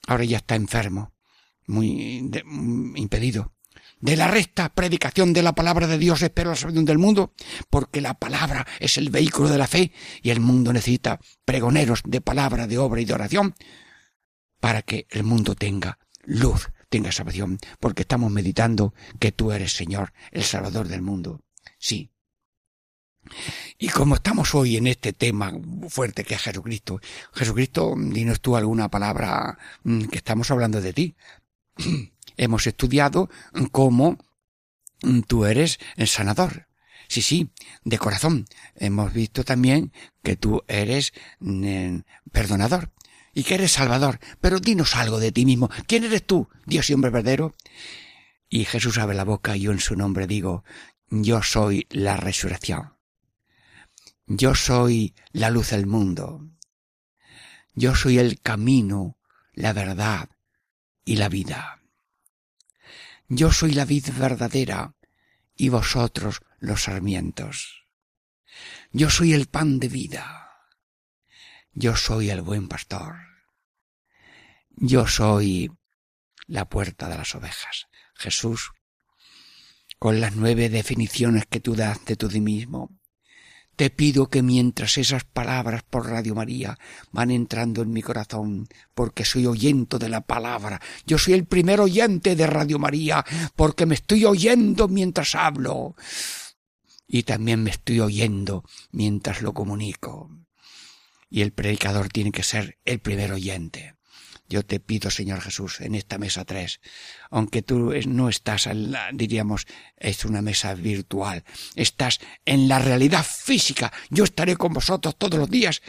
Ahora 0.08 0.26
ya 0.26 0.38
está 0.38 0.56
enfermo, 0.56 1.14
muy 1.68 2.30
mm, 2.44 2.98
impedido. 2.98 3.54
De 4.02 4.16
la 4.16 4.28
recta 4.28 4.74
predicación 4.74 5.32
de 5.32 5.44
la 5.44 5.54
palabra 5.54 5.86
de 5.86 6.00
Dios 6.00 6.24
espero 6.24 6.50
la 6.50 6.56
salvación 6.56 6.86
del 6.86 6.98
mundo, 6.98 7.34
porque 7.70 8.02
la 8.02 8.16
palabra 8.16 8.66
es 8.80 8.98
el 8.98 9.12
vehículo 9.12 9.50
de 9.50 9.60
la 9.60 9.68
fe 9.68 9.92
y 10.24 10.32
el 10.32 10.40
mundo 10.40 10.74
necesita 10.74 11.20
pregoneros 11.46 12.02
de 12.06 12.20
palabra, 12.20 12.66
de 12.66 12.80
obra 12.80 13.02
y 13.02 13.06
de 13.06 13.14
oración 13.14 13.56
para 14.60 14.82
que 14.82 15.08
el 15.12 15.24
mundo 15.24 15.56
tenga 15.56 16.00
luz, 16.24 16.70
tenga 16.90 17.12
salvación, 17.12 17.60
porque 17.80 18.02
estamos 18.02 18.32
meditando 18.32 18.94
que 19.20 19.32
tú 19.32 19.52
eres 19.52 19.74
Señor, 19.74 20.14
el 20.32 20.44
Salvador 20.44 20.88
del 20.88 21.02
mundo. 21.02 21.42
Sí. 21.78 22.12
Y 23.78 23.90
como 23.90 24.16
estamos 24.16 24.56
hoy 24.56 24.78
en 24.78 24.88
este 24.88 25.14
tema 25.14 25.54
fuerte 25.90 26.24
que 26.24 26.34
es 26.34 26.42
Jesucristo, 26.42 27.00
Jesucristo, 27.34 27.94
dinos 27.98 28.42
tú 28.42 28.56
alguna 28.56 28.90
palabra 28.90 29.60
mm, 29.84 30.06
que 30.06 30.18
estamos 30.18 30.50
hablando 30.50 30.82
de 30.82 30.94
ti. 30.94 31.16
Hemos 32.42 32.66
estudiado 32.66 33.30
cómo 33.72 34.18
tú 35.28 35.46
eres 35.46 35.78
el 35.96 36.08
sanador. 36.08 36.68
Sí, 37.08 37.22
sí, 37.22 37.52
de 37.84 38.00
corazón. 38.00 38.48
Hemos 38.74 39.14
visto 39.14 39.44
también 39.44 39.94
que 40.24 40.38
tú 40.38 40.64
eres 40.68 41.14
mm, 41.40 41.98
perdonador 42.32 42.92
y 43.36 43.44
que 43.44 43.54
eres 43.54 43.74
salvador. 43.74 44.20
Pero 44.40 44.60
dinos 44.60 44.96
algo 44.96 45.20
de 45.20 45.32
ti 45.32 45.46
mismo. 45.46 45.70
¿Quién 45.86 46.04
eres 46.04 46.26
tú, 46.26 46.50
Dios 46.66 46.90
y 46.90 46.96
hombre 46.96 47.12
verdadero? 47.12 47.54
Y 48.50 48.66
Jesús 48.66 48.98
abre 48.98 49.16
la 49.16 49.24
boca 49.24 49.56
y 49.56 49.62
yo 49.62 49.72
en 49.72 49.80
su 49.80 49.96
nombre 49.96 50.26
digo, 50.26 50.64
yo 51.12 51.44
soy 51.44 51.86
la 51.92 52.18
resurrección. 52.18 52.96
Yo 54.26 54.56
soy 54.56 55.14
la 55.32 55.52
luz 55.52 55.70
del 55.70 55.86
mundo. 55.86 56.50
Yo 57.76 57.94
soy 57.94 58.18
el 58.18 58.42
camino, 58.42 59.20
la 59.54 59.74
verdad 59.74 60.30
y 61.06 61.18
la 61.18 61.30
vida. 61.30 61.81
Yo 63.34 63.50
soy 63.50 63.72
la 63.72 63.86
vid 63.86 64.10
verdadera 64.18 64.94
y 65.56 65.70
vosotros 65.70 66.42
los 66.60 66.84
sarmientos. 66.84 67.86
Yo 68.92 69.10
soy 69.10 69.32
el 69.32 69.48
pan 69.48 69.80
de 69.80 69.88
vida. 69.88 70.52
Yo 71.72 71.96
soy 71.96 72.30
el 72.30 72.42
buen 72.42 72.68
pastor. 72.68 73.16
Yo 74.72 75.08
soy 75.08 75.72
la 76.46 76.68
puerta 76.68 77.08
de 77.08 77.16
las 77.16 77.34
ovejas. 77.34 77.88
Jesús, 78.16 78.74
con 79.98 80.20
las 80.20 80.36
nueve 80.36 80.68
definiciones 80.68 81.46
que 81.46 81.62
tú 81.62 81.74
das 81.74 82.04
de 82.04 82.18
tú 82.18 82.30
mismo, 82.42 83.00
te 83.76 83.90
pido 83.90 84.30
que 84.30 84.42
mientras 84.42 84.98
esas 84.98 85.24
palabras 85.24 85.84
por 85.84 86.08
Radio 86.08 86.36
María 86.36 86.78
van 87.12 87.32
entrando 87.32 87.82
en 87.82 87.92
mi 87.92 88.02
corazón, 88.02 88.68
porque 88.94 89.26
soy 89.26 89.48
oyento 89.48 89.98
de 89.98 90.10
la 90.10 90.22
palabra, 90.22 90.82
yo 91.06 91.18
soy 91.18 91.34
el 91.34 91.46
primer 91.46 91.80
oyente 91.80 92.36
de 92.36 92.48
Radio 92.48 92.80
María, 92.80 93.26
porque 93.56 93.86
me 93.86 93.96
estoy 93.96 94.26
oyendo 94.26 94.88
mientras 94.88 95.36
hablo, 95.36 95.96
y 97.08 97.24
también 97.24 97.64
me 97.64 97.72
estoy 97.72 98.00
oyendo 98.00 98.64
mientras 98.92 99.42
lo 99.42 99.54
comunico. 99.54 100.30
Y 101.30 101.42
el 101.42 101.52
predicador 101.52 102.10
tiene 102.10 102.32
que 102.32 102.44
ser 102.44 102.78
el 102.86 103.00
primer 103.00 103.32
oyente. 103.32 103.96
Yo 104.52 104.66
te 104.66 104.82
pido, 104.82 105.10
Señor 105.10 105.40
Jesús, 105.40 105.80
en 105.80 105.96
esta 105.96 106.18
mesa 106.18 106.44
tres, 106.44 106.82
aunque 107.30 107.62
tú 107.62 107.94
no 108.06 108.28
estás, 108.28 108.68
diríamos, 109.14 109.66
es 109.96 110.26
una 110.26 110.42
mesa 110.42 110.74
virtual, 110.74 111.46
estás 111.74 112.20
en 112.44 112.68
la 112.68 112.78
realidad 112.78 113.26
física, 113.26 113.94
yo 114.10 114.26
estaré 114.26 114.58
con 114.58 114.74
vosotros 114.74 115.16
todos 115.18 115.40
los 115.40 115.50
días, 115.50 115.82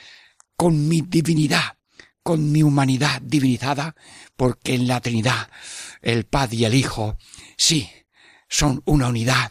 con 0.56 0.86
mi 0.86 1.00
divinidad, 1.00 1.76
con 2.22 2.52
mi 2.52 2.62
humanidad 2.62 3.20
divinizada, 3.20 3.96
porque 4.36 4.74
en 4.74 4.86
la 4.86 5.00
Trinidad 5.00 5.50
el 6.00 6.24
Padre 6.24 6.58
y 6.58 6.64
el 6.64 6.74
Hijo, 6.74 7.18
sí, 7.56 7.90
son 8.48 8.80
una 8.84 9.08
unidad 9.08 9.50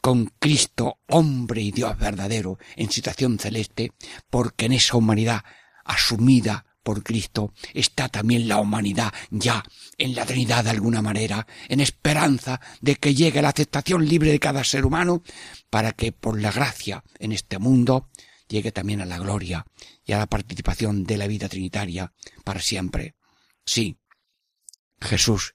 con 0.00 0.26
Cristo, 0.38 1.00
hombre 1.08 1.60
y 1.60 1.72
Dios 1.72 1.98
verdadero, 1.98 2.58
en 2.76 2.88
situación 2.88 3.40
celeste, 3.40 3.90
porque 4.30 4.66
en 4.66 4.74
esa 4.74 4.96
humanidad 4.96 5.42
asumida 5.84 6.66
por 6.84 7.02
Cristo 7.02 7.52
está 7.72 8.08
también 8.08 8.46
la 8.46 8.58
humanidad 8.58 9.12
ya 9.30 9.64
en 9.98 10.14
la 10.14 10.24
Trinidad 10.24 10.62
de 10.62 10.70
alguna 10.70 11.02
manera, 11.02 11.46
en 11.68 11.80
esperanza 11.80 12.60
de 12.80 12.94
que 12.96 13.14
llegue 13.14 13.42
la 13.42 13.48
aceptación 13.48 14.06
libre 14.06 14.30
de 14.30 14.38
cada 14.38 14.62
ser 14.62 14.84
humano, 14.84 15.22
para 15.70 15.92
que 15.92 16.12
por 16.12 16.40
la 16.40 16.52
gracia 16.52 17.02
en 17.18 17.32
este 17.32 17.58
mundo 17.58 18.10
llegue 18.46 18.70
también 18.70 19.00
a 19.00 19.06
la 19.06 19.18
gloria 19.18 19.66
y 20.04 20.12
a 20.12 20.18
la 20.18 20.26
participación 20.26 21.04
de 21.04 21.16
la 21.16 21.26
vida 21.26 21.48
trinitaria 21.48 22.12
para 22.44 22.60
siempre. 22.60 23.16
Sí, 23.64 23.98
Jesús, 25.00 25.54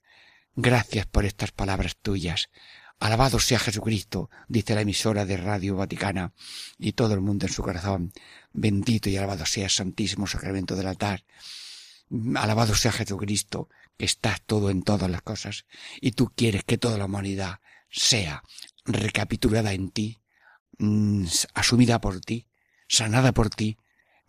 gracias 0.56 1.06
por 1.06 1.26
estas 1.26 1.52
palabras 1.52 1.96
tuyas. 2.02 2.50
Alabado 3.00 3.40
sea 3.40 3.60
Jesucristo, 3.60 4.30
dice 4.50 4.76
la 4.76 4.82
emisora 4.82 5.26
de 5.26 5.38
Radio 5.38 5.78
Vaticana, 5.78 6.34
y 6.78 6.92
todo 6.92 7.14
el 7.14 7.22
mundo 7.22 7.46
en 7.46 7.54
su 7.54 7.64
corazón. 7.64 8.12
Bendito 8.52 9.10
y 9.10 9.16
alabado 9.16 9.46
sea 9.46 9.66
el 9.66 9.70
Santísimo 9.70 10.28
Sacramento 10.28 10.76
del 10.76 10.88
altar. 10.88 11.24
Alabado 12.36 12.76
sea 12.76 12.92
Jesucristo, 12.92 13.70
que 13.98 14.06
estás 14.06 14.42
todo 14.42 14.70
en 14.70 14.84
todas 14.84 15.10
las 15.10 15.22
cosas, 15.22 15.66
y 16.02 16.12
tú 16.12 16.32
quieres 16.36 16.66
que 16.66 16.78
toda 16.78 16.98
la 16.98 17.06
humanidad 17.06 17.60
sea 17.90 18.44
recapitulada 18.86 19.72
en 19.72 19.92
ti, 19.92 20.20
mm, 20.78 21.26
asumida 21.54 22.02
por 22.02 22.20
ti, 22.20 22.48
sanada 22.88 23.32
por 23.32 23.50
ti, 23.50 23.78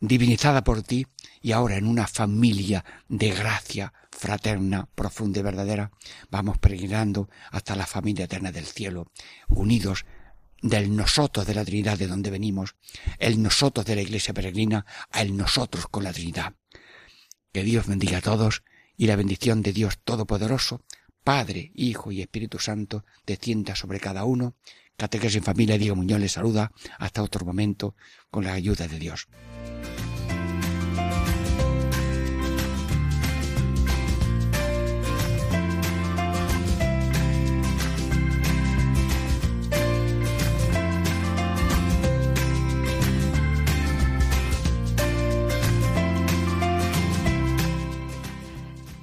divinizada 0.00 0.64
por 0.64 0.82
ti, 0.82 1.06
y 1.42 1.52
ahora 1.52 1.76
en 1.76 1.86
una 1.86 2.06
familia 2.06 2.84
de 3.08 3.30
gracia 3.30 3.92
fraterna, 4.10 4.88
profunda 4.94 5.40
y 5.40 5.42
verdadera, 5.42 5.92
vamos 6.30 6.58
peregrinando 6.58 7.28
hasta 7.50 7.76
la 7.76 7.86
familia 7.86 8.24
eterna 8.24 8.50
del 8.50 8.66
cielo, 8.66 9.10
unidos 9.48 10.04
del 10.62 10.94
nosotros 10.94 11.46
de 11.46 11.54
la 11.54 11.64
Trinidad 11.64 11.98
de 11.98 12.06
donde 12.06 12.30
venimos, 12.30 12.76
el 13.18 13.42
nosotros 13.42 13.86
de 13.86 13.96
la 13.96 14.02
Iglesia 14.02 14.34
peregrina, 14.34 14.84
a 15.10 15.22
el 15.22 15.36
nosotros 15.36 15.86
con 15.86 16.04
la 16.04 16.12
Trinidad. 16.12 16.54
Que 17.52 17.62
Dios 17.62 17.86
bendiga 17.86 18.18
a 18.18 18.22
todos 18.22 18.62
y 18.96 19.06
la 19.06 19.16
bendición 19.16 19.62
de 19.62 19.72
Dios 19.72 19.98
Todopoderoso, 20.04 20.84
Padre, 21.24 21.72
Hijo 21.74 22.12
y 22.12 22.20
Espíritu 22.20 22.58
Santo, 22.58 23.04
descienda 23.26 23.74
sobre 23.74 24.00
cada 24.00 24.24
uno. 24.24 24.54
Catequesis 24.96 25.36
en 25.36 25.44
familia, 25.44 25.78
Diego 25.78 25.96
Muñoz 25.96 26.20
les 26.20 26.32
saluda 26.32 26.72
hasta 26.98 27.22
otro 27.22 27.44
momento 27.46 27.94
con 28.30 28.44
la 28.44 28.52
ayuda 28.52 28.86
de 28.86 28.98
Dios. 28.98 29.28